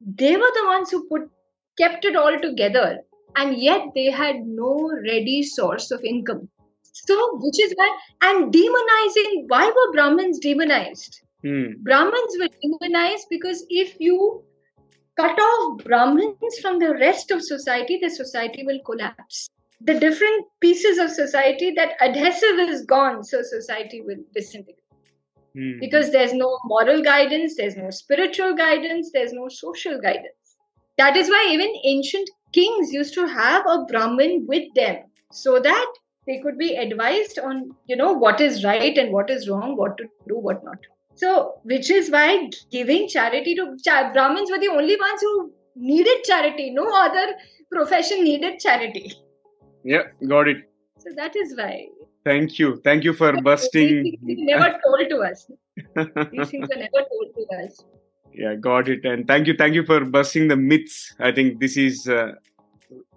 They 0.00 0.36
were 0.36 0.52
the 0.54 0.66
ones 0.66 0.90
who 0.90 1.08
put 1.08 1.30
kept 1.78 2.04
it 2.04 2.16
all 2.16 2.38
together, 2.40 3.00
and 3.36 3.56
yet 3.56 3.82
they 3.94 4.10
had 4.10 4.46
no 4.46 4.90
ready 5.06 5.42
source 5.42 5.90
of 5.90 6.02
income. 6.04 6.48
So, 6.92 7.16
which 7.40 7.60
is 7.60 7.72
why, 7.76 7.98
and 8.22 8.52
demonizing, 8.52 9.44
why 9.48 9.66
were 9.66 9.92
Brahmins 9.92 10.38
demonized? 10.38 11.20
Mm. 11.44 11.78
Brahmins 11.78 12.36
were 12.40 12.48
demonized 12.62 13.26
because 13.30 13.64
if 13.70 13.98
you 14.00 14.44
cut 15.20 15.38
off 15.38 15.84
Brahmins 15.84 16.58
from 16.60 16.78
the 16.78 16.94
rest 16.94 17.30
of 17.30 17.42
society, 17.42 17.98
the 18.02 18.10
society 18.10 18.64
will 18.64 18.80
collapse. 18.86 19.50
The 19.82 19.98
different 19.98 20.46
pieces 20.60 20.98
of 20.98 21.10
society, 21.10 21.72
that 21.76 21.96
adhesive 22.00 22.58
is 22.58 22.84
gone, 22.84 23.24
so 23.24 23.42
society 23.42 24.02
will 24.02 24.22
disintegrate. 24.34 24.76
Mm. 25.56 25.80
Because 25.80 26.10
there's 26.10 26.32
no 26.32 26.58
moral 26.64 27.02
guidance, 27.02 27.56
there's 27.56 27.76
no 27.76 27.90
spiritual 27.90 28.54
guidance, 28.54 29.10
there's 29.12 29.32
no 29.32 29.48
social 29.48 30.00
guidance. 30.00 30.56
That 30.98 31.16
is 31.16 31.28
why 31.28 31.48
even 31.52 31.72
ancient 31.84 32.28
kings 32.52 32.92
used 32.92 33.14
to 33.14 33.26
have 33.26 33.66
a 33.66 33.84
Brahmin 33.88 34.46
with 34.46 34.72
them 34.74 34.98
so 35.32 35.60
that 35.60 35.92
they 36.26 36.40
could 36.40 36.58
be 36.58 36.76
advised 36.76 37.38
on, 37.38 37.70
you 37.86 37.96
know, 37.96 38.12
what 38.12 38.40
is 38.40 38.64
right 38.64 38.96
and 38.96 39.12
what 39.12 39.30
is 39.30 39.48
wrong, 39.48 39.76
what 39.76 39.96
to 39.98 40.04
do, 40.28 40.38
what 40.38 40.62
not. 40.62 40.78
So, 41.20 41.56
which 41.64 41.90
is 41.90 42.10
why 42.10 42.48
giving 42.72 43.06
charity 43.06 43.54
to 43.54 43.76
cha- 43.84 44.10
Brahmins 44.12 44.50
were 44.50 44.58
the 44.58 44.68
only 44.68 44.96
ones 44.96 45.20
who 45.20 45.52
needed 45.76 46.24
charity. 46.24 46.70
No 46.70 46.86
other 46.94 47.34
profession 47.70 48.24
needed 48.24 48.58
charity. 48.58 49.12
Yeah, 49.84 50.04
got 50.26 50.48
it. 50.48 50.62
So 50.98 51.10
that 51.16 51.36
is 51.36 51.54
why. 51.58 51.88
Thank 52.24 52.58
you. 52.58 52.80
Thank 52.84 53.04
you 53.04 53.12
for 53.12 53.38
busting. 53.42 54.16
never 54.22 54.78
told 54.86 55.10
to 55.10 55.18
us. 55.18 55.46
These 56.32 56.50
things 56.50 56.68
were 56.70 56.80
never 56.86 57.04
told 57.12 57.28
to 57.36 57.64
us. 57.64 57.84
yeah, 58.32 58.54
got 58.54 58.88
it. 58.88 59.04
And 59.04 59.26
thank 59.26 59.46
you. 59.46 59.54
Thank 59.54 59.74
you 59.74 59.84
for 59.84 60.02
busting 60.04 60.48
the 60.48 60.56
myths. 60.56 61.14
I 61.20 61.32
think 61.32 61.60
this 61.60 61.76
is 61.76 62.08
uh, 62.08 62.32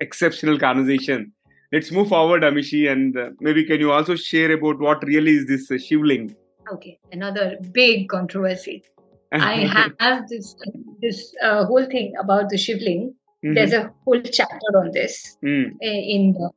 exceptional 0.01 0.59
conversation. 0.59 1.31
Let's 1.71 1.89
move 1.89 2.09
forward, 2.09 2.43
Amishi, 2.43 2.91
and 2.91 3.17
uh, 3.17 3.29
maybe 3.39 3.63
can 3.63 3.79
you 3.79 3.93
also 3.93 4.17
share 4.17 4.51
about 4.51 4.79
what 4.79 5.03
really 5.05 5.37
is 5.37 5.47
this 5.47 5.71
uh, 5.71 5.77
Shivling? 5.77 6.35
Okay, 6.73 6.99
another 7.11 7.57
big 7.71 8.09
controversy. 8.09 8.83
I 9.33 9.93
have 9.99 10.27
this 10.29 10.55
this 11.01 11.35
uh, 11.43 11.65
whole 11.65 11.85
thing 11.85 12.13
about 12.19 12.49
the 12.49 12.57
Shivling. 12.57 13.15
Mhm. 13.45 13.55
There's 13.55 13.73
a 13.73 13.91
whole 14.05 14.21
chapter 14.21 14.77
on 14.81 14.91
this. 14.91 15.37
Mm, 15.43 15.71
In 15.81 16.33
the, 16.33 16.49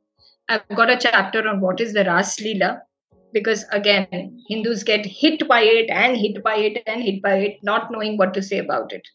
I've 0.49 0.67
got 0.75 0.89
a 0.89 0.97
chapter 0.97 1.47
on 1.47 1.59
what 1.59 1.81
is 1.81 1.93
the 1.93 2.05
Ras 2.05 2.37
Leela, 2.39 2.79
because 3.33 3.65
again, 3.71 4.41
Hindus 4.49 4.83
get 4.83 5.05
hit 5.05 5.47
by 5.47 5.61
it 5.61 5.89
and 5.89 6.17
hit 6.17 6.41
by 6.43 6.55
it 6.55 6.81
and 6.87 7.03
hit 7.03 7.21
by 7.21 7.35
it, 7.49 7.57
not 7.63 7.91
knowing 7.91 8.17
what 8.17 8.33
to 8.35 8.41
say 8.41 8.59
about 8.59 8.93
it. 8.93 9.07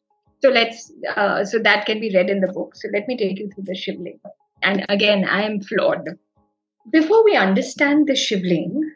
So 0.42 0.50
let's 0.50 0.92
uh, 1.16 1.44
so 1.44 1.59
that 1.61 1.86
can 1.86 2.00
be 2.00 2.14
read 2.14 2.30
in 2.30 2.40
the 2.40 2.53
book. 2.53 2.76
So 2.76 2.88
let 2.92 3.09
me 3.09 3.16
take 3.16 3.38
you 3.38 3.50
through 3.55 3.64
the 3.64 3.74
Shivling. 3.74 4.20
And 4.62 4.84
again, 4.88 5.24
I 5.24 5.42
am 5.42 5.61
flawed. 5.61 6.09
Before 6.90 7.24
we 7.24 7.36
understand 7.36 8.07
the 8.07 8.14
Shivling, 8.16 8.91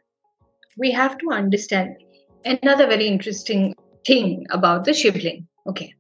we 0.76 0.90
have 0.92 1.18
to 1.18 1.30
understand 1.30 1.96
another 2.44 2.86
very 2.86 3.06
interesting 3.06 3.74
thing 4.06 4.46
about 4.50 4.84
the 4.84 4.94
Shivling. 4.94 5.46
Okay. 5.66 5.94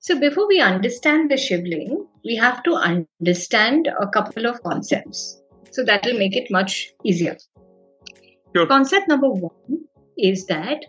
So 0.00 0.18
before 0.18 0.46
we 0.46 0.60
understand 0.60 1.30
the 1.30 1.36
Shivling, 1.36 2.06
we 2.24 2.36
have 2.36 2.62
to 2.64 2.74
understand 2.74 3.88
a 4.00 4.06
couple 4.06 4.46
of 4.46 4.62
concepts. 4.62 5.40
So 5.70 5.84
that 5.84 6.04
will 6.04 6.18
make 6.18 6.36
it 6.36 6.50
much 6.50 6.92
easier. 7.04 7.36
Sure. 8.54 8.66
Concept 8.66 9.08
number 9.08 9.28
one 9.28 9.84
is 10.16 10.46
that 10.46 10.84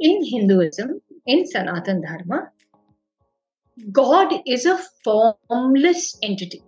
in 0.00 0.24
Hinduism, 0.24 1.00
in 1.26 1.46
Sanatan 1.46 2.02
Dharma, 2.02 2.50
God 3.90 4.34
is 4.46 4.66
a 4.66 4.78
formless 5.04 6.18
entity. 6.22 6.62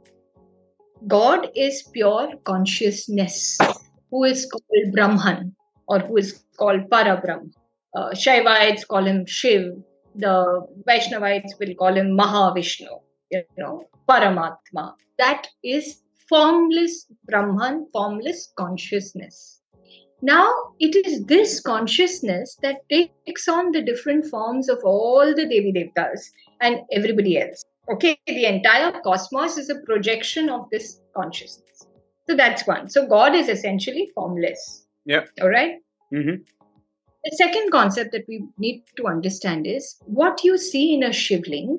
God 1.06 1.50
is 1.54 1.82
pure 1.92 2.30
consciousness, 2.44 3.58
who 4.10 4.24
is 4.24 4.50
called 4.50 4.92
Brahman 4.92 5.54
or 5.88 5.98
who 6.00 6.16
is 6.16 6.42
called 6.58 6.88
Parabrahm. 6.90 7.52
Uh, 7.94 8.10
Shaivites 8.10 8.86
call 8.86 9.04
him 9.04 9.24
Shiv. 9.26 9.74
The 10.16 10.66
Vaishnavites 10.86 11.54
will 11.58 11.74
call 11.74 11.94
him 11.94 12.16
Mahavishnu. 12.16 12.88
You 13.30 13.42
know, 13.58 13.84
Paramatma. 14.08 14.94
That 15.18 15.48
is 15.62 16.02
formless 16.28 17.06
Brahman, 17.26 17.86
formless 17.92 18.52
consciousness. 18.56 19.60
Now, 20.22 20.50
it 20.80 20.96
is 21.06 21.24
this 21.26 21.60
consciousness 21.60 22.56
that 22.62 22.88
takes 22.88 23.46
on 23.46 23.72
the 23.72 23.82
different 23.82 24.24
forms 24.26 24.70
of 24.70 24.78
all 24.84 25.34
the 25.34 25.46
Devi 25.46 25.72
Devtas 25.72 26.30
and 26.60 26.80
everybody 26.92 27.38
else. 27.38 27.62
Okay, 27.90 28.18
the 28.26 28.46
entire 28.46 28.92
cosmos 29.02 29.58
is 29.58 29.68
a 29.68 29.80
projection 29.80 30.48
of 30.48 30.70
this 30.70 31.00
consciousness. 31.14 31.86
So 32.26 32.34
that's 32.34 32.66
one. 32.66 32.88
So 32.88 33.06
God 33.06 33.34
is 33.34 33.50
essentially 33.50 34.10
formless. 34.14 34.83
Yeah. 35.04 35.24
All 35.42 35.48
right? 35.48 35.76
Mm-hmm. 36.12 36.42
The 37.24 37.36
second 37.36 37.70
concept 37.70 38.12
that 38.12 38.26
we 38.28 38.44
need 38.58 38.84
to 38.96 39.06
understand 39.06 39.66
is 39.66 39.96
what 40.04 40.44
you 40.44 40.58
see 40.58 40.94
in 40.94 41.02
a 41.04 41.12
shivling, 41.12 41.78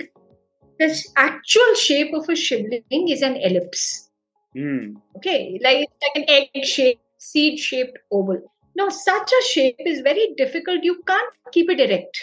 the 0.79 1.03
actual 1.17 1.75
shape 1.75 2.13
of 2.13 2.27
a 2.29 2.35
shivling 2.35 3.09
is 3.09 3.21
an 3.21 3.35
ellipse. 3.37 4.09
Mm. 4.55 4.95
Okay, 5.17 5.59
like 5.63 5.87
like 6.01 6.15
an 6.15 6.25
egg 6.27 6.65
shaped, 6.65 7.01
seed 7.17 7.59
shaped 7.59 7.97
oval. 8.11 8.41
Now, 8.75 8.89
such 8.89 9.31
a 9.31 9.43
shape 9.43 9.75
is 9.85 10.01
very 10.01 10.33
difficult. 10.37 10.83
You 10.83 11.01
can't 11.07 11.33
keep 11.51 11.69
it 11.69 11.79
erect. 11.79 12.17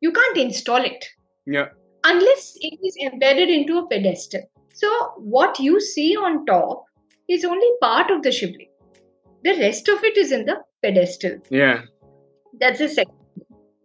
You 0.00 0.12
can't 0.12 0.36
install 0.38 0.82
it 0.82 1.04
Yeah. 1.46 1.68
unless 2.04 2.56
it 2.60 2.78
is 2.82 2.96
embedded 2.96 3.50
into 3.50 3.78
a 3.78 3.86
pedestal. 3.88 4.42
So, 4.72 4.88
what 5.18 5.58
you 5.58 5.80
see 5.80 6.16
on 6.16 6.46
top 6.46 6.84
is 7.28 7.44
only 7.44 7.70
part 7.82 8.10
of 8.10 8.22
the 8.22 8.32
shivling. 8.32 8.69
The 9.44 9.58
rest 9.58 9.88
of 9.88 10.02
it 10.04 10.16
is 10.16 10.32
in 10.32 10.44
the 10.44 10.60
pedestal. 10.82 11.38
Yeah. 11.50 11.82
That's 12.58 12.78
the 12.78 12.88
second. 12.88 13.14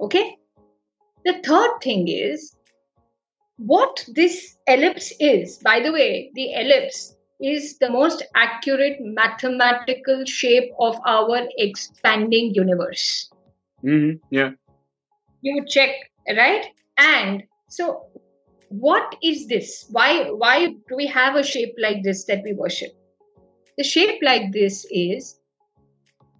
Okay. 0.02 0.38
The 1.24 1.42
third 1.44 1.80
thing 1.82 2.08
is 2.08 2.56
what 3.58 4.06
this 4.14 4.58
ellipse 4.68 5.14
is. 5.20 5.58
By 5.60 5.80
the 5.80 5.92
way, 5.92 6.32
the 6.36 6.54
ellipse 6.54 7.16
is 7.42 7.78
the 7.80 7.90
most 7.90 8.24
accurate 8.36 8.98
mathematical 9.00 10.26
shape 10.26 10.72
of 10.80 10.98
our 11.06 11.42
expanding 11.58 12.54
universe. 12.54 13.30
Mm-hmm. 13.84 14.18
Yeah. 14.30 14.52
You 15.42 15.66
check, 15.68 15.90
right? 16.36 16.66
And 16.98 17.44
so 17.70 18.08
what 18.70 19.16
is 19.22 19.48
this? 19.48 19.86
Why 19.92 20.30
why 20.32 20.68
do 20.68 20.96
we 20.96 21.08
have 21.08 21.36
a 21.36 21.44
shape 21.44 21.76
like 21.78 22.04
this 22.04 22.26
that 22.26 22.44
we 22.44 22.54
worship? 22.54 22.92
The 23.78 23.84
shape 23.84 24.20
like 24.22 24.52
this 24.52 24.86
is 24.90 25.40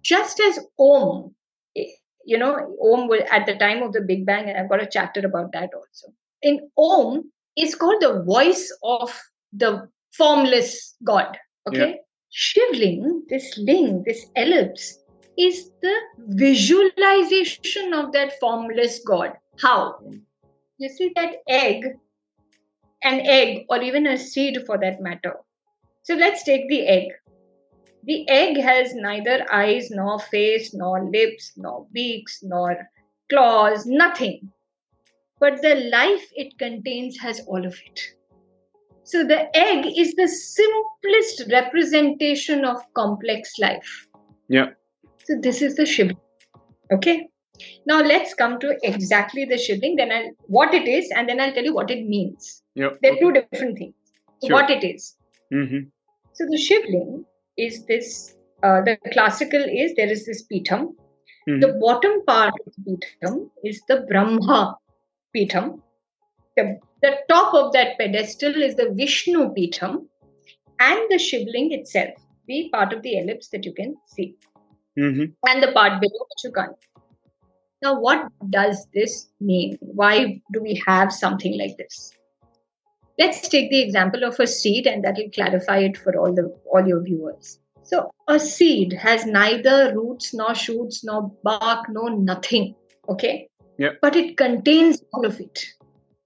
just 0.06 0.40
as 0.40 0.60
Om, 0.78 1.34
you 2.24 2.38
know, 2.38 2.76
Om 2.82 3.08
will, 3.08 3.22
at 3.30 3.46
the 3.46 3.56
time 3.56 3.82
of 3.82 3.92
the 3.92 4.00
Big 4.00 4.24
Bang, 4.24 4.48
and 4.48 4.56
I've 4.56 4.68
got 4.68 4.82
a 4.82 4.88
chapter 4.90 5.20
about 5.26 5.52
that 5.52 5.70
also. 5.74 6.12
In 6.42 6.70
Om 6.76 7.30
is 7.56 7.74
called 7.74 8.00
the 8.00 8.22
voice 8.22 8.72
of 8.82 9.10
the 9.52 9.88
formless 10.12 10.94
God. 11.04 11.36
Okay. 11.68 12.00
Shivling, 12.30 13.24
this 13.28 13.58
ling, 13.58 14.04
this 14.06 14.26
ellipse, 14.36 14.98
is 15.38 15.70
the 15.82 15.94
visualization 16.18 17.94
of 17.94 18.12
that 18.12 18.38
formless 18.38 19.00
God. 19.04 19.32
How? 19.60 19.98
You 20.78 20.88
see 20.88 21.12
that 21.16 21.36
egg, 21.48 21.84
an 23.02 23.20
egg, 23.20 23.66
or 23.68 23.82
even 23.82 24.06
a 24.06 24.18
seed 24.18 24.58
for 24.66 24.78
that 24.78 25.00
matter. 25.00 25.34
So 26.02 26.14
let's 26.14 26.42
take 26.44 26.68
the 26.68 26.86
egg. 26.86 27.08
The 28.06 28.28
egg 28.28 28.56
has 28.58 28.94
neither 28.94 29.44
eyes, 29.52 29.90
nor 29.90 30.20
face, 30.20 30.72
nor 30.72 31.04
lips, 31.10 31.52
nor 31.56 31.86
beaks, 31.92 32.40
nor 32.42 32.88
claws, 33.28 33.84
nothing. 33.84 34.52
But 35.40 35.60
the 35.60 35.74
life 35.92 36.24
it 36.34 36.56
contains 36.58 37.18
has 37.18 37.40
all 37.48 37.66
of 37.66 37.74
it. 37.84 38.00
So 39.02 39.24
the 39.24 39.54
egg 39.56 39.86
is 39.96 40.14
the 40.14 40.28
simplest 40.28 41.52
representation 41.52 42.64
of 42.64 42.82
complex 42.94 43.58
life. 43.58 44.08
Yeah. 44.48 44.70
So 45.24 45.34
this 45.40 45.60
is 45.60 45.74
the 45.74 45.86
shivling. 45.86 46.18
Okay. 46.92 47.28
Now 47.86 48.00
let's 48.02 48.34
come 48.34 48.58
to 48.60 48.76
exactly 48.82 49.44
the 49.44 49.58
shivling. 49.58 49.96
Then 49.96 50.12
I'll 50.12 50.30
what 50.46 50.74
it 50.74 50.86
is, 50.86 51.10
and 51.10 51.28
then 51.28 51.40
I'll 51.40 51.52
tell 51.52 51.64
you 51.64 51.74
what 51.74 51.90
it 51.90 52.06
means. 52.06 52.62
Yeah. 52.74 52.90
They're 53.02 53.18
two 53.18 53.32
different 53.32 53.78
things. 53.78 53.94
Sure. 54.44 54.52
What 54.52 54.70
it 54.70 54.84
is. 54.84 55.16
Mm-hmm. 55.52 55.88
So 56.34 56.46
the 56.50 56.58
shivling 56.58 57.24
is 57.56 57.84
this. 57.86 58.34
Uh, 58.62 58.80
the 58.82 58.96
classical 59.12 59.62
is 59.62 59.94
there 59.96 60.10
is 60.10 60.24
this 60.26 60.46
pitham. 60.50 60.94
Mhm. 61.48 61.60
The 61.60 61.78
bottom 61.80 62.24
part 62.24 62.54
of 62.66 62.72
the 62.76 62.96
pitham 62.96 63.50
is 63.62 63.82
the 63.88 64.04
Brahma 64.08 64.76
pitham. 65.36 65.80
The, 66.56 66.78
the 67.02 67.18
top 67.28 67.54
of 67.54 67.72
that 67.74 67.98
pedestal 67.98 68.60
is 68.62 68.76
the 68.76 68.90
Vishnu 68.92 69.52
pitham, 69.54 70.06
and 70.80 71.00
the 71.10 71.18
shivling 71.18 71.72
itself, 71.72 72.14
the 72.48 72.70
part 72.72 72.92
of 72.94 73.02
the 73.02 73.18
ellipse 73.18 73.48
that 73.48 73.64
you 73.64 73.72
can 73.72 73.96
see 74.06 74.36
Mm-hmm. 74.98 75.24
and 75.50 75.62
the 75.62 75.72
part 75.72 76.00
below 76.00 76.26
which 76.30 76.44
you 76.44 76.52
can't. 76.52 76.74
Now, 77.82 78.00
what 78.00 78.28
does 78.48 78.86
this 78.94 79.28
mean? 79.38 79.76
Why 79.80 80.40
do 80.54 80.62
we 80.62 80.82
have 80.86 81.12
something 81.12 81.58
like 81.58 81.76
this? 81.76 82.12
Let's 83.18 83.48
take 83.48 83.70
the 83.70 83.80
example 83.80 84.24
of 84.24 84.38
a 84.38 84.46
seed, 84.46 84.86
and 84.86 85.02
that 85.04 85.16
will 85.16 85.30
clarify 85.30 85.78
it 85.78 85.96
for 85.96 86.16
all 86.16 86.34
the 86.34 86.54
all 86.72 86.86
your 86.86 87.02
viewers. 87.02 87.58
So, 87.82 88.10
a 88.28 88.38
seed 88.38 88.92
has 88.92 89.26
neither 89.26 89.94
roots 89.94 90.34
nor 90.34 90.54
shoots 90.54 91.04
nor 91.04 91.32
bark, 91.42 91.88
no 91.88 92.08
nothing. 92.08 92.74
Okay. 93.08 93.48
Yeah. 93.78 93.90
But 94.02 94.16
it 94.16 94.36
contains 94.36 95.02
all 95.12 95.24
of 95.24 95.40
it. 95.40 95.64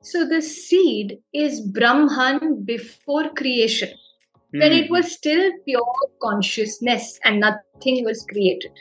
So 0.02 0.26
the 0.26 0.40
seed 0.40 1.18
is 1.34 1.60
Brahman 1.60 2.64
before 2.64 3.28
creation 3.30 3.90
when 4.50 4.72
it 4.72 4.90
was 4.90 5.12
still 5.12 5.52
pure 5.64 5.94
consciousness 6.22 7.20
and 7.24 7.40
nothing 7.40 8.04
was 8.04 8.24
created. 8.28 8.72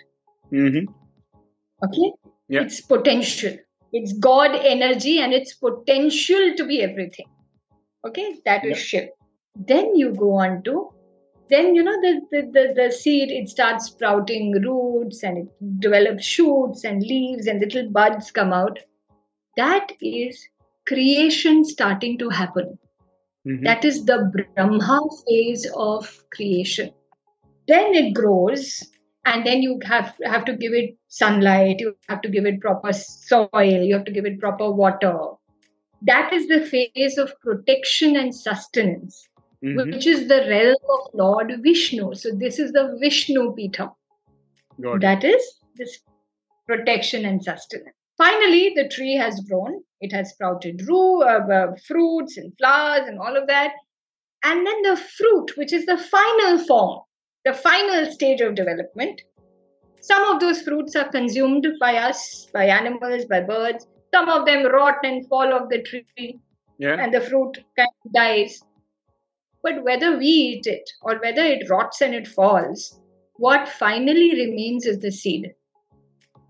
Mm-hmm. 0.51 0.91
Okay? 1.84 2.14
Yeah. 2.47 2.62
It's 2.62 2.82
potential. 2.82 3.57
It's 3.91 4.14
God 4.14 4.51
energy 4.55 5.20
and 5.20 5.34
it's 5.34 5.53
potential 5.53 6.55
to 6.55 6.66
be 6.66 6.82
everything. 6.82 7.28
Okay? 8.05 8.39
That 8.45 8.65
is 8.65 8.71
Yeah. 8.71 8.83
Shiv. 8.83 9.09
Then 9.55 9.95
you 9.95 10.13
go 10.13 10.35
on 10.35 10.63
to, 10.63 10.89
then 11.49 11.75
you 11.75 11.83
know, 11.83 11.99
the, 12.01 12.21
the, 12.31 12.41
the, 12.51 12.73
the 12.75 12.91
seed, 12.91 13.31
it 13.31 13.49
starts 13.49 13.85
sprouting 13.85 14.61
roots 14.61 15.23
and 15.23 15.39
it 15.39 15.79
develops 15.79 16.23
shoots 16.23 16.83
and 16.83 17.01
leaves 17.01 17.47
and 17.47 17.59
little 17.59 17.89
buds 17.89 18.31
come 18.31 18.53
out. 18.53 18.79
That 19.57 19.91
is 20.01 20.47
creation 20.87 21.65
starting 21.65 22.17
to 22.19 22.29
happen. 22.29 22.77
Mm-hmm. 23.47 23.63
That 23.63 23.83
is 23.83 24.05
the 24.05 24.31
Brahma 24.55 25.01
phase 25.27 25.67
of 25.75 26.23
creation. 26.31 26.91
Then 27.67 27.95
it 27.95 28.13
grows, 28.13 28.83
and 29.25 29.45
then 29.45 29.61
you 29.61 29.79
have 29.85 30.13
have 30.23 30.43
to 30.45 30.55
give 30.55 30.73
it 30.73 30.97
sunlight. 31.07 31.79
You 31.79 31.95
have 32.09 32.21
to 32.21 32.29
give 32.29 32.45
it 32.45 32.59
proper 32.61 32.91
soil. 32.91 33.81
You 33.83 33.93
have 33.95 34.05
to 34.05 34.11
give 34.11 34.25
it 34.25 34.39
proper 34.39 34.71
water. 34.71 35.17
That 36.01 36.31
is 36.33 36.47
the 36.47 36.65
phase 36.65 37.17
of 37.17 37.33
protection 37.41 38.15
and 38.15 38.33
sustenance, 38.33 39.29
Mm-hmm. 39.61 39.91
which 39.91 40.07
is 40.07 40.29
the 40.29 40.45
realm 40.49 40.75
of 40.89 41.13
Lord 41.13 41.51
Vishnu. 41.61 42.15
So 42.15 42.29
this 42.31 42.59
is 42.59 42.71
the 42.71 42.97
Vishnu 43.01 43.53
it. 43.53 43.89
That 45.01 45.25
is 45.25 45.43
this 45.75 45.99
protection 46.65 47.25
and 47.25 47.43
sustenance. 47.43 47.93
Finally, 48.17 48.71
the 48.77 48.87
tree 48.87 49.15
has 49.15 49.41
grown. 49.41 49.81
It 49.99 50.13
has 50.13 50.29
sprouted 50.29 50.81
uh, 51.23 51.39
uh, 51.39 51.75
fruits 51.85 52.37
and 52.37 52.53
flowers 52.57 53.05
and 53.07 53.19
all 53.19 53.35
of 53.35 53.47
that. 53.47 53.73
And 54.45 54.65
then 54.65 54.81
the 54.83 54.95
fruit, 54.95 55.57
which 55.57 55.73
is 55.73 55.85
the 55.85 55.97
final 55.97 56.63
form, 56.65 57.01
the 57.43 57.53
final 57.53 58.09
stage 58.13 58.39
of 58.39 58.55
development. 58.55 59.21
Some 59.99 60.23
of 60.23 60.39
those 60.39 60.61
fruits 60.61 60.95
are 60.95 61.09
consumed 61.09 61.67
by 61.81 61.97
us, 61.97 62.47
by 62.53 62.67
animals, 62.67 63.25
by 63.25 63.41
birds. 63.41 63.85
Some 64.14 64.30
of 64.30 64.45
them 64.45 64.66
rot 64.66 64.97
and 65.03 65.28
fall 65.28 65.53
off 65.53 65.70
the 65.70 65.82
tree 65.84 66.39
Yeah. 66.78 66.95
and 66.99 67.14
the 67.14 67.22
fruit 67.22 67.64
kind 67.78 67.89
of 68.05 68.14
dies. 68.14 68.62
But 69.62 69.84
whether 69.84 70.18
we 70.18 70.26
eat 70.26 70.68
it 70.68 70.89
or 71.01 71.20
whether 71.20 71.43
it 71.43 71.70
rots 71.70 72.01
and 72.01 72.16
it 72.16 72.28
falls, 72.28 72.99
what 73.36 73.68
finally 73.68 74.32
remains 74.32 74.86
is 74.86 74.99
the 74.99 75.12
seed. 75.12 75.53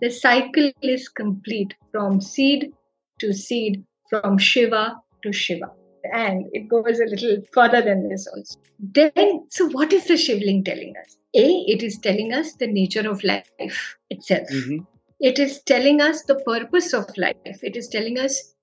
The 0.01 0.10
cycle 0.10 0.72
is 0.82 1.10
complete 1.10 1.74
from 1.91 2.22
seed 2.22 2.72
to 3.20 3.34
seed, 3.34 3.84
from 4.10 4.38
Shiva 4.38 4.95
to 5.24 5.34
Shiva. 5.34 5.72
And 6.14 6.45
it 6.53 6.70
goes 6.70 6.99
a 6.99 7.05
little 7.05 7.43
further 7.51 7.82
than 7.82 8.07
this 8.07 8.28
also. 8.28 8.57
Then, 8.80 9.45
so 9.49 9.68
what 9.70 9.91
is 9.91 10.05
the 10.05 10.16
Shivling 10.16 10.64
telling 10.64 10.93
us? 11.03 11.18
A, 11.36 11.45
it 11.68 11.84
is 11.84 11.97
telling 11.97 12.32
us 12.34 12.53
the 12.53 12.68
nature 12.68 13.07
of 13.10 13.24
life 13.24 13.97
itself. 14.10 14.47
Mm-hmm. 14.49 14.84
It 15.20 15.39
is 15.39 15.61
telling 15.63 16.01
us 16.01 16.24
the 16.24 16.36
purpose 16.45 16.93
of 16.93 17.05
life. 17.17 17.63
It 17.63 17.76
is 17.76 17.88
telling 17.88 18.17
us 18.17 18.55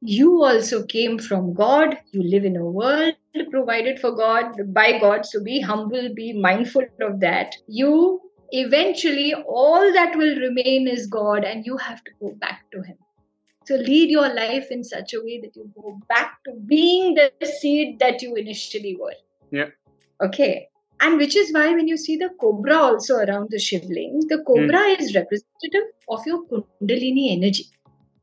you 0.00 0.44
also 0.44 0.84
came 0.84 1.18
from 1.18 1.54
God. 1.54 1.98
You 2.12 2.22
live 2.22 2.44
in 2.44 2.56
a 2.56 2.64
world 2.64 3.14
provided 3.50 3.98
for 3.98 4.12
God 4.12 4.52
by 4.72 4.98
God. 4.98 5.26
So 5.26 5.42
be 5.42 5.60
humble, 5.60 6.14
be 6.14 6.32
mindful 6.32 6.84
of 7.00 7.20
that. 7.20 7.54
You 7.66 8.20
eventually, 8.50 9.34
all 9.34 9.92
that 9.92 10.16
will 10.16 10.36
remain 10.36 10.88
is 10.88 11.06
God, 11.06 11.44
and 11.44 11.64
you 11.66 11.76
have 11.76 12.02
to 12.04 12.10
go 12.20 12.34
back 12.40 12.64
to 12.72 12.82
Him. 12.82 12.96
So 13.66 13.76
lead 13.76 14.10
your 14.10 14.32
life 14.32 14.66
in 14.70 14.84
such 14.84 15.14
a 15.14 15.20
way 15.20 15.40
that 15.40 15.56
you 15.56 15.70
go 15.74 15.98
back 16.08 16.38
to 16.44 16.52
being 16.66 17.14
the 17.14 17.46
seed 17.46 17.98
that 18.00 18.22
you 18.22 18.34
initially 18.34 18.96
were. 19.00 19.14
Yeah. 19.50 19.70
Okay. 20.22 20.68
And 21.00 21.18
which 21.18 21.36
is 21.36 21.52
why 21.52 21.74
when 21.74 21.88
you 21.88 21.96
see 21.96 22.16
the 22.16 22.30
cobra 22.40 22.76
also 22.76 23.16
around 23.16 23.48
the 23.50 23.58
shivling, 23.58 24.22
the 24.28 24.42
cobra 24.46 24.78
mm. 24.78 25.00
is 25.00 25.14
representative 25.14 25.90
of 26.08 26.20
your 26.26 26.44
kundalini 26.46 27.32
energy, 27.32 27.66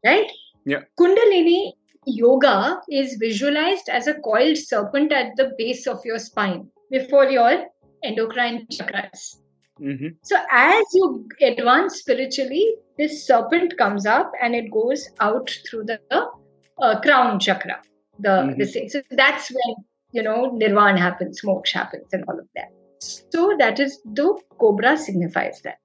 right? 0.05 0.31
Yeah. 0.65 0.81
Kundalini 0.99 1.73
yoga 2.05 2.81
is 2.89 3.15
visualized 3.19 3.89
as 3.89 4.07
a 4.07 4.15
coiled 4.15 4.57
serpent 4.57 5.11
at 5.11 5.35
the 5.35 5.51
base 5.57 5.87
of 5.87 5.99
your 6.05 6.17
spine 6.17 6.69
before 6.89 7.25
your 7.25 7.65
endocrine 8.03 8.65
chakras. 8.71 9.37
Mm-hmm. 9.79 10.07
So 10.21 10.37
as 10.51 10.83
you 10.93 11.27
advance 11.41 11.95
spiritually, 11.95 12.75
this 12.97 13.25
serpent 13.25 13.77
comes 13.77 14.05
up 14.05 14.31
and 14.41 14.55
it 14.55 14.71
goes 14.71 15.09
out 15.19 15.49
through 15.67 15.85
the 15.85 15.99
uh, 16.79 16.99
crown 17.01 17.39
chakra. 17.39 17.81
The 18.19 18.29
mm-hmm. 18.29 18.59
the. 18.59 18.89
So 18.89 19.01
that's 19.11 19.49
when 19.49 19.75
you 20.11 20.23
know 20.23 20.51
nirvana 20.53 20.99
happens, 20.99 21.41
moksha 21.41 21.73
happens, 21.73 22.07
and 22.13 22.23
all 22.27 22.39
of 22.39 22.47
that. 22.55 22.71
So 22.99 23.55
that 23.57 23.79
is 23.79 23.99
the 24.05 24.39
cobra 24.59 24.97
signifies 24.97 25.61
that. 25.63 25.79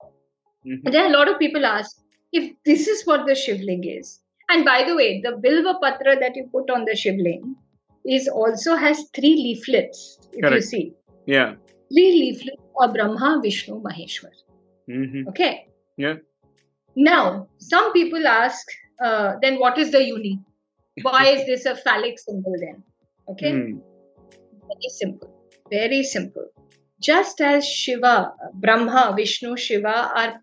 Mm-hmm. 0.66 0.90
Then 0.90 1.10
a 1.10 1.16
lot 1.16 1.28
of 1.28 1.38
people 1.38 1.64
ask 1.64 1.96
if 2.32 2.52
this 2.64 2.86
is 2.88 3.06
what 3.06 3.26
the 3.26 3.34
shivling 3.34 3.84
is. 3.84 4.20
And 4.48 4.64
by 4.64 4.84
the 4.86 4.94
way, 4.94 5.20
the 5.20 5.32
bilva 5.44 5.80
patra 5.80 6.18
that 6.20 6.36
you 6.36 6.48
put 6.52 6.70
on 6.70 6.84
the 6.84 6.94
shivling 6.94 7.56
is 8.04 8.28
also 8.28 8.76
has 8.76 9.04
three 9.14 9.34
leaflets. 9.34 10.18
If 10.32 10.40
Correct. 10.40 10.54
you 10.54 10.62
see, 10.62 10.92
yeah, 11.26 11.54
three 11.92 12.12
leaflets 12.20 12.62
are 12.80 12.92
Brahma, 12.92 13.40
Vishnu, 13.42 13.80
Maheshwar. 13.80 14.30
Mm-hmm. 14.88 15.28
Okay. 15.28 15.68
Yeah. 15.96 16.14
Now, 16.94 17.48
some 17.58 17.92
people 17.92 18.26
ask, 18.26 18.66
uh, 19.02 19.34
then 19.42 19.58
what 19.58 19.78
is 19.78 19.90
the 19.90 20.02
yoni? 20.02 20.40
Why 21.02 21.26
is 21.26 21.46
this 21.46 21.66
a 21.66 21.76
phallic 21.76 22.18
symbol 22.18 22.54
then? 22.58 22.82
Okay. 23.28 23.52
Mm. 23.52 23.80
Very 24.68 24.88
simple. 24.88 25.32
Very 25.70 26.02
simple. 26.02 26.46
Just 27.00 27.40
as 27.40 27.66
Shiva, 27.66 28.32
Brahma, 28.54 29.14
Vishnu, 29.16 29.56
Shiva 29.56 30.10
are 30.14 30.40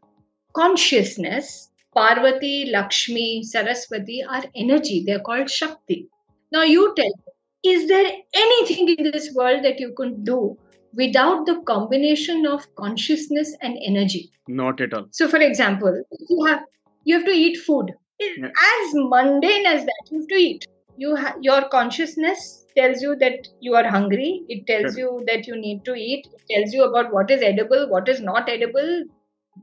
consciousness, 0.54 1.70
Parvati, 1.96 2.70
Lakshmi, 2.72 3.44
Saraswati 3.44 4.24
are 4.24 4.44
energy. 4.56 5.04
They're 5.06 5.20
called 5.20 5.50
Shakti. 5.50 6.10
Now 6.52 6.64
you 6.64 6.94
tell 6.96 7.06
me, 7.06 7.72
is 7.74 7.88
there 7.88 8.12
anything 8.34 8.90
in 8.90 9.12
this 9.12 9.34
world 9.34 9.64
that 9.64 9.80
you 9.80 9.94
can 9.96 10.24
do 10.24 10.58
without 10.94 11.46
the 11.46 11.62
combination 11.62 12.46
of 12.46 12.68
consciousness 12.76 13.56
and 13.62 13.78
energy? 13.86 14.32
Not 14.48 14.82
at 14.82 14.94
all. 14.94 15.08
So, 15.12 15.28
for 15.28 15.38
example, 15.38 16.04
you 16.30 16.46
have 16.46 16.64
you 17.06 17.16
have 17.16 17.26
to 17.26 17.32
eat 17.32 17.58
food. 17.58 17.94
Yeah. 18.20 18.48
As 18.48 18.94
mundane 18.94 19.66
as 19.66 19.86
that, 19.86 20.04
you 20.12 20.20
have 20.20 20.28
to 20.28 20.36
eat. 20.36 20.68
You 20.98 21.16
ha- 21.16 21.36
your 21.42 21.68
consciousness 21.70 22.63
tells 22.76 23.02
you 23.02 23.16
that 23.18 23.48
you 23.60 23.76
are 23.76 23.88
hungry. 23.88 24.44
It 24.50 24.68
tells 24.68 24.98
you 24.98 25.24
that 25.28 25.48
you 25.48 25.56
need 25.56 25.84
to 25.86 25.94
eat. 25.96 26.28
It 26.34 26.54
tells 26.54 26.74
you 26.74 26.84
about 26.84 27.14
what 27.14 27.32
is 27.32 27.42
edible, 27.42 27.90
what 27.90 28.08
is 28.08 28.22
not 28.22 28.50
edible, 28.50 29.04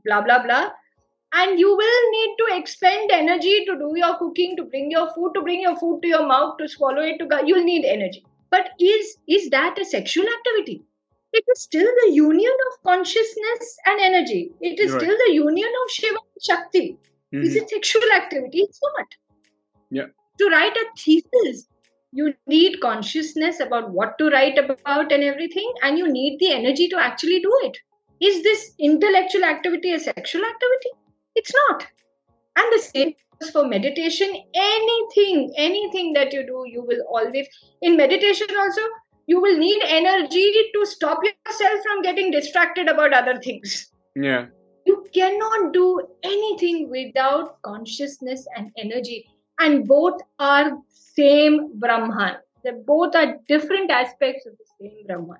blah 0.05 0.21
blah 0.21 0.43
blah. 0.43 0.69
And 1.33 1.57
you 1.57 1.69
will 1.69 2.11
need 2.11 2.35
to 2.39 2.57
expend 2.57 3.11
energy 3.11 3.65
to 3.65 3.77
do 3.77 3.93
your 3.95 4.17
cooking 4.17 4.57
to 4.57 4.63
bring 4.63 4.91
your 4.91 5.09
food 5.13 5.33
to 5.35 5.41
bring 5.41 5.61
your 5.61 5.77
food 5.77 6.01
to 6.01 6.07
your 6.07 6.27
mouth 6.27 6.57
to 6.57 6.67
swallow 6.67 7.01
it 7.01 7.19
to 7.19 7.25
go 7.25 7.41
you'll 7.41 7.63
need 7.63 7.85
energy. 7.85 8.25
But 8.49 8.71
is 8.79 9.17
is 9.27 9.49
that 9.51 9.79
a 9.79 9.85
sexual 9.85 10.25
activity? 10.37 10.83
It 11.33 11.45
is 11.53 11.61
still 11.61 11.89
the 12.03 12.11
union 12.11 12.51
of 12.69 12.83
consciousness 12.83 13.77
and 13.85 14.01
energy. 14.01 14.51
It 14.59 14.79
is 14.79 14.91
right. 14.91 15.01
still 15.01 15.17
the 15.25 15.33
union 15.33 15.69
of 15.83 15.91
shiva 15.91 16.17
and 16.17 16.43
shakti. 16.43 16.97
Mm-hmm. 17.33 17.45
is 17.45 17.55
it 17.55 17.69
sexual 17.69 18.11
activity? 18.13 18.59
It's 18.59 18.79
not. 18.83 19.07
Yeah. 19.89 20.07
To 20.39 20.49
write 20.49 20.75
a 20.75 20.85
thesis 20.97 21.67
you 22.11 22.33
need 22.47 22.79
consciousness 22.81 23.59
about 23.59 23.91
what 23.91 24.17
to 24.17 24.29
write 24.29 24.57
about 24.57 25.11
and 25.11 25.23
everything 25.23 25.71
and 25.83 25.97
you 25.97 26.11
need 26.11 26.39
the 26.39 26.51
energy 26.51 26.87
to 26.89 26.97
actually 26.97 27.39
do 27.39 27.59
it 27.63 27.77
is 28.19 28.43
this 28.43 28.73
intellectual 28.79 29.43
activity 29.43 29.93
a 29.93 29.99
sexual 29.99 30.43
activity 30.43 30.89
it's 31.35 31.53
not. 31.53 31.87
And 32.55 32.65
the 32.73 32.79
same 32.79 33.13
goes 33.39 33.51
for 33.51 33.67
meditation. 33.67 34.29
Anything, 34.53 35.53
anything 35.57 36.13
that 36.13 36.33
you 36.33 36.45
do, 36.45 36.65
you 36.67 36.83
will 36.83 37.01
always, 37.09 37.47
in 37.81 37.97
meditation 37.97 38.47
also, 38.59 38.81
you 39.27 39.41
will 39.41 39.57
need 39.57 39.81
energy 39.85 40.71
to 40.73 40.85
stop 40.85 41.19
yourself 41.23 41.79
from 41.83 42.01
getting 42.01 42.31
distracted 42.31 42.89
about 42.89 43.13
other 43.13 43.39
things. 43.39 43.91
Yeah. 44.15 44.47
You 44.85 45.05
cannot 45.13 45.73
do 45.73 46.01
anything 46.23 46.89
without 46.89 47.61
consciousness 47.61 48.45
and 48.57 48.71
energy. 48.77 49.25
And 49.61 49.87
both 49.87 50.19
are 50.39 50.77
same 50.89 51.79
Brahman. 51.79 52.37
They 52.63 52.71
both 52.85 53.15
are 53.15 53.37
different 53.47 53.89
aspects 53.89 54.45
of 54.45 54.53
the 54.57 54.65
same 54.79 55.07
Brahman. 55.07 55.37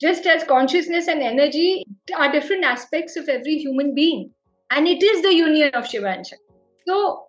Just 0.00 0.26
as 0.26 0.44
consciousness 0.44 1.08
and 1.08 1.20
energy 1.20 1.84
are 2.16 2.32
different 2.32 2.64
aspects 2.64 3.16
of 3.16 3.28
every 3.28 3.58
human 3.58 3.94
being 3.94 4.30
and 4.70 4.86
it 4.86 5.02
is 5.02 5.22
the 5.22 5.34
union 5.34 5.70
of 5.74 5.86
Shiva 5.86 6.08
and 6.08 6.26
Shakti. 6.26 6.44
So, 6.86 7.26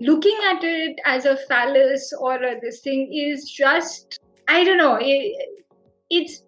looking 0.00 0.36
at 0.44 0.62
it 0.62 1.00
as 1.04 1.24
a 1.24 1.36
phallus 1.48 2.12
or 2.18 2.36
a, 2.36 2.60
this 2.60 2.80
thing 2.80 3.12
is 3.12 3.50
just, 3.50 4.20
I 4.48 4.64
don't 4.64 4.78
know, 4.78 4.98
it, 5.00 5.64
it's 6.10 6.42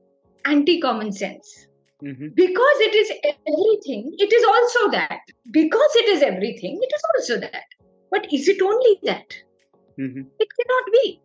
anti 0.44 0.80
common 0.80 1.12
sense. 1.12 1.66
Mm-hmm. 2.04 2.28
Because 2.34 2.78
it 2.80 2.94
is 2.94 3.10
everything, 3.24 4.14
it 4.18 4.32
is 4.32 4.44
also 4.44 4.90
that. 4.92 5.20
Because 5.50 5.96
it 5.96 6.08
is 6.08 6.22
everything, 6.22 6.78
it 6.82 6.92
is 6.94 7.02
also 7.16 7.40
that. 7.40 7.64
But 8.10 8.32
is 8.32 8.48
it 8.48 8.60
only 8.62 8.98
that? 9.04 9.36
Mm-hmm. 9.98 10.22
It 10.38 10.48
cannot 10.58 10.92
be. 10.92 11.20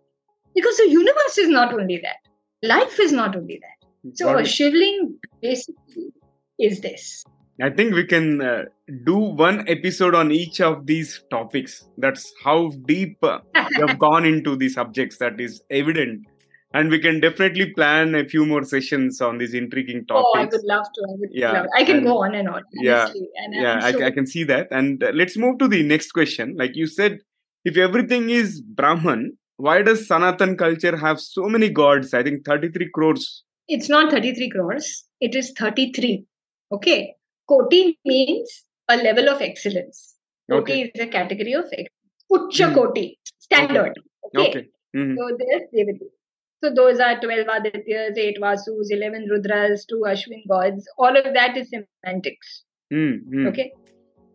Because 0.55 0.77
the 0.77 0.89
universe 0.89 1.37
is 1.37 1.49
not 1.49 1.73
only 1.73 1.97
that. 2.03 2.17
Life 2.63 2.99
is 2.99 3.11
not 3.11 3.35
only 3.35 3.59
that. 3.61 4.15
So, 4.15 4.37
a 4.37 4.43
shivling 4.43 5.15
basically 5.41 6.11
is 6.59 6.81
this. 6.81 7.23
I 7.61 7.69
think 7.69 7.93
we 7.93 8.05
can 8.05 8.41
uh, 8.41 8.63
do 9.05 9.17
one 9.17 9.67
episode 9.69 10.15
on 10.15 10.31
each 10.31 10.59
of 10.61 10.87
these 10.87 11.23
topics. 11.29 11.87
That's 11.97 12.33
how 12.43 12.71
deep 12.87 13.17
uh, 13.23 13.39
we 13.53 13.87
have 13.87 13.99
gone 13.99 14.25
into 14.25 14.55
the 14.55 14.69
subjects. 14.69 15.17
That 15.17 15.39
is 15.39 15.61
evident. 15.69 16.25
And 16.73 16.89
we 16.89 16.99
can 16.99 17.19
definitely 17.19 17.73
plan 17.73 18.15
a 18.15 18.25
few 18.25 18.45
more 18.45 18.63
sessions 18.63 19.19
on 19.19 19.37
these 19.37 19.53
intriguing 19.53 20.05
topics. 20.05 20.29
Oh, 20.33 20.39
I 20.39 20.45
would 20.45 20.63
love 20.63 20.85
to. 20.93 21.01
I 21.09 21.13
would 21.19 21.29
yeah, 21.31 21.51
love 21.51 21.65
I 21.75 21.83
can 21.83 21.97
and, 21.97 22.05
go 22.05 22.23
on 22.23 22.33
and 22.33 22.47
on. 22.47 22.63
Yeah, 22.73 23.07
and 23.07 23.53
yeah, 23.53 23.79
I, 23.83 24.05
I, 24.05 24.11
can 24.11 24.25
see 24.25 24.45
that. 24.45 24.67
And 24.71 25.03
uh, 25.03 25.11
let's 25.13 25.35
move 25.35 25.57
to 25.59 25.67
the 25.67 25.83
next 25.83 26.13
question. 26.13 26.55
Like 26.57 26.75
you 26.75 26.87
said, 26.87 27.19
if 27.65 27.75
everything 27.77 28.29
is 28.29 28.61
Brahman, 28.61 29.37
why 29.57 29.81
does 29.81 30.07
Sanatan 30.07 30.55
culture 30.55 30.95
have 30.95 31.19
so 31.19 31.49
many 31.49 31.69
gods? 31.69 32.13
I 32.13 32.23
think 32.23 32.45
33 32.45 32.89
crores. 32.93 33.43
It's 33.67 33.89
not 33.89 34.11
33 34.11 34.49
crores. 34.49 35.05
It 35.19 35.35
is 35.35 35.51
33. 35.57 36.25
Okay. 36.71 37.15
Koti 37.47 37.99
means 38.05 38.63
a 38.87 38.95
level 38.95 39.29
of 39.29 39.41
excellence. 39.41 40.15
Koti 40.49 40.71
okay. 40.71 40.91
is 40.95 41.01
a 41.01 41.07
category 41.07 41.53
of 41.53 41.65
excellence. 41.65 41.89
Ucha 42.31 42.69
mm. 42.69 42.75
Koti, 42.75 43.19
standard. 43.39 43.99
Okay. 44.35 44.49
okay. 44.49 44.67
Mm-hmm. 44.95 45.15
So 45.17 45.37
there's 45.37 45.63
Devati. 45.75 46.07
So 46.63 46.71
those 46.73 46.99
are 46.99 47.19
12 47.19 47.47
Adityas, 47.47 48.17
8 48.17 48.37
Vasus, 48.39 48.91
11 48.91 49.27
Rudras, 49.31 49.87
2 49.87 50.03
Ashwin 50.05 50.47
gods. 50.47 50.87
All 50.97 51.15
of 51.17 51.33
that 51.33 51.57
is 51.57 51.69
semantics. 51.69 52.63
Mm-hmm. 52.93 53.47
Okay. 53.47 53.71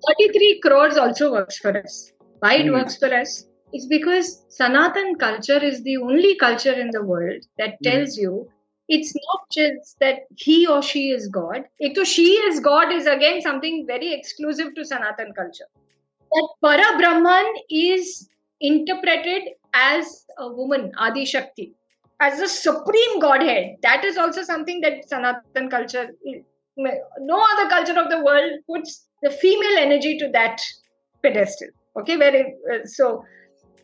33 0.08 0.60
crores 0.60 0.96
also 0.96 1.32
works 1.32 1.58
for 1.58 1.76
us. 1.76 2.12
Why 2.40 2.54
it 2.56 2.66
mm. 2.66 2.72
works 2.72 2.96
for 2.96 3.12
us? 3.12 3.46
It's 3.72 3.86
because 3.86 4.44
Sanatan 4.48 5.16
culture 5.16 5.62
is 5.62 5.82
the 5.82 5.96
only 5.96 6.36
culture 6.36 6.72
in 6.72 6.90
the 6.90 7.02
world 7.02 7.44
that 7.58 7.76
hmm. 7.78 7.90
tells 7.90 8.16
mm. 8.16 8.22
you 8.22 8.50
it's 8.88 9.12
not 9.14 9.50
just 9.50 9.98
that 10.00 10.20
he 10.36 10.66
or 10.66 10.80
she 10.82 11.10
is 11.10 11.28
God. 11.28 11.64
Ek 11.80 11.96
she 12.04 12.34
is 12.48 12.60
God 12.60 12.92
is 12.92 13.06
again 13.06 13.40
something 13.40 13.84
very 13.86 14.12
exclusive 14.12 14.74
to 14.76 14.84
Sanatan 14.84 15.32
culture. 15.32 15.66
That 16.32 16.48
Para 16.62 16.96
Brahman 16.98 17.52
is 17.68 18.28
interpreted 18.60 19.42
as 19.74 20.24
a 20.38 20.52
woman, 20.52 20.92
Adi 20.98 21.24
Shakti, 21.24 21.74
as 22.20 22.40
a 22.40 22.48
supreme 22.48 23.20
Godhead. 23.20 23.76
That 23.82 24.04
is 24.04 24.16
also 24.16 24.42
something 24.42 24.80
that 24.80 25.08
Sanatan 25.08 25.70
culture, 25.70 26.10
no 26.76 27.44
other 27.52 27.68
culture 27.68 27.98
of 27.98 28.10
the 28.10 28.22
world 28.24 28.52
puts 28.68 29.06
the 29.22 29.30
female 29.30 29.78
energy 29.78 30.18
to 30.18 30.28
that 30.32 30.60
pedestal. 31.22 31.68
Okay, 31.98 32.16
very 32.16 32.54
uh, 32.72 32.84
so. 32.84 33.24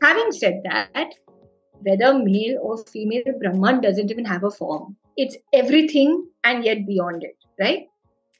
Having 0.03 0.33
said 0.33 0.62
that, 0.64 1.14
whether 1.83 2.18
male 2.18 2.59
or 2.61 2.76
female, 2.85 3.22
Brahman 3.41 3.80
doesn't 3.80 4.11
even 4.11 4.24
have 4.24 4.43
a 4.43 4.51
form. 4.51 4.97
It's 5.16 5.37
everything 5.53 6.26
and 6.43 6.64
yet 6.64 6.87
beyond 6.89 7.22
it, 7.22 7.37
right? 7.61 7.87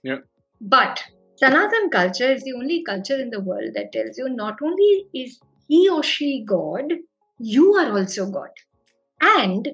Yeah. 0.03 0.18
But 0.61 1.01
Sanatan 1.36 1.90
culture 1.90 2.32
is 2.32 2.43
the 2.43 2.55
only 2.55 2.82
culture 2.82 3.20
in 3.20 3.30
the 3.30 3.40
world 3.40 3.74
that 3.74 3.93
tells 3.93 4.18
you 4.18 4.28
not 4.28 4.57
only 4.61 5.07
is 5.14 5.38
he 5.68 5.88
or 5.88 6.03
she 6.03 6.45
God, 6.45 6.93
you 7.38 7.74
are 7.74 7.97
also 7.97 8.28
God. 8.28 8.51
And 9.23 9.68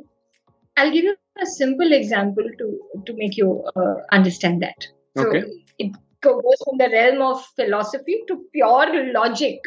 I'll 0.76 0.92
give 0.92 1.04
you 1.04 1.16
a 1.42 1.46
simple 1.46 1.92
example 1.92 2.44
to, 2.58 3.02
to 3.06 3.12
make 3.16 3.36
you 3.36 3.64
uh, 3.74 3.94
understand 4.12 4.62
that. 4.62 4.86
So 5.16 5.26
okay. 5.28 5.44
it 5.78 5.92
goes 6.20 6.42
from 6.64 6.78
the 6.78 6.88
realm 6.92 7.22
of 7.22 7.44
philosophy 7.56 8.22
to 8.28 8.44
pure 8.52 9.12
logic 9.12 9.60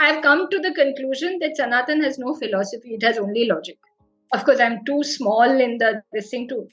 I've 0.00 0.22
come 0.22 0.48
to 0.50 0.58
the 0.58 0.72
conclusion 0.72 1.38
that 1.40 1.56
Sanatan 1.56 2.02
has 2.02 2.18
no 2.18 2.34
philosophy, 2.34 2.94
it 2.94 3.02
has 3.02 3.18
only 3.18 3.44
logic. 3.44 3.78
Of 4.32 4.44
course, 4.44 4.58
I'm 4.58 4.82
too 4.86 5.02
small 5.02 5.60
in 5.60 5.76
the 5.76 6.02
this 6.12 6.30
thing 6.30 6.48
to 6.48 6.66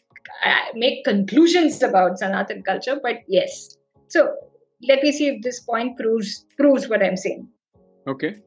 make 0.73 1.03
conclusions 1.03 1.83
about 1.83 2.19
Sanatan 2.19 2.63
culture, 2.63 2.97
but 3.03 3.17
yes. 3.27 3.75
So 4.07 4.33
let 4.87 5.03
me 5.03 5.11
see 5.11 5.27
if 5.27 5.41
this 5.41 5.59
point 5.59 5.97
proves 5.97 6.45
proves 6.57 6.87
what 6.87 7.03
I'm 7.03 7.17
saying. 7.17 7.49
Okay. 8.07 8.37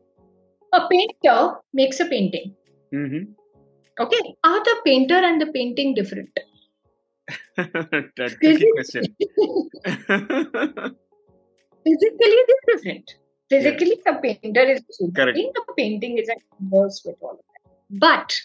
A 0.73 0.89
painter 0.89 1.57
makes 1.75 2.01
a 2.01 2.07
painting. 2.07 2.55
Mm-hmm. 2.95 3.33
Okay. 3.99 4.35
Are 4.45 4.63
the 4.65 4.77
painter 4.85 5.15
and 5.17 5.41
the 5.41 5.47
painting 5.47 5.95
different? 5.95 6.31
question. 7.57 9.05
Physically, 11.85 12.37
they're 12.47 12.75
different. 12.75 13.15
Physically, 13.51 14.01
the 14.05 14.15
painter 14.23 14.63
is 14.63 14.83
Correct. 15.15 15.37
the 15.37 15.65
painting 15.77 16.19
is 16.19 16.29
a 16.29 16.37
converse 16.57 17.03
with 17.05 17.17
all 17.21 17.33
of 17.33 17.39
that. 17.39 17.99
But 17.99 18.41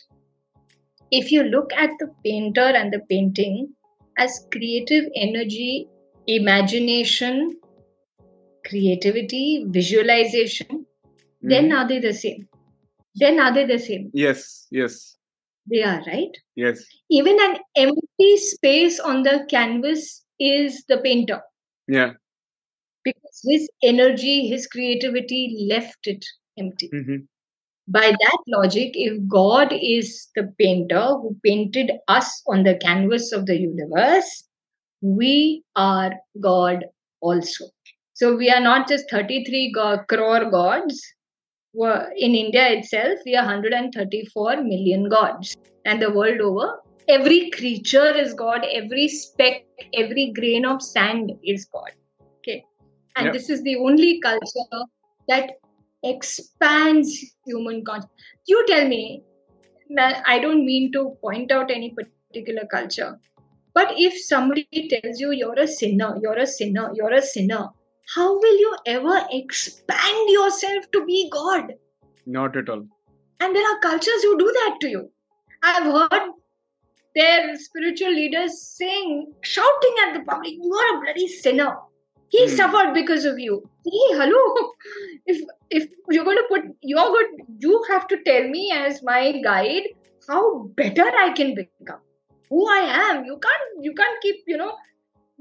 if 1.11 1.31
you 1.31 1.43
look 1.43 1.71
at 1.73 1.91
the 1.99 2.11
painter 2.23 2.61
and 2.61 2.91
the 2.91 3.01
painting 3.09 3.73
as 4.17 4.47
creative 4.51 5.05
energy, 5.15 5.87
imagination, 6.27 7.57
creativity, 8.65 9.65
visualization, 9.67 10.85
then 11.41 11.69
Mhm. 11.69 11.77
are 11.77 11.87
they 11.87 11.99
the 11.99 12.13
same? 12.13 12.49
Then 13.15 13.39
are 13.39 13.53
they 13.53 13.65
the 13.65 13.79
same? 13.79 14.09
yes, 14.13 14.67
yes, 14.71 15.17
They 15.69 15.83
are, 15.83 16.01
right? 16.07 16.31
yes. 16.55 16.83
Even 17.09 17.37
an 17.39 17.57
empty 17.75 18.37
space 18.37 18.99
on 18.99 19.23
the 19.23 19.45
canvas 19.49 20.23
is 20.39 20.83
the 20.87 20.97
painter 20.97 21.41
Yeah. 21.87 22.13
because 23.03 23.41
his 23.47 23.69
energy, 23.83 24.47
his 24.47 24.67
creativity 24.67 25.67
left 25.69 26.07
it 26.07 26.25
empty. 26.57 26.89
hmm 26.91 27.17
By 27.87 28.11
that 28.11 28.37
logic, 28.47 28.91
if 28.95 29.27
God 29.27 29.73
is 29.73 30.29
the 30.35 30.53
painter 30.59 31.05
who 31.21 31.37
painted 31.43 31.91
us 32.07 32.41
on 32.47 32.63
the 32.63 32.75
canvas 32.77 33.31
of 33.31 33.45
the 33.45 33.57
universe, 33.59 34.43
we 35.01 35.63
are 35.75 36.13
God 36.41 36.85
also. 37.21 37.65
So 38.13 38.35
we 38.35 38.49
are 38.49 38.61
not 38.61 38.87
just 38.87 39.09
33 39.09 39.71
go- 39.71 39.99
crore 40.09 40.49
gods. 40.49 41.01
In 41.77 42.35
India 42.35 42.69
itself, 42.69 43.19
we 43.25 43.35
are 43.35 43.45
134 43.45 44.63
million 44.63 45.09
gods. 45.09 45.55
And 45.85 46.01
the 46.01 46.11
world 46.11 46.39
over, 46.39 46.79
every 47.07 47.49
creature 47.51 48.15
is 48.15 48.33
God, 48.33 48.65
every 48.71 49.07
speck, 49.07 49.65
every 49.93 50.31
grain 50.31 50.65
of 50.65 50.81
sand 50.81 51.33
is 51.43 51.65
God. 51.65 51.91
Okay. 52.37 52.63
And 53.17 53.25
Yep. 53.25 53.33
this 53.33 53.49
is 53.49 53.61
the 53.63 53.75
only 53.75 54.19
culture 54.21 54.85
that 55.27 55.51
expands 56.03 57.33
human 57.45 57.83
consciousness. 57.83 58.11
You 58.47 58.65
tell 58.67 58.87
me, 58.87 59.23
I 59.99 60.39
don't 60.39 60.65
mean 60.65 60.91
to 60.93 61.17
point 61.21 61.51
out 61.51 61.71
any 61.71 61.93
particular 61.93 62.65
culture, 62.71 63.19
but 63.73 63.93
if 63.97 64.17
somebody 64.17 64.89
tells 64.89 65.19
you 65.19 65.31
you're 65.31 65.59
a 65.59 65.67
sinner, 65.67 66.17
you're 66.21 66.37
a 66.37 66.47
sinner, 66.47 66.91
you're 66.93 67.13
a 67.13 67.21
sinner, 67.21 67.69
how 68.13 68.37
will 68.37 68.57
you 68.59 68.75
ever 68.85 69.25
expand 69.31 70.29
yourself 70.29 70.85
to 70.91 71.05
be 71.05 71.29
God? 71.31 71.73
Not 72.25 72.55
at 72.57 72.69
all. 72.69 72.85
And 73.39 73.55
there 73.55 73.67
are 73.71 73.79
cultures 73.79 74.23
who 74.23 74.37
do 74.37 74.45
that 74.45 74.77
to 74.81 74.89
you. 74.89 75.11
I've 75.63 75.83
heard 75.83 76.31
their 77.15 77.55
spiritual 77.55 78.11
leaders 78.11 78.61
saying, 78.61 79.33
shouting 79.41 79.95
at 80.05 80.13
the 80.13 80.23
public, 80.25 80.53
You 80.53 80.73
are 80.73 80.97
a 80.97 81.01
bloody 81.01 81.27
sinner. 81.27 81.75
He 82.29 82.47
Hmm. 82.49 82.55
suffered 82.55 82.93
because 82.93 83.25
of 83.25 83.39
you. 83.39 83.69
Hey, 83.85 84.17
hello. 84.19 84.71
If 85.25 85.41
if 85.69 85.89
you're 86.09 86.25
going 86.25 86.37
to 86.37 86.47
put 86.49 86.63
you're 86.81 87.09
good, 87.17 87.29
you 87.59 87.83
have 87.89 88.07
to 88.09 88.17
tell 88.23 88.47
me 88.47 88.71
as 88.71 89.01
my 89.03 89.41
guide 89.43 89.87
how 90.27 90.63
better 90.81 91.05
I 91.25 91.29
can 91.39 91.55
become. 91.55 92.01
Who 92.49 92.67
I 92.69 92.81
am. 93.05 93.25
You 93.25 93.37
can't 93.45 93.85
you 93.87 93.93
can't 93.93 94.21
keep, 94.21 94.43
you 94.47 94.57
know, 94.57 94.73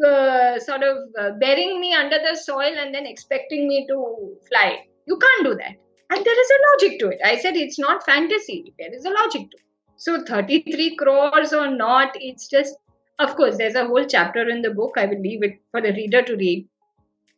uh, 0.03 0.59
sort 0.59 0.83
of 0.83 0.99
uh, 1.21 1.31
burying 1.41 1.81
me 1.81 1.93
under 1.95 2.19
the 2.19 2.37
soil 2.37 2.73
and 2.79 2.95
then 2.95 3.07
expecting 3.07 3.69
me 3.69 3.87
to 3.89 4.37
fly. 4.49 4.85
You 5.07 5.19
can't 5.19 5.45
do 5.45 5.55
that. 5.55 5.77
And 6.11 6.25
there 6.25 6.41
is 6.41 6.51
a 6.51 6.63
logic 6.73 6.99
to 7.01 7.09
it. 7.09 7.19
I 7.25 7.39
said 7.39 7.57
it's 7.57 7.79
not 7.79 8.05
fantasy. 8.05 8.73
There 8.79 8.93
is 8.93 9.05
a 9.05 9.11
logic 9.11 9.51
to 9.51 9.57
it. 9.57 9.65
So 9.97 10.25
33 10.25 10.97
crores 10.97 11.53
or 11.53 11.71
not, 11.71 12.13
it's 12.15 12.49
just, 12.49 12.75
of 13.19 13.37
course, 13.37 13.57
there's 13.57 13.77
a 13.77 13.87
whole 13.87 14.05
chapter 14.05 14.49
in 14.49 14.63
the 14.63 14.71
book. 14.71 14.95
I 14.97 15.07
will 15.07 15.21
leave 15.21 15.43
it 15.43 15.61
for 15.71 15.81
the 15.81 15.93
reader 15.93 16.23
to 16.23 16.37
read 16.37 16.69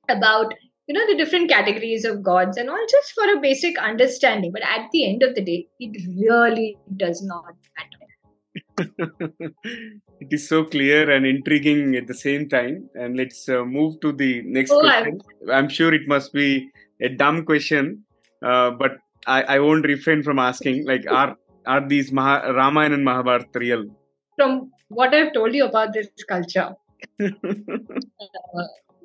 about, 0.09 0.54
you 0.86 0.94
know, 0.94 1.07
the 1.07 1.16
different 1.16 1.50
categories 1.50 2.04
of 2.04 2.22
gods 2.22 2.57
and 2.57 2.70
all, 2.70 2.86
just 2.90 3.12
for 3.12 3.30
a 3.32 3.40
basic 3.40 3.78
understanding. 3.78 4.52
But 4.52 4.62
at 4.62 4.88
the 4.92 5.09
end 5.09 5.22
of 5.22 5.34
the 5.34 5.42
day, 5.42 5.68
it 5.78 6.00
really 6.18 6.78
does 6.96 7.22
not 7.22 7.54
matter. 7.76 7.96
it 10.20 10.29
is 10.31 10.49
so 10.49 10.64
clear 10.64 11.11
and 11.11 11.27
intriguing 11.27 11.97
at 11.97 12.07
the 12.07 12.14
same 12.14 12.49
time. 12.49 12.89
And 12.95 13.16
let's 13.16 13.49
uh, 13.49 13.64
move 13.64 14.01
to 14.01 14.12
the 14.12 14.43
next 14.45 14.70
Oh, 14.70 14.81
question. 14.81 15.20
I'm 15.53 15.68
sure 15.68 15.93
it 15.95 16.07
must 16.07 16.33
be 16.33 16.70
a 17.01 17.09
dumb 17.09 17.45
question, 17.45 18.05
uh, 18.45 18.70
but 18.70 18.93
I, 19.27 19.43
I 19.43 19.59
won't 19.61 19.85
refrain 19.87 20.22
from 20.22 20.39
asking. 20.39 20.87
Like, 20.87 21.05
are 21.11 21.37
are 21.66 21.87
these 21.87 22.12
Maha, 22.12 22.53
Ramayana 22.53 22.95
and 22.95 23.05
Mahabharata 23.05 23.59
real? 23.59 23.85
From 24.37 24.70
what 24.89 25.14
I've 25.14 25.33
told 25.33 25.55
you 25.55 25.64
about 25.64 25.93
this 25.93 26.09
culture, 26.29 26.74
uh, 27.20 27.33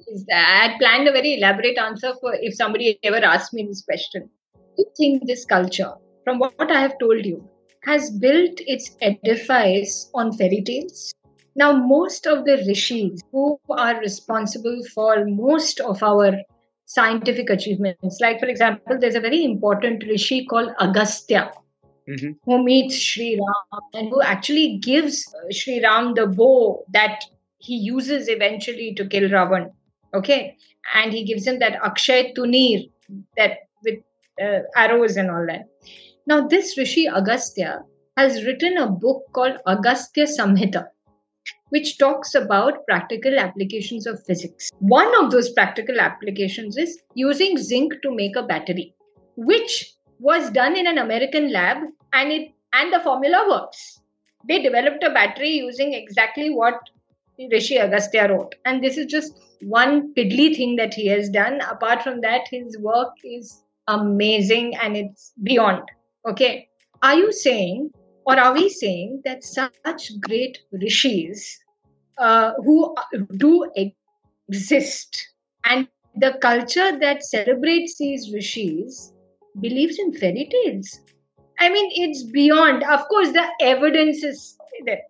is 0.08 0.26
that 0.28 0.46
I 0.48 0.68
had 0.68 0.80
planned 0.80 1.08
a 1.08 1.12
very 1.12 1.38
elaborate 1.38 1.78
answer 1.78 2.14
for 2.20 2.34
if 2.36 2.56
somebody 2.56 3.00
ever 3.04 3.18
asked 3.18 3.54
me 3.54 3.66
this 3.66 3.84
question. 3.84 4.30
Do 4.54 4.86
you 4.86 4.92
think 4.98 5.28
this 5.28 5.46
culture, 5.46 5.94
from 6.24 6.40
what 6.40 6.72
I 6.72 6.80
have 6.80 6.98
told 7.00 7.26
you, 7.26 7.48
has 7.84 8.10
built 8.12 8.60
its 8.68 8.96
edifice 9.02 10.10
on 10.14 10.34
fairy 10.34 10.62
tales? 10.62 11.14
Now, 11.56 11.74
most 11.74 12.28
of 12.28 12.46
the 12.46 12.64
rishis 12.68 13.22
who 13.32 13.60
are 13.70 14.00
responsible 14.00 14.82
for 14.94 15.26
most 15.26 15.80
of 15.82 16.02
our 16.02 16.34
scientific 16.86 17.50
achievements, 17.50 18.20
like 18.22 18.40
for 18.40 18.46
example, 18.48 18.98
there's 19.00 19.16
a 19.16 19.20
very 19.20 19.44
important 19.44 20.04
rishi 20.08 20.46
called 20.46 20.72
Agastya, 20.80 21.52
Mhm. 22.08 22.38
who 22.46 22.64
meets 22.64 22.96
Sri 22.96 23.36
Ram 23.40 23.82
and 23.94 24.10
who 24.10 24.22
actually 24.22 24.78
gives 24.78 25.34
uh, 25.36 25.52
Sri 25.52 25.82
Ram 25.82 26.14
the 26.14 26.28
bow 26.28 26.84
that 26.94 27.24
he 27.58 27.76
uses 27.76 28.28
eventually 28.28 28.94
to 28.96 29.06
kill 29.08 29.30
Ravan. 29.30 29.72
Okay, 30.14 30.58
and 30.96 31.14
he 31.14 31.24
gives 31.24 31.48
him 31.48 31.60
that 31.60 31.78
Akshay 31.84 32.34
Tunir 32.34 32.90
that 33.38 33.60
with 33.84 34.00
uh, 34.42 34.60
arrows 34.76 35.18
and 35.18 35.30
all 35.30 35.46
that. 35.48 35.68
Now, 36.28 36.48
this 36.48 36.78
Rishi 36.78 37.08
Agastya 37.08 37.84
has 38.16 38.46
written 38.46 38.78
a 38.78 38.88
book 38.88 39.24
called 39.34 39.58
Agastya 39.68 40.26
Samhita, 40.26 40.88
which 41.70 41.98
talks 41.98 42.36
about 42.36 42.86
practical 42.86 43.40
applications 43.40 44.06
of 44.06 44.24
physics. 44.24 44.70
One 44.80 45.12
of 45.24 45.32
those 45.32 45.52
practical 45.52 46.00
applications 46.00 46.78
is 46.78 47.00
using 47.16 47.58
zinc 47.58 47.94
to 48.04 48.14
make 48.14 48.36
a 48.36 48.44
battery, 48.44 48.94
which 49.36 49.94
was 50.20 50.52
done 50.52 50.76
in 50.76 50.86
an 50.86 51.00
American 51.00 51.52
lab 51.52 51.78
and 52.14 52.32
it 52.32 52.52
and 52.74 52.94
the 52.94 53.00
formula 53.00 53.46
works. 53.50 54.00
They 54.48 54.62
developed 54.62 55.04
a 55.04 55.10
battery 55.10 55.50
using 55.50 55.94
exactly 55.94 56.54
what 56.54 56.80
Rishi 57.52 57.78
Agastya 57.78 58.30
wrote. 58.30 58.56
And 58.66 58.84
this 58.84 58.98
is 58.98 59.08
just 59.08 59.34
one 59.62 60.14
piddly 60.14 60.56
thing 60.56 60.76
that 60.76 60.94
he 60.94 61.08
has 61.08 61.30
done. 61.30 61.62
Apart 61.62 62.04
from 62.04 62.22
that, 62.22 62.48
his 62.50 62.78
work 62.78 63.14
is 63.24 63.64
amazing 63.88 64.76
and 64.78 64.96
it's 64.96 65.34
beyond. 65.44 65.84
Okay. 66.28 66.68
Are 67.02 67.16
you 67.16 67.32
saying, 67.32 67.92
or 68.26 68.40
are 68.40 68.54
we 68.54 68.70
saying 68.70 69.22
that 69.26 69.44
such 69.44 70.20
great 70.22 70.60
rishis 70.72 71.60
uh, 72.20 72.54
who 72.64 72.96
do 73.38 73.72
exist 73.76 75.30
and 75.66 75.88
the 76.16 76.38
culture 76.42 76.98
that 77.00 77.24
celebrates 77.24 77.98
these 77.98 78.32
rishis 78.34 79.14
believes 79.60 79.98
in 79.98 80.14
fairy 80.14 80.48
tales? 80.52 81.00
I 81.60 81.70
mean, 81.70 81.90
it's 81.94 82.24
beyond. 82.24 82.84
Of 82.84 83.08
course, 83.08 83.32
the 83.32 83.48
evidence 83.60 84.24
is 84.24 84.58
there. 84.86 85.02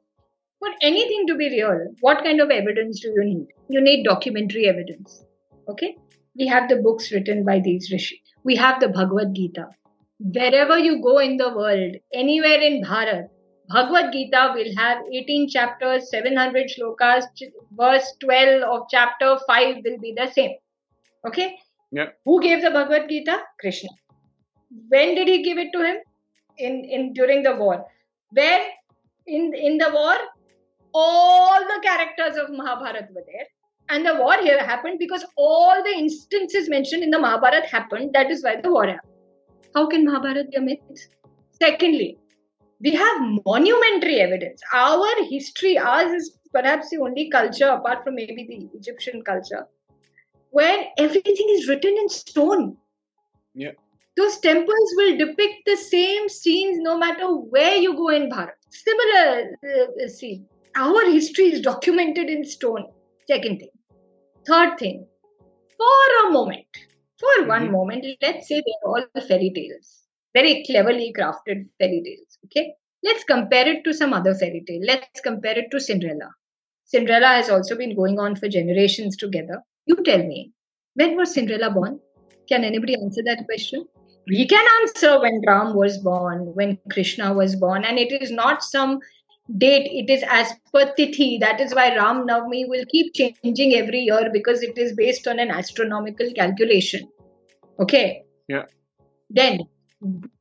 For 0.60 0.70
anything 0.82 1.26
to 1.28 1.36
be 1.36 1.50
real, 1.50 1.88
what 2.02 2.24
kind 2.24 2.40
of 2.40 2.52
evidence 2.52 3.00
do 3.02 3.10
you 3.10 3.24
need? 3.24 3.48
You 3.68 3.82
need 3.82 4.04
documentary 4.04 4.68
evidence. 4.68 5.26
Okay? 5.68 5.98
We 6.38 6.48
have 6.48 6.70
the 6.70 6.78
books 6.78 7.12
written 7.12 7.44
by 7.44 7.60
these 7.60 7.92
rishis. 7.92 8.20
We 8.44 8.56
have 8.56 8.80
the 8.80 8.90
Bhagavad 8.90 9.34
Gita. 9.34 9.70
Wherever 10.24 10.78
you 10.78 11.02
go 11.02 11.18
in 11.20 11.38
the 11.38 11.50
world, 11.50 11.96
anywhere 12.14 12.62
in 12.62 12.84
Bharat, 12.84 13.30
Bhagavad 13.70 14.12
Gita 14.12 14.52
will 14.54 14.76
have 14.76 15.00
18 15.12 15.50
chapters, 15.50 16.10
700 16.12 16.70
shlokas, 16.70 17.24
verse 17.72 18.06
12 18.20 18.64
of 18.64 18.88
chapter 18.90 19.38
5 19.48 19.78
will 19.84 19.98
be 20.00 20.14
the 20.16 20.30
same. 20.32 20.52
Okay? 21.26 21.58
Yeah. 21.92 22.10
Who 22.26 22.42
gave 22.42 22.62
the 22.62 22.70
Bhagavad 22.70 23.10
Gita? 23.10 23.40
Krishna. 23.60 23.90
When 24.90 25.16
did 25.16 25.28
he 25.28 25.44
give 25.44 25.58
it 25.58 25.72
to 25.74 25.84
him? 25.84 25.98
In, 26.58 26.86
in 26.86 27.14
during 27.14 27.44
the 27.44 27.56
war. 27.56 27.86
Where 28.32 28.62
in 29.26 29.54
in 29.54 29.78
the 29.78 29.90
war, 29.94 30.16
all 30.94 31.60
the 31.60 31.80
characters 31.84 32.38
of 32.38 32.50
Mahabharata 32.50 33.08
were 33.14 33.24
there. 33.26 33.48
And 33.90 34.06
the 34.06 34.16
war 34.16 34.38
here 34.38 34.64
happened 34.64 35.00
because 35.00 35.26
all 35.36 35.84
the 35.84 35.92
instances 35.92 36.70
mentioned 36.70 37.04
in 37.04 37.10
the 37.10 37.20
Mahabharata 37.20 37.68
happened. 37.68 38.12
That 38.14 38.32
is 38.32 38.44
why 38.44 38.60
the 38.62 38.72
war 38.72 38.86
happened. 38.86 39.11
How 39.76 39.88
can 39.88 40.06
Mahabharata 40.06 40.46
be 40.50 40.58
a 40.58 40.62
myth? 40.62 40.80
Secondly, 41.62 42.18
we 42.82 42.92
have 42.92 43.22
monumentary 43.46 44.20
evidence. 44.20 44.62
Our 44.74 45.24
history, 45.30 45.78
ours 45.78 46.12
is 46.12 46.38
perhaps 46.54 46.90
the 46.90 46.98
only 46.98 47.30
culture, 47.30 47.68
apart 47.68 48.04
from 48.04 48.16
maybe 48.16 48.46
the 48.48 48.78
Egyptian 48.78 49.22
culture, 49.24 49.68
where 50.50 50.86
everything 50.98 51.48
is 51.50 51.68
written 51.68 51.96
in 51.98 52.10
stone. 52.10 52.78
Yeah. 53.54 53.72
Those 54.18 54.40
temples 54.40 54.94
will 54.98 55.18
depict 55.18 55.66
the 55.66 55.78
same 55.78 56.28
scenes 56.28 56.80
no 56.80 56.98
matter 56.98 57.28
where 57.28 57.76
you 57.76 57.96
go 57.96 58.10
in 58.10 58.30
Bharat. 58.30 58.56
Similar 58.70 59.52
uh, 59.64 60.08
scene. 60.10 60.48
Our 60.76 61.06
history 61.12 61.46
is 61.46 61.62
documented 61.62 62.30
in 62.30 62.44
stone. 62.44 62.88
Second 63.28 63.60
thing. 63.60 63.70
Third 64.46 64.78
thing. 64.78 65.06
For 65.78 66.28
a 66.28 66.32
moment, 66.32 66.66
for 67.22 67.34
mm-hmm. 67.40 67.48
one 67.48 67.72
moment, 67.72 68.06
let's 68.22 68.48
say 68.48 68.56
they're 68.56 68.92
all 68.92 69.06
fairy 69.28 69.52
tales. 69.56 70.00
Very 70.34 70.64
cleverly 70.66 71.14
crafted 71.18 71.68
fairy 71.80 72.02
tales. 72.06 72.38
Okay. 72.46 72.74
Let's 73.04 73.24
compare 73.24 73.68
it 73.68 73.84
to 73.86 73.94
some 73.94 74.14
other 74.14 74.34
fairy 74.36 74.64
tale. 74.68 74.82
Let's 74.86 75.22
compare 75.22 75.58
it 75.58 75.72
to 75.72 75.80
Cinderella. 75.80 76.32
Cinderella 76.86 77.28
has 77.28 77.50
also 77.50 77.76
been 77.78 77.96
going 77.96 78.20
on 78.20 78.36
for 78.36 78.48
generations 78.48 79.16
together. 79.16 79.64
You 79.86 79.96
tell 80.04 80.20
me, 80.20 80.52
when 80.96 81.16
was 81.16 81.34
Cinderella 81.34 81.72
born? 81.72 82.00
Can 82.50 82.64
anybody 82.64 82.96
answer 82.96 83.22
that 83.26 83.46
question? 83.46 83.86
We 84.28 84.48
can 84.48 84.66
answer 84.82 85.20
when 85.20 85.42
Ram 85.48 85.74
was 85.76 85.98
born, 85.98 86.54
when 86.54 86.78
Krishna 86.92 87.34
was 87.34 87.56
born, 87.56 87.86
and 87.86 87.98
it 87.98 88.22
is 88.22 88.30
not 88.30 88.64
some 88.64 89.00
date, 89.58 89.90
it 89.92 90.12
is 90.12 90.24
as 90.30 90.54
per 90.74 90.94
Tithi. 90.98 91.40
That 91.40 91.60
is 91.60 91.74
why 91.74 91.96
Ram 91.96 92.28
Navami 92.28 92.68
will 92.68 92.86
keep 92.90 93.14
changing 93.14 93.76
every 93.76 94.02
year 94.02 94.30
because 94.32 94.62
it 94.62 94.78
is 94.78 94.94
based 94.94 95.28
on 95.28 95.40
an 95.40 95.52
astronomical 95.52 96.32
calculation. 96.34 97.10
Okay. 97.80 98.24
Yeah. 98.48 98.66
Then, 99.30 99.62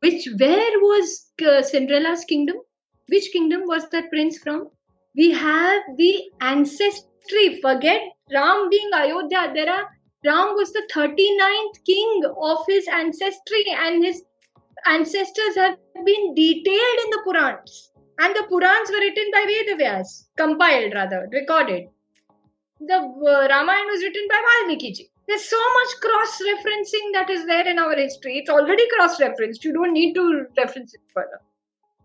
which 0.01 0.29
where 0.39 0.81
was 0.81 1.33
uh, 1.47 1.63
Cinderella's 1.63 2.25
kingdom? 2.25 2.57
Which 3.09 3.31
kingdom 3.33 3.63
was 3.67 3.89
that 3.91 4.11
prince 4.11 4.39
from? 4.39 4.69
We 5.17 5.31
have 5.33 5.83
the 5.97 6.31
ancestry. 6.41 7.61
Forget 7.61 8.01
Ram 8.33 8.69
being 8.71 8.91
Ayodhya. 8.95 9.53
There 9.55 9.71
are 9.71 9.89
Ram 10.25 10.55
was 10.55 10.73
the 10.73 10.87
39th 10.93 11.85
king 11.85 12.23
of 12.41 12.59
his 12.69 12.87
ancestry, 12.89 13.65
and 13.69 14.05
his 14.05 14.23
ancestors 14.87 15.57
have 15.57 15.77
been 16.05 16.35
detailed 16.35 16.99
in 17.05 17.11
the 17.11 17.23
Purans. 17.27 17.90
And 18.23 18.35
the 18.37 18.45
Purans 18.51 18.91
were 18.91 19.01
written 19.01 19.29
by 19.33 19.47
Vedavyas, 19.51 20.27
compiled 20.37 20.93
rather, 20.95 21.27
recorded. 21.33 21.89
The 22.81 22.97
uh, 22.97 23.49
Ramayana 23.49 23.93
was 23.93 24.03
written 24.03 24.27
by 24.29 24.41
Valmiki 24.49 24.93
ji. 24.93 25.11
There's 25.27 25.49
so 25.49 25.57
much 25.79 26.01
cross 26.03 26.39
referencing 26.43 27.13
that 27.15 27.31
is 27.31 27.47
there 27.47 27.67
in 27.67 27.79
our 27.79 27.97
history. 27.97 28.37
It's 28.39 28.51
already 28.51 28.83
cross 28.95 29.19
referenced. 29.21 29.65
You 29.65 29.73
don't 29.73 29.95
need 29.95 30.13
to 30.15 30.45
reference 30.59 30.93
it 30.93 31.01
further. 31.15 31.41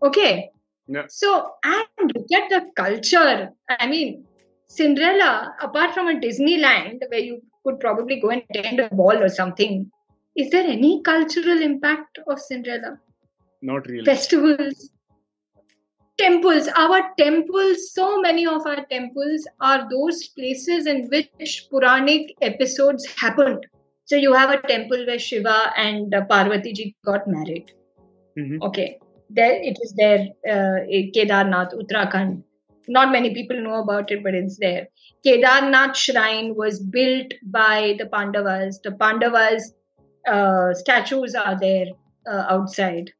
Okay. 0.02 0.50
Yeah. 0.88 1.04
So, 1.08 1.50
and 1.64 2.12
look 2.14 2.26
at 2.34 2.48
the 2.48 2.70
culture. 2.76 3.50
I 3.68 3.86
mean, 3.86 4.24
Cinderella, 4.68 5.54
apart 5.60 5.92
from 5.92 6.08
a 6.08 6.14
Disneyland 6.14 7.02
where 7.10 7.20
you 7.20 7.42
could 7.64 7.78
probably 7.78 8.20
go 8.20 8.30
and 8.30 8.42
attend 8.54 8.80
a 8.80 8.88
ball 8.94 9.22
or 9.22 9.28
something, 9.28 9.90
is 10.34 10.50
there 10.50 10.64
any 10.64 11.02
cultural 11.02 11.60
impact 11.60 12.18
of 12.26 12.40
Cinderella? 12.40 13.00
Not 13.60 13.86
really. 13.86 14.04
Festivals, 14.04 14.90
temples. 16.18 16.68
Our 16.76 17.14
temples, 17.18 17.92
so 17.92 18.20
many 18.20 18.46
of 18.46 18.66
our 18.66 18.84
temples 18.86 19.46
are 19.60 19.88
those 19.90 20.28
places 20.28 20.86
in 20.86 21.08
which 21.08 21.66
Puranic 21.70 22.34
episodes 22.40 23.06
happened. 23.16 23.66
So 24.04 24.16
you 24.16 24.32
have 24.32 24.50
a 24.50 24.66
temple 24.66 25.04
where 25.06 25.18
Shiva 25.18 25.72
and 25.76 26.14
Parvati 26.28 26.72
ji 26.72 26.96
got 27.04 27.26
married. 27.26 27.72
Mm-hmm. 28.38 28.62
Okay, 28.62 28.98
there 29.30 29.60
it 29.60 29.78
is 29.82 29.94
there. 29.96 30.28
Uh, 30.48 30.86
Kedarnath, 31.14 31.72
Uttarakhand 31.74 32.42
not 32.88 33.12
many 33.12 33.34
people 33.34 33.60
know 33.60 33.82
about 33.82 34.10
it, 34.10 34.22
but 34.22 34.34
it's 34.34 34.58
there. 34.58 34.88
Kedarnath 35.24 35.94
shrine 35.94 36.54
was 36.54 36.80
built 36.80 37.32
by 37.44 37.96
the 37.98 38.06
Pandavas. 38.06 38.80
The 38.82 38.92
Pandavas 38.92 39.74
uh, 40.26 40.74
statues 40.74 41.34
are 41.34 41.58
there 41.58 41.86
uh, 42.30 42.46
outside. 42.48 43.12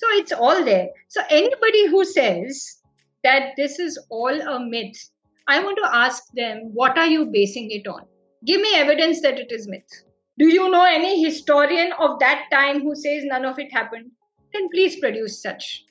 So 0.00 0.06
it's 0.12 0.32
all 0.32 0.64
there. 0.64 0.88
So 1.08 1.20
anybody 1.28 1.86
who 1.88 2.04
says 2.04 2.78
that 3.22 3.52
this 3.56 3.78
is 3.78 3.98
all 4.08 4.40
a 4.40 4.58
myth, 4.58 5.10
I 5.46 5.62
want 5.62 5.78
to 5.82 5.94
ask 5.94 6.22
them, 6.34 6.70
what 6.72 6.96
are 6.96 7.06
you 7.06 7.26
basing 7.26 7.70
it 7.70 7.86
on? 7.86 8.06
Give 8.46 8.60
me 8.60 8.74
evidence 8.74 9.20
that 9.20 9.38
it 9.38 9.52
is 9.52 9.68
myth. 9.68 10.04
Do 10.38 10.46
you 10.48 10.70
know 10.70 10.84
any 10.84 11.22
historian 11.22 11.92
of 11.98 12.18
that 12.20 12.46
time 12.50 12.80
who 12.80 12.94
says 12.94 13.24
none 13.24 13.44
of 13.44 13.58
it 13.58 13.70
happened? 13.72 14.10
Then 14.54 14.70
please 14.70 14.98
produce 14.98 15.42
such. 15.42 15.84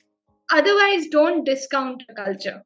Otherwise, 0.50 1.06
don't 1.12 1.44
discount 1.44 2.02
the 2.08 2.14
culture 2.14 2.64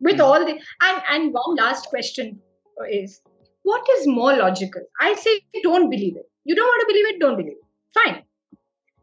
with 0.00 0.16
mm. 0.16 0.24
all 0.24 0.44
the 0.44 0.52
and 0.52 1.02
and 1.10 1.32
one 1.32 1.56
last 1.56 1.88
question 1.88 2.38
is 2.90 3.20
what 3.62 3.86
is 3.98 4.06
more 4.06 4.34
logical 4.36 4.82
i 5.00 5.14
say 5.14 5.40
don't 5.62 5.90
believe 5.90 6.16
it 6.16 6.28
you 6.44 6.54
don't 6.54 6.72
want 6.72 6.80
to 6.80 6.92
believe 6.92 7.08
it 7.14 7.20
don't 7.20 7.36
believe 7.36 7.58
it 7.58 7.98
fine 7.98 8.22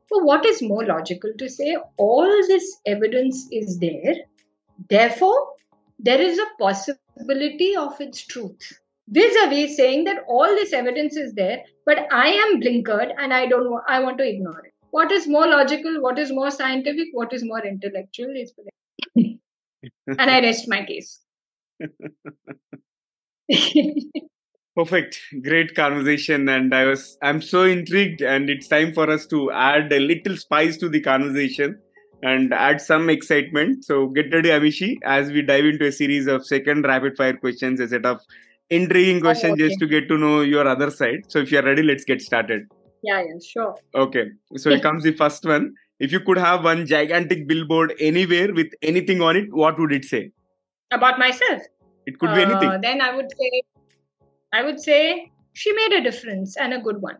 but 0.09 0.23
what 0.23 0.45
is 0.45 0.61
more 0.61 0.85
logical 0.85 1.31
to 1.37 1.49
say? 1.49 1.77
All 1.97 2.27
this 2.47 2.77
evidence 2.85 3.47
is 3.51 3.79
there. 3.79 4.15
Therefore 4.89 5.53
there 5.99 6.21
is 6.21 6.37
a 6.37 6.45
possibility 6.59 7.75
of 7.75 7.99
its 7.99 8.25
truth. 8.25 8.79
Vis-a-vis 9.09 9.75
saying 9.75 10.03
that 10.03 10.23
all 10.27 10.47
this 10.47 10.73
evidence 10.73 11.15
is 11.15 11.33
there 11.33 11.63
but 11.85 11.99
i 12.11 12.27
am 12.27 12.59
blinkered 12.59 13.13
and 13.17 13.33
i 13.33 13.45
don't 13.45 13.71
want 13.71 13.85
i 13.87 14.01
want 14.01 14.17
to 14.17 14.27
ignore 14.27 14.65
it. 14.65 14.73
What 14.91 15.13
is 15.13 15.27
more 15.27 15.47
logical 15.47 16.01
what 16.01 16.19
is 16.19 16.31
more 16.31 16.51
scientific 16.51 17.07
what 17.13 17.31
is 17.31 17.43
more 17.43 17.65
intellectual 17.65 18.35
is 18.35 18.53
and 20.07 20.31
I 20.31 20.41
rest 20.41 20.67
my 20.67 20.85
case. 20.85 21.19
Perfect. 24.77 25.19
Great 25.41 25.73
conversation. 25.73 26.47
And 26.47 26.73
I 26.73 26.85
was, 26.85 27.17
I'm 27.23 27.41
so 27.41 27.63
intrigued. 27.63 28.21
And 28.21 28.47
it's 28.47 28.67
time 28.67 28.93
for 28.93 29.09
us 29.09 29.25
to 29.27 29.51
add 29.51 29.91
a 29.91 29.99
little 29.99 30.37
spice 30.37 30.77
to 30.77 30.87
the 30.87 31.01
conversation 31.01 31.79
and 32.21 32.53
add 32.53 32.79
some 32.79 33.09
excitement. 33.09 33.83
So 33.85 34.07
get 34.09 34.31
ready, 34.31 34.49
Amishi, 34.49 34.97
as 35.03 35.31
we 35.31 35.41
dive 35.41 35.65
into 35.65 35.87
a 35.87 35.91
series 35.91 36.27
of 36.27 36.45
second 36.45 36.83
rapid 36.83 37.17
fire 37.17 37.35
questions, 37.35 37.79
a 37.79 37.87
set 37.87 38.05
of 38.05 38.21
intriguing 38.69 39.19
questions 39.19 39.51
oh, 39.51 39.53
okay. 39.53 39.67
just 39.67 39.79
to 39.79 39.87
get 39.87 40.07
to 40.09 40.17
know 40.17 40.41
your 40.41 40.67
other 40.67 40.91
side. 40.91 41.23
So 41.27 41.39
if 41.39 41.51
you're 41.51 41.63
ready, 41.63 41.81
let's 41.81 42.03
get 42.03 42.21
started. 42.21 42.67
Yeah, 43.01 43.21
yeah, 43.21 43.39
sure. 43.43 43.75
Okay. 43.95 44.25
So 44.57 44.69
here 44.69 44.79
comes 44.79 45.03
the 45.03 45.13
first 45.13 45.43
one. 45.43 45.73
If 45.99 46.11
you 46.11 46.19
could 46.19 46.37
have 46.37 46.63
one 46.63 46.85
gigantic 46.85 47.47
billboard 47.47 47.93
anywhere 47.99 48.53
with 48.53 48.67
anything 48.83 49.23
on 49.23 49.37
it, 49.37 49.45
what 49.51 49.79
would 49.79 49.91
it 49.91 50.05
say? 50.05 50.31
About 50.91 51.17
myself. 51.17 51.63
It 52.05 52.19
could 52.19 52.35
be 52.35 52.43
uh, 52.43 52.49
anything. 52.49 52.81
Then 52.81 53.01
I 53.01 53.15
would 53.15 53.31
say, 53.31 53.63
I 54.53 54.63
would 54.63 54.79
say 54.79 55.31
she 55.53 55.73
made 55.73 55.93
a 55.93 56.03
difference 56.03 56.57
and 56.57 56.73
a 56.73 56.79
good 56.79 57.01
one. 57.01 57.17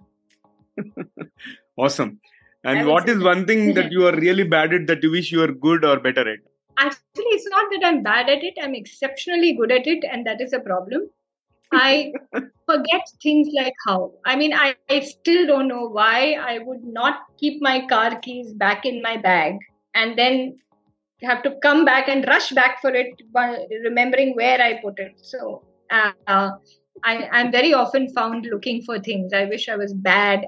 awesome. 1.78 2.20
And 2.64 2.88
what 2.88 3.08
is 3.08 3.24
one 3.24 3.46
thing 3.46 3.74
that 3.76 3.92
you 3.96 4.08
are 4.08 4.16
really 4.16 4.44
bad 4.44 4.74
at 4.74 4.88
that 4.88 5.04
you 5.04 5.12
wish 5.12 5.32
you 5.32 5.40
were 5.40 5.54
good 5.54 5.86
or 5.86 6.00
better 6.00 6.30
at? 6.30 6.40
Actually, 6.78 7.32
it's 7.36 7.48
not 7.50 7.66
that 7.72 7.88
I'm 7.88 8.04
bad 8.04 8.30
at 8.30 8.44
it. 8.44 8.54
I'm 8.62 8.76
exceptionally 8.76 9.54
good 9.54 9.72
at 9.72 9.88
it, 9.88 10.04
and 10.12 10.26
that 10.28 10.42
is 10.42 10.54
a 10.54 10.60
problem. 10.60 11.10
I 11.72 12.14
forget 12.66 13.10
things 13.22 13.50
like 13.58 13.74
how. 13.86 14.12
I 14.26 14.36
mean, 14.36 14.54
I, 14.54 14.76
I 14.90 15.00
still 15.00 15.48
don't 15.48 15.68
know 15.68 15.88
why 15.88 16.34
I 16.34 16.60
would 16.60 16.84
not 16.84 17.22
keep 17.38 17.62
my 17.62 17.86
car 17.88 18.20
keys 18.20 18.54
back 18.54 18.86
in 18.86 19.02
my 19.02 19.18
bag 19.18 19.58
and 19.96 20.18
then 20.18 20.60
have 21.24 21.42
to 21.44 21.56
come 21.64 21.84
back 21.84 22.08
and 22.08 22.26
rush 22.28 22.52
back 22.52 22.80
for 22.82 22.92
it 22.92 23.22
by 23.32 23.66
remembering 23.84 24.36
where 24.36 24.62
I 24.62 24.80
put 24.82 25.00
it. 25.00 25.20
So 25.22 25.64
uh, 25.90 26.52
I, 27.04 27.28
I'm 27.32 27.52
very 27.52 27.74
often 27.74 28.10
found 28.14 28.46
looking 28.46 28.82
for 28.82 29.00
things. 29.00 29.34
I 29.34 29.46
wish 29.46 29.70
I 29.70 29.76
was 29.76 29.94
bad 29.94 30.46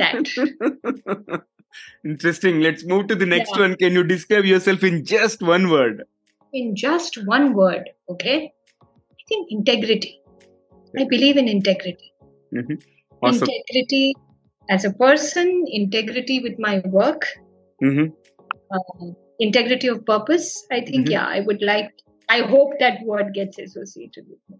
at 0.00 0.16
that. 0.26 1.42
Interesting. 2.04 2.60
Let's 2.60 2.84
move 2.84 3.06
to 3.08 3.14
the 3.14 3.26
next 3.26 3.52
yeah. 3.54 3.62
one. 3.62 3.76
Can 3.76 3.92
you 3.92 4.04
describe 4.04 4.44
yourself 4.44 4.82
in 4.84 5.04
just 5.04 5.42
one 5.42 5.70
word? 5.70 6.04
In 6.52 6.76
just 6.76 7.24
one 7.26 7.54
word, 7.54 7.90
okay? 8.08 8.52
I 8.82 9.22
think 9.28 9.50
integrity. 9.50 10.20
I 10.98 11.04
believe 11.04 11.36
in 11.36 11.48
integrity. 11.48 12.12
Mm-hmm. 12.54 12.74
Awesome. 13.22 13.48
Integrity 13.48 14.14
as 14.68 14.84
a 14.84 14.92
person, 14.92 15.64
integrity 15.66 16.40
with 16.40 16.58
my 16.58 16.82
work, 16.86 17.26
mm-hmm. 17.82 18.12
uh, 18.70 19.12
integrity 19.38 19.88
of 19.88 20.04
purpose. 20.04 20.66
I 20.70 20.80
think, 20.80 21.06
mm-hmm. 21.06 21.12
yeah, 21.12 21.26
I 21.26 21.40
would 21.40 21.62
like, 21.62 21.90
I 22.28 22.42
hope 22.42 22.72
that 22.80 23.02
word 23.04 23.32
gets 23.34 23.58
associated 23.58 24.26
with 24.28 24.38
me. 24.50 24.58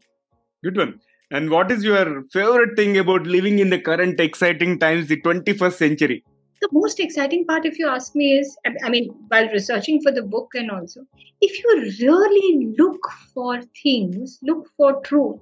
Good 0.64 0.76
one. 0.76 1.00
And 1.32 1.48
what 1.48 1.72
is 1.72 1.82
your 1.82 2.24
favorite 2.30 2.76
thing 2.76 2.98
about 2.98 3.26
living 3.26 3.58
in 3.58 3.70
the 3.70 3.80
current 3.80 4.20
exciting 4.20 4.78
times, 4.78 5.08
the 5.08 5.18
21st 5.22 5.72
century? 5.72 6.24
The 6.60 6.68
most 6.72 7.00
exciting 7.00 7.46
part, 7.46 7.64
if 7.64 7.78
you 7.78 7.88
ask 7.88 8.14
me, 8.14 8.38
is 8.38 8.54
I 8.84 8.90
mean, 8.90 9.08
while 9.28 9.48
researching 9.48 10.02
for 10.02 10.12
the 10.12 10.22
book 10.22 10.50
and 10.54 10.70
also, 10.70 11.00
if 11.40 11.58
you 11.58 12.06
really 12.06 12.74
look 12.78 13.00
for 13.32 13.62
things, 13.82 14.38
look 14.42 14.68
for 14.76 15.00
truth, 15.00 15.40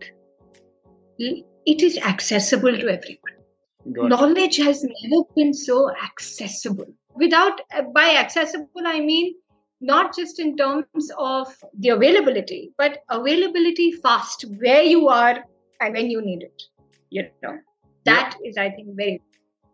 it 1.18 1.82
is 1.82 1.98
accessible 1.98 2.78
to 2.78 2.88
everyone. 2.88 4.08
Knowledge 4.08 4.58
has 4.58 4.84
never 4.84 5.24
been 5.34 5.52
so 5.52 5.90
accessible. 6.04 6.86
Without, 7.16 7.60
uh, 7.74 7.82
by 7.92 8.14
accessible, 8.14 8.86
I 8.86 9.00
mean 9.00 9.34
not 9.80 10.14
just 10.14 10.38
in 10.38 10.56
terms 10.56 11.10
of 11.18 11.48
the 11.76 11.88
availability, 11.88 12.72
but 12.78 12.98
availability 13.08 13.90
fast 13.90 14.44
where 14.60 14.82
you 14.82 15.08
are 15.08 15.44
and 15.80 15.94
when 15.94 16.10
you 16.10 16.22
need 16.22 16.42
it. 16.42 16.62
You 17.10 17.24
know, 17.42 17.58
that 18.04 18.36
yeah. 18.40 18.48
is, 18.48 18.56
I 18.56 18.70
think, 18.70 18.88
very. 18.94 19.20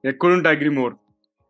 I 0.04 0.12
couldn't 0.12 0.46
agree 0.46 0.70
more. 0.70 0.98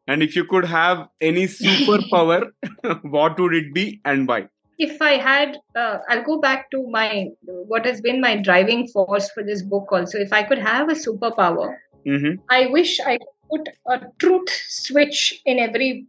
And 0.09 0.23
if 0.23 0.37
you 0.37 0.45
could 0.45 0.65
have 0.65 1.09
any 1.21 1.47
superpower, 1.47 2.51
what 3.03 3.39
would 3.39 3.55
it 3.55 3.75
be 3.75 4.01
and 4.05 4.27
why? 4.29 4.49
If 4.79 5.01
I 5.01 5.13
had, 5.13 5.59
uh, 5.75 5.99
I'll 6.09 6.23
go 6.23 6.39
back 6.41 6.71
to 6.71 6.87
my 6.89 7.29
what 7.43 7.87
has 7.87 8.01
been 8.01 8.21
my 8.21 8.37
driving 8.37 8.87
force 8.89 9.31
for 9.31 9.43
this 9.43 9.63
book. 9.63 9.89
Also, 9.91 10.19
if 10.19 10.33
I 10.33 10.43
could 10.43 10.59
have 10.59 10.91
a 10.91 10.95
superpower, 10.95 11.77
mm-hmm. 12.07 12.41
I 12.51 12.67
wish 12.67 13.01
I 13.01 13.19
could 13.19 13.65
put 13.65 13.69
a 13.87 14.07
truth 14.19 14.51
switch 14.69 15.41
in 15.47 15.59
every 15.59 16.07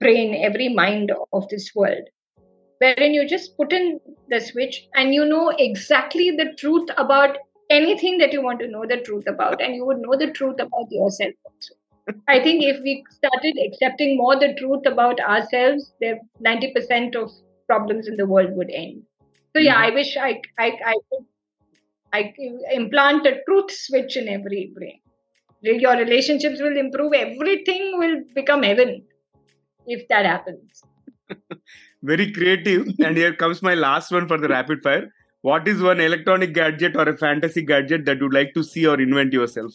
brain, 0.00 0.34
every 0.44 0.68
mind 0.68 1.12
of 1.32 1.48
this 1.48 1.74
world, 1.74 2.08
wherein 2.78 3.14
you 3.14 3.26
just 3.26 3.56
put 3.56 3.72
in 3.72 4.00
the 4.28 4.40
switch 4.40 4.88
and 4.94 5.14
you 5.14 5.24
know 5.24 5.50
exactly 5.56 6.30
the 6.32 6.52
truth 6.58 6.88
about 6.98 7.38
anything 7.70 8.18
that 8.18 8.32
you 8.32 8.42
want 8.42 8.60
to 8.60 8.68
know 8.68 8.84
the 8.86 8.98
truth 8.98 9.24
about, 9.26 9.62
and 9.62 9.74
you 9.74 9.84
would 9.84 9.98
know 9.98 10.16
the 10.16 10.32
truth 10.32 10.56
about 10.60 10.90
yourself 10.90 11.34
also. 11.44 11.74
I 12.26 12.42
think 12.42 12.62
if 12.64 12.80
we 12.82 13.04
started 13.10 13.56
accepting 13.66 14.16
more 14.16 14.38
the 14.38 14.54
truth 14.58 14.86
about 14.86 15.20
ourselves, 15.20 15.92
the 16.00 16.18
90% 16.44 17.14
of 17.14 17.30
problems 17.66 18.08
in 18.08 18.16
the 18.16 18.26
world 18.26 18.50
would 18.52 18.70
end. 18.72 19.02
So 19.54 19.60
yeah, 19.60 19.78
I 19.78 19.88
mm-hmm. 19.88 19.94
wish 19.96 20.16
I 20.16 20.40
I 20.58 20.72
I 20.84 20.94
could 21.10 21.26
I 22.12 22.32
implant 22.72 23.26
a 23.26 23.40
truth 23.46 23.70
switch 23.70 24.16
in 24.16 24.28
every 24.28 24.72
brain. 24.74 25.00
Your 25.60 25.96
relationships 25.96 26.60
will 26.60 26.76
improve. 26.76 27.12
Everything 27.12 27.98
will 27.98 28.22
become 28.34 28.62
heaven 28.62 29.02
if 29.86 30.06
that 30.08 30.24
happens. 30.24 30.82
Very 32.02 32.32
creative. 32.32 32.86
and 33.00 33.16
here 33.16 33.34
comes 33.34 33.62
my 33.62 33.74
last 33.74 34.12
one 34.12 34.28
for 34.28 34.38
the 34.38 34.48
rapid 34.48 34.82
fire. 34.82 35.12
What 35.42 35.68
is 35.68 35.80
one 35.80 36.00
electronic 36.00 36.52
gadget 36.52 36.96
or 36.96 37.08
a 37.08 37.16
fantasy 37.16 37.62
gadget 37.62 38.04
that 38.06 38.18
you'd 38.18 38.34
like 38.34 38.54
to 38.54 38.64
see 38.64 38.86
or 38.86 39.00
invent 39.00 39.32
yourself? 39.32 39.72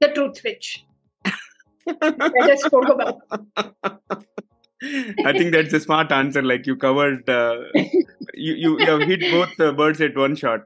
The 0.00 0.08
truth 0.08 0.36
switch. 0.36 0.84
I 1.24 2.46
just 2.46 2.66
spoke 2.66 2.88
about. 2.88 3.22
I 5.24 5.32
think 5.32 5.52
that's 5.52 5.72
a 5.72 5.80
smart 5.80 6.12
answer. 6.12 6.42
Like 6.42 6.66
you 6.66 6.76
covered, 6.76 7.28
uh, 7.30 7.60
you, 8.34 8.54
you, 8.54 8.80
you 8.80 8.86
have 8.86 9.02
hit 9.02 9.20
both 9.20 9.58
uh, 9.58 9.72
birds 9.72 10.00
at 10.00 10.16
one 10.16 10.36
shot. 10.36 10.60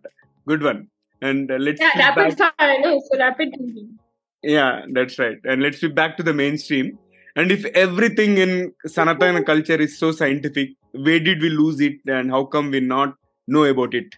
Good 0.48 0.62
one. 0.62 0.88
And 1.22 1.50
uh, 1.50 1.56
let's 1.56 1.80
yeah, 1.80 1.96
rapid 1.96 2.36
back. 2.36 2.58
fire. 2.58 2.80
No, 2.80 3.00
so 3.10 3.18
rapid 3.18 3.50
thinking. 3.56 3.98
Yeah, 4.42 4.86
that's 4.92 5.18
right. 5.18 5.36
And 5.44 5.62
let's 5.62 5.80
be 5.80 5.88
back 5.88 6.16
to 6.16 6.22
the 6.22 6.32
mainstream. 6.32 6.98
And 7.36 7.52
if 7.52 7.64
everything 7.66 8.38
in 8.38 8.72
Sanatana 8.86 9.46
culture 9.46 9.76
is 9.76 9.98
so 9.98 10.10
scientific, 10.10 10.70
where 10.92 11.20
did 11.20 11.40
we 11.40 11.50
lose 11.50 11.78
it, 11.80 11.98
and 12.06 12.30
how 12.30 12.46
come 12.46 12.70
we 12.70 12.80
not 12.80 13.14
know 13.46 13.64
about 13.64 13.94
it? 13.94 14.16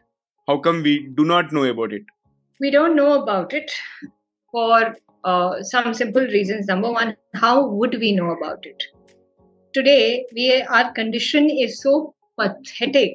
How 0.49 0.59
come 0.59 0.83
we 0.83 1.09
do 1.15 1.25
not 1.25 1.53
know 1.53 1.65
about 1.65 1.93
it? 1.93 2.03
We 2.61 2.71
don't 2.71 2.97
know 2.97 3.23
about 3.23 3.53
it 3.53 3.71
for 4.51 4.97
uh, 5.25 5.63
some 5.63 5.95
simple 5.95 6.23
reasons. 6.23 6.67
Number 6.67 6.91
one, 6.91 7.17
how 7.35 7.67
would 7.67 7.99
we 8.01 8.13
know 8.13 8.31
about 8.31 8.67
it? 8.67 8.83
Today, 9.73 10.27
we 10.35 10.63
our 10.63 10.93
condition 10.93 11.49
is 11.49 11.81
so 11.81 12.15
pathetic 12.39 13.15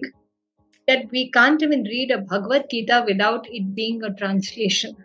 that 0.87 1.11
we 1.11 1.29
can't 1.31 1.61
even 1.61 1.83
read 1.83 2.11
a 2.11 2.19
Bhagavad 2.19 2.69
Gita 2.71 3.03
without 3.05 3.45
it 3.49 3.75
being 3.75 4.03
a 4.03 4.13
translation. 4.13 4.95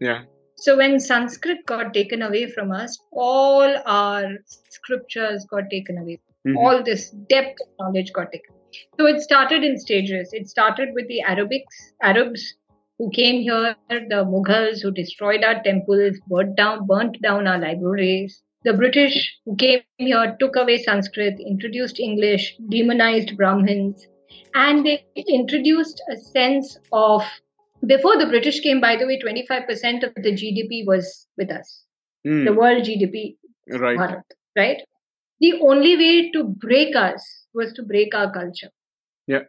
Yeah. 0.00 0.24
So 0.56 0.76
when 0.76 0.98
Sanskrit 0.98 1.64
got 1.66 1.94
taken 1.94 2.22
away 2.22 2.50
from 2.50 2.72
us, 2.72 2.98
all 3.12 3.76
our 3.86 4.38
scriptures 4.46 5.46
got 5.48 5.70
taken 5.70 5.98
away. 5.98 6.18
Mm-hmm. 6.44 6.56
All 6.56 6.82
this 6.82 7.10
depth 7.10 7.60
of 7.60 7.68
knowledge 7.78 8.12
got 8.12 8.32
taken. 8.32 8.57
So 8.98 9.06
it 9.06 9.20
started 9.20 9.64
in 9.64 9.78
stages. 9.78 10.30
It 10.32 10.48
started 10.48 10.90
with 10.94 11.08
the 11.08 11.22
Arabics, 11.26 11.92
Arabs 12.02 12.54
who 12.98 13.10
came 13.10 13.40
here, 13.40 13.76
the 13.88 14.24
Mughals 14.24 14.82
who 14.82 14.90
destroyed 14.90 15.44
our 15.44 15.62
temples, 15.62 16.16
burnt 16.26 16.56
down, 16.56 16.86
burnt 16.86 17.20
down 17.22 17.46
our 17.46 17.58
libraries. 17.58 18.42
The 18.64 18.72
British 18.72 19.36
who 19.44 19.56
came 19.56 19.80
here 19.98 20.36
took 20.40 20.56
away 20.56 20.82
Sanskrit, 20.82 21.38
introduced 21.38 22.00
English, 22.00 22.56
demonized 22.68 23.36
Brahmins, 23.36 24.06
and 24.54 24.84
they 24.84 25.04
introduced 25.28 26.02
a 26.10 26.16
sense 26.16 26.76
of 26.92 27.22
before 27.86 28.18
the 28.18 28.26
British 28.26 28.60
came, 28.60 28.80
by 28.80 28.96
the 28.96 29.06
way, 29.06 29.20
25% 29.20 30.02
of 30.02 30.12
the 30.16 30.32
GDP 30.32 30.84
was 30.84 31.28
with 31.36 31.50
us. 31.50 31.84
Mm. 32.26 32.44
The 32.46 32.52
world 32.52 32.82
GDP, 32.82 33.36
right? 33.68 33.96
Bharat, 33.96 34.22
right. 34.56 34.82
The 35.40 35.60
only 35.60 35.96
way 35.96 36.30
to 36.32 36.42
break 36.42 36.96
us 36.96 37.46
was 37.54 37.72
to 37.74 37.82
break 37.82 38.14
our 38.14 38.32
culture. 38.32 38.70
Yeah. 39.26 39.44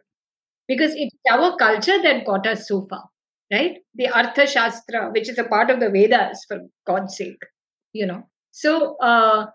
Because 0.68 0.92
it's 0.94 1.16
our 1.30 1.56
culture 1.56 2.00
that 2.02 2.24
got 2.24 2.46
us 2.46 2.68
so 2.68 2.86
far 2.88 3.10
right? 3.50 3.78
The 3.94 4.08
Artha 4.08 4.46
Shastra, 4.46 5.10
which 5.10 5.28
is 5.28 5.38
a 5.38 5.44
part 5.44 5.70
of 5.70 5.80
the 5.80 5.90
Vedas, 5.90 6.44
for 6.46 6.60
God's 6.86 7.16
sake, 7.16 7.42
you 7.92 8.06
know. 8.06 8.22
So, 8.52 8.96
uh, 8.98 9.46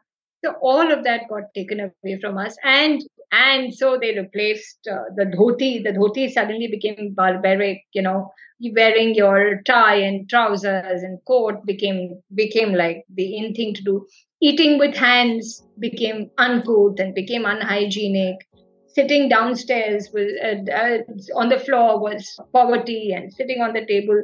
so 0.46 0.54
all 0.62 0.92
of 0.92 1.04
that 1.04 1.28
got 1.28 1.54
taken 1.56 1.80
away 1.80 2.20
from 2.22 2.38
us, 2.38 2.56
and 2.64 3.02
and 3.32 3.74
so 3.74 3.98
they 4.00 4.18
replaced 4.18 4.88
uh, 4.92 5.06
the 5.16 5.26
dhoti. 5.26 5.84
The 5.84 5.92
dhoti 5.92 6.32
suddenly 6.32 6.68
became 6.68 7.14
barbaric, 7.14 7.82
you 7.94 8.02
know. 8.02 8.32
Wearing 8.74 9.16
your 9.16 9.62
tie 9.64 9.96
and 9.96 10.30
trousers 10.30 11.04
and 11.04 11.20
coat 11.28 11.66
became 11.66 12.22
became 12.36 12.74
like 12.74 13.04
the 13.14 13.38
in 13.38 13.54
thing 13.54 13.74
to 13.74 13.84
do. 13.84 14.06
Eating 14.42 14.78
with 14.78 14.96
hands 14.96 15.64
became 15.80 16.30
uncouth 16.38 17.00
and 17.00 17.14
became 17.16 17.46
unhygienic 17.46 18.38
sitting 18.88 19.28
downstairs 19.28 20.10
with, 20.14 20.30
uh, 20.42 20.72
uh, 20.72 21.00
on 21.36 21.50
the 21.50 21.60
floor 21.60 22.00
was 22.00 22.40
poverty 22.54 23.12
and 23.12 23.34
sitting 23.34 23.62
on 23.62 23.74
the 23.74 23.86
table. 23.86 24.24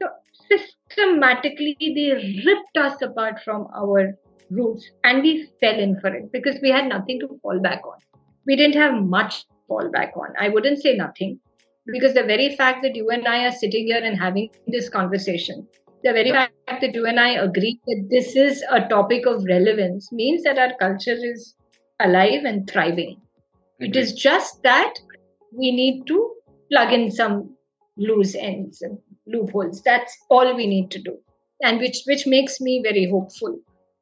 So 0.00 0.08
systematically, 0.48 1.76
they 1.78 2.42
ripped 2.46 2.76
us 2.78 3.02
apart 3.02 3.42
from 3.44 3.68
our 3.76 4.16
roots 4.50 4.90
and 5.04 5.22
we 5.22 5.48
fell 5.60 5.78
in 5.78 5.98
for 6.00 6.14
it 6.14 6.32
because 6.32 6.58
we 6.62 6.70
had 6.70 6.88
nothing 6.88 7.20
to 7.20 7.38
fall 7.42 7.60
back 7.60 7.82
on. 7.86 7.98
We 8.46 8.56
didn't 8.56 8.76
have 8.76 9.02
much 9.02 9.42
to 9.42 9.54
fall 9.66 9.90
back 9.90 10.12
on. 10.16 10.28
I 10.38 10.48
wouldn't 10.48 10.82
say 10.82 10.94
nothing 10.94 11.40
because 11.86 12.14
the 12.14 12.22
very 12.22 12.56
fact 12.56 12.82
that 12.82 12.94
you 12.94 13.08
and 13.10 13.26
I 13.26 13.46
are 13.46 13.52
sitting 13.52 13.86
here 13.86 14.02
and 14.02 14.18
having 14.18 14.50
this 14.66 14.88
conversation, 14.88 15.66
the 16.04 16.12
very 16.12 16.30
fact 16.30 16.52
that 16.80 16.94
you 16.94 17.06
and 17.06 17.18
I 17.18 17.30
agree 17.30 17.80
that 17.86 18.08
this 18.10 18.36
is 18.36 18.62
a 18.70 18.86
topic 18.88 19.26
of 19.26 19.44
relevance 19.44 20.10
means 20.12 20.44
that 20.44 20.58
our 20.58 20.72
culture 20.78 21.16
is 21.18 21.54
alive 22.00 22.44
and 22.44 22.68
thriving. 22.68 23.20
It 23.80 23.96
is 23.96 24.12
just 24.12 24.62
that 24.62 24.94
we 25.52 25.70
need 25.70 26.06
to 26.06 26.34
plug 26.70 26.92
in 26.92 27.10
some 27.10 27.54
loose 27.96 28.34
ends 28.34 28.82
and 28.82 28.98
loopholes. 29.26 29.82
That's 29.82 30.16
all 30.30 30.54
we 30.54 30.66
need 30.66 30.90
to 30.92 31.02
do, 31.02 31.18
and 31.62 31.78
which 31.78 32.02
which 32.06 32.26
makes 32.26 32.60
me 32.60 32.80
very 32.82 33.08
hopeful. 33.10 33.58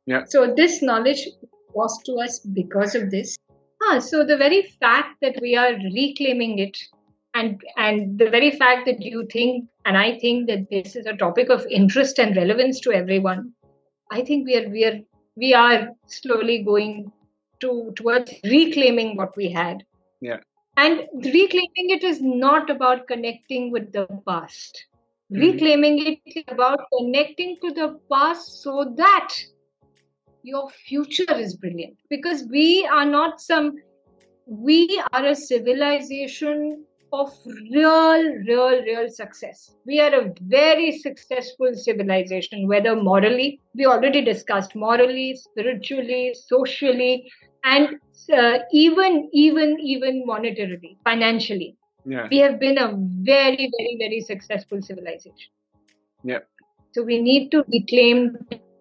Yeah. 0.06 0.24
So 0.24 0.54
this 0.54 0.82
knowledge 0.82 1.28
was 1.74 2.00
to 2.04 2.14
us 2.14 2.38
because 2.38 2.94
of 2.94 3.10
this. 3.10 3.36
Ah, 3.82 3.98
so 3.98 4.24
the 4.24 4.36
very 4.36 4.62
fact 4.80 5.16
that 5.20 5.36
we 5.40 5.56
are 5.56 5.72
reclaiming 5.94 6.58
it, 6.58 6.78
and 7.34 7.60
and 7.76 8.18
the 8.18 8.30
very 8.30 8.50
fact 8.50 8.86
that 8.86 9.02
you 9.02 9.26
think 9.30 9.68
and 9.84 9.96
I 9.96 10.18
think 10.18 10.48
that 10.48 10.70
this 10.70 10.96
is 10.96 11.06
a 11.06 11.16
topic 11.16 11.50
of 11.50 11.66
interest 11.66 12.18
and 12.18 12.36
relevance 12.36 12.80
to 12.80 12.92
everyone, 12.92 13.52
I 14.10 14.22
think 14.22 14.46
we 14.46 14.56
are 14.56 14.68
we 14.68 14.84
are 14.84 14.98
we 15.36 15.54
are 15.54 15.88
slowly 16.06 16.62
going 16.62 17.12
to 17.60 17.92
towards 17.96 18.32
reclaiming 18.44 19.16
what 19.16 19.36
we 19.36 19.50
had 19.50 19.84
yeah 20.20 20.38
and 20.76 21.02
reclaiming 21.14 21.90
it 21.96 22.04
is 22.04 22.20
not 22.20 22.70
about 22.70 23.06
connecting 23.06 23.70
with 23.70 23.92
the 23.92 24.06
past 24.28 24.84
mm-hmm. 25.32 25.42
reclaiming 25.42 25.98
it 26.06 26.18
is 26.26 26.44
about 26.48 26.80
connecting 26.96 27.56
to 27.62 27.72
the 27.72 27.98
past 28.12 28.62
so 28.62 28.92
that 28.96 29.34
your 30.46 30.70
future 30.70 31.34
is 31.44 31.56
brilliant 31.56 31.96
because 32.08 32.44
we 32.50 32.88
are 32.98 33.04
not 33.04 33.40
some 33.40 33.72
we 34.46 35.02
are 35.12 35.24
a 35.26 35.34
civilization 35.34 36.84
of 37.12 37.32
real, 37.72 38.22
real, 38.48 38.82
real 38.82 39.08
success. 39.08 39.74
We 39.86 40.00
are 40.00 40.12
a 40.14 40.32
very 40.42 40.98
successful 40.98 41.72
civilization, 41.74 42.68
whether 42.68 42.94
morally, 42.94 43.60
we 43.74 43.86
already 43.86 44.22
discussed 44.22 44.74
morally, 44.74 45.34
spiritually, 45.36 46.34
socially, 46.34 47.30
and 47.64 47.98
uh, 48.32 48.58
even 48.72 49.28
even 49.32 49.76
even 49.80 50.24
monetarily 50.26 50.96
financially 51.04 51.76
yeah. 52.04 52.26
we 52.30 52.38
have 52.38 52.58
been 52.60 52.78
a 52.78 52.88
very 53.32 53.70
very 53.76 53.96
very 54.02 54.20
successful 54.20 54.80
civilization 54.80 55.50
yeah 56.22 56.38
so 56.92 57.02
we 57.02 57.20
need 57.20 57.50
to 57.50 57.64
reclaim 57.76 58.36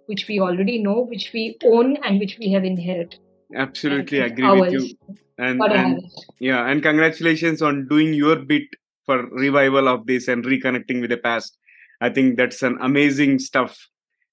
which 0.08 0.28
we 0.28 0.40
already 0.40 0.82
know 0.82 1.02
which 1.02 1.32
we 1.34 1.58
own 1.64 1.98
and 2.04 2.20
which 2.20 2.38
we 2.40 2.52
have 2.52 2.64
inherited 2.64 3.18
absolutely 3.56 4.20
agree 4.20 4.44
ours. 4.44 4.60
with 4.62 4.74
you 4.74 4.98
and, 5.38 5.62
and 5.62 6.04
yeah 6.40 6.70
and 6.70 6.82
congratulations 6.82 7.62
on 7.62 7.88
doing 7.88 8.14
your 8.14 8.38
bit 8.38 8.64
for 9.06 9.28
revival 9.32 9.88
of 9.88 10.06
this 10.08 10.28
and 10.28 10.46
reconnecting 10.46 11.02
with 11.02 11.10
the 11.10 11.18
past 11.18 11.58
i 12.02 12.10
think 12.10 12.38
that's 12.38 12.64
an 12.64 12.78
amazing 12.82 13.38
stuff 13.40 13.78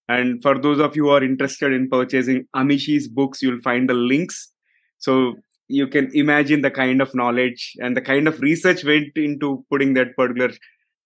and 0.08 0.42
for 0.42 0.58
those 0.58 0.80
of 0.80 0.96
you 0.96 1.04
who 1.04 1.10
are 1.10 1.22
interested 1.22 1.72
in 1.72 1.88
purchasing 1.88 2.46
Amishi's 2.54 3.08
books, 3.08 3.40
you'll 3.40 3.60
find 3.60 3.88
the 3.88 3.94
links. 3.94 4.52
So 4.98 5.36
you 5.68 5.86
can 5.86 6.10
imagine 6.14 6.62
the 6.62 6.70
kind 6.70 7.00
of 7.00 7.14
knowledge 7.14 7.74
and 7.78 7.96
the 7.96 8.00
kind 8.00 8.28
of 8.28 8.40
research 8.40 8.84
went 8.84 9.16
into 9.16 9.64
putting 9.70 9.94
that 9.94 10.16
particular 10.16 10.52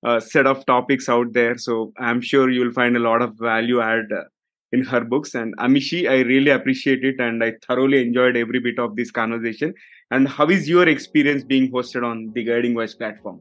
uh, 0.05 0.21
set 0.21 0.47
of 0.47 0.65
topics 0.67 1.09
out 1.09 1.33
there. 1.33 1.57
So 1.59 1.93
I'm 1.99 2.21
sure 2.21 2.51
you'll 2.51 2.73
find 2.73 2.97
a 2.97 3.01
lot 3.01 3.23
of 3.23 3.35
value 3.39 3.81
add 3.81 4.11
uh, 4.13 4.25
in 4.73 4.85
her 4.85 5.01
books. 5.01 5.35
And 5.35 5.57
Amishi, 5.59 6.09
I 6.09 6.21
really 6.21 6.51
appreciate 6.51 7.05
it, 7.05 7.21
and 7.21 7.43
I 7.43 7.55
thoroughly 7.67 8.03
enjoyed 8.03 8.37
every 8.37 8.61
bit 8.61 8.79
of 8.79 8.97
this 8.97 9.11
conversation. 9.11 9.75
And 10.11 10.29
how 10.29 10.49
is 10.49 10.69
your 10.69 10.89
experience 10.89 11.45
being 11.45 11.71
hosted 11.71 12.05
on 12.05 12.33
the 12.35 12.45
Guiding 12.45 12.75
Voice 12.75 12.95
platform? 12.95 13.41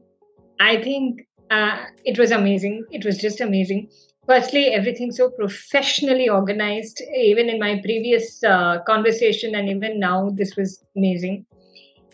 I 0.60 0.82
think 0.82 1.26
uh, 1.50 1.84
it 2.04 2.18
was 2.18 2.30
amazing. 2.30 2.84
It 2.90 3.04
was 3.04 3.18
just 3.18 3.40
amazing. 3.40 3.88
Firstly, 4.26 4.68
everything 4.68 5.12
so 5.12 5.30
professionally 5.30 6.28
organized. 6.28 7.00
Even 7.14 7.48
in 7.48 7.60
my 7.60 7.80
previous 7.82 8.42
uh, 8.42 8.78
conversation, 8.86 9.54
and 9.54 9.68
even 9.68 10.00
now, 10.00 10.30
this 10.30 10.56
was 10.56 10.84
amazing. 10.96 11.46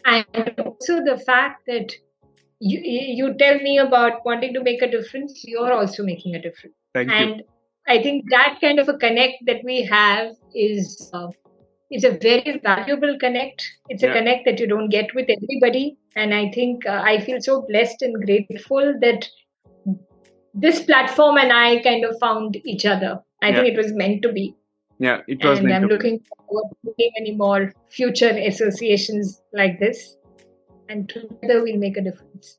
And 0.04 0.54
also 0.58 1.02
the 1.04 1.22
fact 1.24 1.66
that 1.66 1.94
you 2.60 2.80
you 2.80 3.34
tell 3.38 3.58
me 3.60 3.78
about 3.78 4.24
wanting 4.24 4.52
to 4.54 4.62
make 4.62 4.82
a 4.82 4.90
difference. 4.90 5.42
You're 5.44 5.72
also 5.72 6.04
making 6.04 6.34
a 6.34 6.42
difference. 6.42 6.76
Thank 6.92 7.10
and 7.10 7.36
you. 7.36 7.44
I 7.86 8.02
think 8.02 8.30
that 8.30 8.58
kind 8.60 8.78
of 8.78 8.88
a 8.88 8.96
connect 8.96 9.44
that 9.46 9.62
we 9.64 9.82
have 9.84 10.34
is 10.54 11.10
uh, 11.12 11.28
is 11.90 12.04
a 12.04 12.12
very 12.12 12.58
valuable 12.62 13.18
connect. 13.18 13.64
It's 13.88 14.02
a 14.02 14.06
Yeah. 14.06 14.14
connect 14.14 14.44
that 14.46 14.60
you 14.60 14.66
don't 14.66 14.88
get 14.88 15.14
with 15.14 15.28
everybody, 15.28 15.98
and 16.16 16.32
I 16.34 16.50
think 16.50 16.86
uh, 16.86 17.02
I 17.04 17.18
feel 17.20 17.40
so 17.40 17.62
blessed 17.68 18.02
and 18.02 18.14
grateful 18.24 18.94
that 19.00 19.28
this 20.54 20.80
platform 20.84 21.38
and 21.38 21.52
I 21.52 21.82
kind 21.82 22.04
of 22.04 22.16
found 22.20 22.56
each 22.64 22.86
other. 22.86 23.20
I 23.42 23.50
Yeah. 23.50 23.56
think 23.56 23.74
it 23.74 23.76
was 23.76 23.92
meant 23.92 24.22
to 24.22 24.32
be, 24.32 24.54
Yeah, 24.98 25.20
it 25.26 25.44
was 25.44 25.58
and 25.58 25.68
meant 25.68 25.76
I'm 25.76 25.82
to 25.82 25.88
be. 25.88 25.94
looking 25.94 26.20
forward 26.30 26.70
to 26.70 26.76
making 26.84 27.12
any 27.18 27.34
more 27.34 27.72
future 27.90 28.32
associations 28.52 29.42
like 29.52 29.78
this, 29.80 30.16
and 30.88 31.08
together 31.08 31.62
we'll 31.62 31.78
make 31.78 31.96
a 31.96 32.02
difference. 32.02 32.58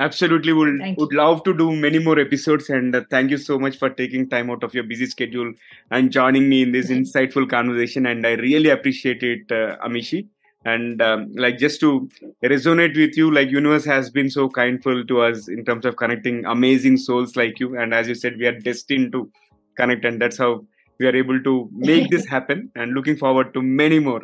Absolutely, 0.00 0.54
would 0.54 0.80
would 0.96 1.12
love 1.12 1.44
to 1.44 1.52
do 1.52 1.72
many 1.76 1.98
more 1.98 2.18
episodes, 2.18 2.70
and 2.70 2.96
uh, 2.96 3.02
thank 3.10 3.30
you 3.30 3.36
so 3.36 3.58
much 3.58 3.76
for 3.76 3.90
taking 3.90 4.30
time 4.30 4.50
out 4.50 4.64
of 4.64 4.72
your 4.72 4.82
busy 4.82 5.04
schedule 5.04 5.52
and 5.90 6.10
joining 6.10 6.48
me 6.48 6.62
in 6.62 6.72
this 6.72 6.88
Thank 6.88 7.06
insightful 7.06 7.48
conversation. 7.48 8.06
And 8.06 8.26
I 8.26 8.32
really 8.32 8.70
appreciate 8.70 9.22
it, 9.22 9.52
uh, 9.52 9.76
Amishi. 9.86 10.26
And 10.64 11.02
um, 11.02 11.30
like 11.34 11.58
just 11.58 11.80
to 11.80 12.08
resonate 12.42 12.96
with 12.96 13.14
you, 13.18 13.30
like 13.30 13.50
universe 13.50 13.84
has 13.84 14.08
been 14.08 14.30
so 14.30 14.48
kindful 14.48 15.04
to 15.04 15.20
us 15.20 15.48
in 15.48 15.66
terms 15.66 15.84
of 15.84 15.96
connecting 15.96 16.46
amazing 16.46 16.96
souls 16.96 17.36
like 17.36 17.60
you. 17.60 17.78
And 17.78 17.92
as 17.92 18.08
you 18.08 18.14
said, 18.14 18.38
we 18.38 18.46
are 18.46 18.58
destined 18.58 19.12
to 19.12 19.30
connect, 19.76 20.06
and 20.06 20.18
that's 20.20 20.38
how 20.38 20.64
we 20.98 21.08
are 21.08 21.16
able 21.16 21.42
to 21.42 21.68
make 21.72 22.08
this 22.08 22.26
happen. 22.36 22.72
And 22.74 22.94
looking 22.94 23.18
forward 23.18 23.52
to 23.52 23.60
many 23.60 23.98
more. 23.98 24.22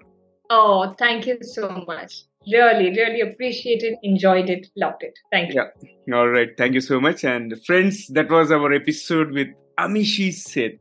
Oh, 0.49 0.95
thank 0.99 1.27
you 1.27 1.37
so 1.43 1.85
much. 1.87 2.23
Really, 2.53 2.91
really 2.91 3.21
appreciated, 3.23 3.95
enjoyed 4.03 4.49
it, 4.49 4.69
loved 4.77 5.03
it. 5.03 5.19
Thank 5.33 5.53
you. 5.53 5.65
Yeah. 6.07 6.17
All 6.17 6.29
right. 6.29 6.51
Thank 6.57 6.75
you 6.75 6.81
so 6.81 7.01
much. 7.01 7.25
And 7.25 7.55
friends, 7.65 8.07
that 8.09 8.31
was 8.31 8.53
our 8.53 8.73
episode 8.73 9.33
with 9.33 9.49
Amishi 9.79 10.33
Seth. 10.33 10.79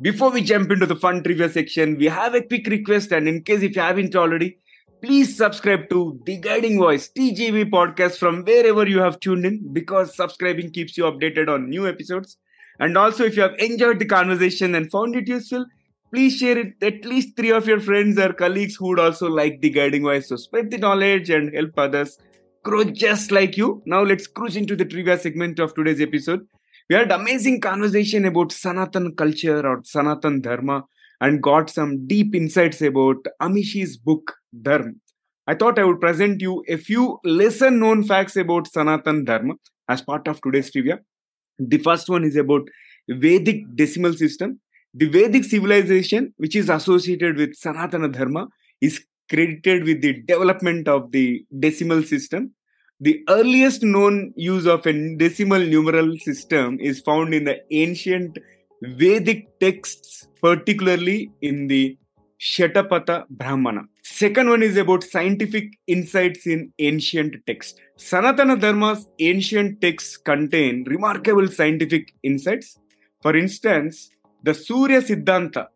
Before 0.00 0.30
we 0.30 0.42
jump 0.42 0.70
into 0.70 0.86
the 0.86 0.96
fun 0.96 1.22
trivia 1.24 1.48
section, 1.48 1.96
we 1.96 2.06
have 2.06 2.34
a 2.34 2.42
quick 2.42 2.66
request. 2.66 3.10
And 3.10 3.26
in 3.26 3.42
case 3.42 3.62
if 3.62 3.74
you 3.74 3.82
haven't 3.82 4.14
already, 4.14 4.58
please 5.02 5.36
subscribe 5.36 5.88
to 5.88 6.20
The 6.26 6.36
Guiding 6.36 6.78
Voice 6.78 7.10
TGV 7.16 7.70
podcast 7.70 8.18
from 8.18 8.44
wherever 8.44 8.86
you 8.86 9.00
have 9.00 9.18
tuned 9.18 9.46
in 9.46 9.72
because 9.72 10.14
subscribing 10.14 10.70
keeps 10.70 10.98
you 10.98 11.04
updated 11.04 11.48
on 11.48 11.70
new 11.70 11.88
episodes. 11.88 12.36
And 12.80 12.96
also, 12.98 13.24
if 13.24 13.34
you 13.34 13.42
have 13.42 13.58
enjoyed 13.58 13.98
the 13.98 14.04
conversation 14.04 14.74
and 14.74 14.90
found 14.90 15.16
it 15.16 15.26
useful, 15.26 15.66
please 16.12 16.36
share 16.36 16.58
it 16.58 16.74
at 16.82 17.04
least 17.04 17.36
three 17.36 17.50
of 17.50 17.66
your 17.66 17.80
friends 17.80 18.18
or 18.18 18.32
colleagues 18.32 18.76
who 18.76 18.88
would 18.88 19.00
also 19.00 19.28
like 19.28 19.60
The 19.60 19.70
Guiding 19.70 20.02
Voice. 20.02 20.28
So 20.28 20.36
spread 20.36 20.70
the 20.70 20.78
knowledge 20.78 21.30
and 21.30 21.54
help 21.54 21.78
others 21.78 22.18
grow 22.62 22.84
just 22.84 23.30
like 23.30 23.56
you. 23.56 23.82
Now 23.86 24.02
let's 24.02 24.26
cruise 24.26 24.56
into 24.56 24.76
the 24.76 24.84
trivia 24.84 25.18
segment 25.18 25.58
of 25.58 25.74
today's 25.74 26.00
episode. 26.00 26.46
We 26.88 26.96
had 26.96 27.12
amazing 27.12 27.60
conversation 27.60 28.24
about 28.24 28.52
Sanatan 28.52 29.14
culture 29.14 29.66
or 29.66 29.80
Sanatan 29.84 30.40
Dharma 30.40 30.84
and 31.20 31.42
got 31.42 31.68
some 31.70 32.06
deep 32.06 32.34
insights 32.34 32.80
about 32.80 33.16
Amishi's 33.42 33.96
book 33.96 34.34
Dharma. 34.62 34.92
I 35.46 35.54
thought 35.54 35.78
I 35.78 35.84
would 35.84 36.00
present 36.00 36.40
you 36.40 36.62
a 36.68 36.76
few 36.76 37.18
lesser 37.24 37.70
known 37.70 38.04
facts 38.04 38.36
about 38.36 38.68
Sanatan 38.68 39.24
Dharma 39.24 39.54
as 39.88 40.02
part 40.02 40.28
of 40.28 40.40
today's 40.40 40.70
trivia. 40.70 41.00
The 41.58 41.78
first 41.78 42.08
one 42.08 42.24
is 42.24 42.36
about 42.36 42.68
Vedic 43.08 43.64
decimal 43.74 44.12
system. 44.12 44.60
The 44.94 45.06
Vedic 45.06 45.44
civilization, 45.44 46.32
which 46.38 46.56
is 46.56 46.70
associated 46.70 47.36
with 47.36 47.60
Sanatana 47.60 48.10
Dharma, 48.12 48.48
is 48.80 49.04
credited 49.28 49.84
with 49.84 50.00
the 50.00 50.22
development 50.22 50.88
of 50.88 51.12
the 51.12 51.44
decimal 51.58 52.02
system. 52.02 52.52
The 53.00 53.22
earliest 53.28 53.82
known 53.82 54.32
use 54.34 54.66
of 54.66 54.86
a 54.86 55.16
decimal 55.16 55.60
numeral 55.60 56.16
system 56.18 56.78
is 56.80 57.00
found 57.00 57.34
in 57.34 57.44
the 57.44 57.60
ancient 57.70 58.38
Vedic 58.82 59.58
texts, 59.60 60.26
particularly 60.40 61.30
in 61.42 61.66
the 61.68 61.98
Shatapatha 62.40 63.26
Brahmana. 63.28 63.82
Second 64.02 64.48
one 64.48 64.62
is 64.62 64.76
about 64.76 65.04
scientific 65.04 65.78
insights 65.86 66.46
in 66.46 66.72
ancient 66.78 67.34
texts. 67.46 67.78
Sanatana 67.98 68.58
Dharma's 68.58 69.06
ancient 69.18 69.80
texts 69.80 70.16
contain 70.16 70.84
remarkable 70.84 71.48
scientific 71.48 72.14
insights. 72.22 72.78
For 73.20 73.36
instance, 73.36 74.10
the 74.42 74.54
Surya 74.54 75.00
Siddhanta, 75.00 75.66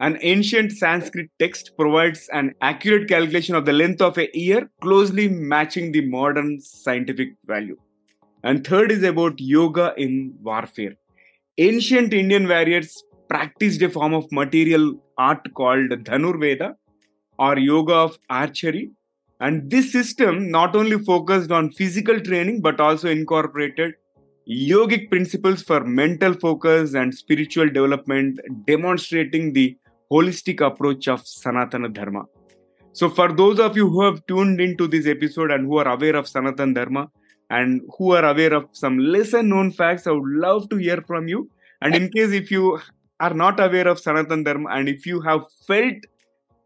an 0.00 0.18
ancient 0.20 0.72
Sanskrit 0.72 1.30
text, 1.38 1.72
provides 1.76 2.28
an 2.32 2.54
accurate 2.60 3.08
calculation 3.08 3.54
of 3.54 3.64
the 3.64 3.72
length 3.72 4.00
of 4.00 4.18
a 4.18 4.28
year, 4.32 4.70
closely 4.80 5.28
matching 5.28 5.92
the 5.92 6.06
modern 6.06 6.60
scientific 6.60 7.34
value. 7.46 7.76
And 8.44 8.66
third 8.66 8.90
is 8.90 9.02
about 9.02 9.40
yoga 9.40 9.94
in 9.96 10.34
warfare. 10.42 10.94
Ancient 11.58 12.12
Indian 12.12 12.48
warriors 12.48 13.02
practiced 13.28 13.82
a 13.82 13.88
form 13.88 14.14
of 14.14 14.30
material 14.32 14.94
art 15.18 15.52
called 15.54 15.90
Dhanurveda 15.90 16.74
or 17.38 17.58
yoga 17.58 17.94
of 17.94 18.18
archery. 18.28 18.90
And 19.40 19.70
this 19.70 19.92
system 19.92 20.50
not 20.50 20.76
only 20.76 20.98
focused 20.98 21.50
on 21.50 21.70
physical 21.70 22.20
training 22.20 22.60
but 22.60 22.80
also 22.80 23.08
incorporated 23.08 23.94
yogic 24.48 25.10
principles 25.10 25.62
for 25.62 25.84
mental 25.84 26.34
focus 26.34 26.94
and 26.94 27.14
spiritual 27.14 27.68
development, 27.68 28.40
demonstrating 28.66 29.52
the 29.52 29.76
holistic 30.10 30.60
approach 30.60 31.08
of 31.08 31.22
Sanatana 31.22 31.92
Dharma. 31.92 32.24
So, 32.92 33.08
for 33.08 33.32
those 33.32 33.58
of 33.58 33.76
you 33.76 33.88
who 33.88 34.02
have 34.04 34.26
tuned 34.26 34.60
into 34.60 34.86
this 34.86 35.06
episode 35.06 35.50
and 35.50 35.66
who 35.66 35.78
are 35.78 35.88
aware 35.88 36.16
of 36.16 36.26
Sanatana 36.26 36.74
Dharma 36.74 37.10
and 37.48 37.80
who 37.96 38.12
are 38.12 38.24
aware 38.24 38.52
of 38.52 38.68
some 38.72 38.98
lesser 38.98 39.42
known 39.42 39.72
facts, 39.72 40.06
I 40.06 40.10
would 40.12 40.28
love 40.28 40.68
to 40.70 40.76
hear 40.76 41.02
from 41.06 41.28
you. 41.28 41.50
And 41.80 41.94
in 41.94 42.10
case 42.10 42.32
if 42.32 42.50
you 42.50 42.80
are 43.20 43.34
not 43.34 43.60
aware 43.60 43.88
of 43.88 43.98
Sanatana 43.98 44.44
Dharma 44.44 44.70
and 44.70 44.88
if 44.88 45.06
you 45.06 45.20
have 45.22 45.44
felt 45.66 45.94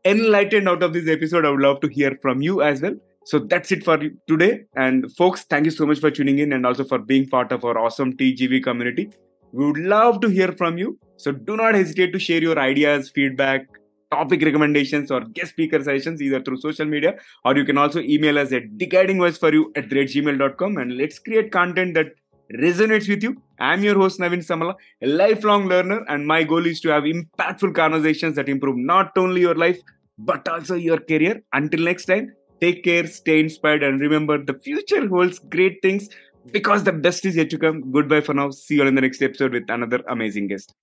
enlightened 0.05 0.69
out 0.69 0.82
of 0.82 0.93
this 0.93 1.09
episode, 1.09 1.44
I 1.44 1.51
would 1.51 1.61
love 1.61 1.81
to 1.81 1.89
hear 1.89 2.19
from 2.20 2.43
you 2.43 2.62
as 2.62 2.82
well. 2.82 2.97
So 3.27 3.40
that's 3.40 3.73
it 3.73 3.82
for 3.85 3.98
today. 4.28 4.65
And 4.77 5.11
folks, 5.16 5.43
thank 5.51 5.65
you 5.65 5.73
so 5.73 5.85
much 5.85 5.98
for 5.98 6.12
tuning 6.12 6.39
in 6.39 6.53
and 6.53 6.65
also 6.65 6.85
for 6.85 6.98
being 6.98 7.28
part 7.28 7.51
of 7.51 7.65
our 7.65 7.77
awesome 7.77 8.12
TGV 8.16 8.62
community. 8.62 9.11
We 9.53 9.66
would 9.66 9.78
love 9.78 10.20
to 10.20 10.28
hear 10.28 10.53
from 10.53 10.78
you. 10.78 10.97
So 11.16 11.32
do 11.32 11.57
not 11.57 11.74
hesitate 11.74 12.12
to 12.12 12.20
share 12.20 12.40
your 12.40 12.57
ideas, 12.57 13.11
feedback, 13.11 13.66
topic 14.12 14.43
recommendations, 14.43 15.11
or 15.11 15.23
guest 15.23 15.51
speaker 15.51 15.82
sessions 15.82 16.23
either 16.23 16.40
through 16.40 16.61
social 16.61 16.86
media 16.86 17.16
or 17.44 17.57
you 17.57 17.65
can 17.65 17.78
also 17.78 18.01
email 18.01 18.39
us 18.39 18.53
at 18.53 18.62
theguidingvoiceforyou 18.78 19.77
at 19.77 19.89
gmail.com 19.89 20.77
and 20.77 20.97
let's 20.97 21.19
create 21.19 21.51
content 21.51 21.94
that 21.94 22.12
resonates 22.55 23.09
with 23.09 23.24
you. 23.24 23.43
I'm 23.59 23.82
your 23.82 23.97
host 23.97 24.20
Naveen 24.20 24.47
Samala, 24.47 24.77
a 25.03 25.07
lifelong 25.09 25.66
learner, 25.66 26.05
and 26.09 26.24
my 26.24 26.44
goal 26.44 26.65
is 26.65 26.81
to 26.82 26.90
have 26.90 27.03
impactful 27.03 27.74
conversations 27.74 28.36
that 28.36 28.48
improve 28.48 28.77
not 28.77 29.19
only 29.19 29.40
your 29.40 29.57
life 29.57 29.81
but 30.16 30.47
also 30.48 30.77
your 30.77 30.98
career. 30.98 31.43
Until 31.53 31.81
next 31.81 32.05
time, 32.05 32.32
take 32.61 32.85
care, 32.85 33.07
stay 33.07 33.41
inspired, 33.41 33.83
and 33.83 34.01
remember 34.01 34.43
the 34.43 34.55
future 34.55 35.07
holds 35.09 35.39
great 35.39 35.81
things 35.83 36.09
because 36.53 36.85
the 36.85 36.93
best 36.93 37.24
is 37.24 37.37
yet 37.37 37.51
to 37.51 37.59
come. 37.59 37.91
Goodbye 37.93 38.20
for 38.20 38.35
now. 38.35 38.51
See 38.51 38.77
you 38.77 38.83
all 38.83 38.89
in 38.89 38.95
the 38.95 39.01
next 39.01 39.23
episode 39.23 39.53
with 39.53 39.69
another 39.69 40.03
amazing 40.09 40.49
guest. 40.49 40.74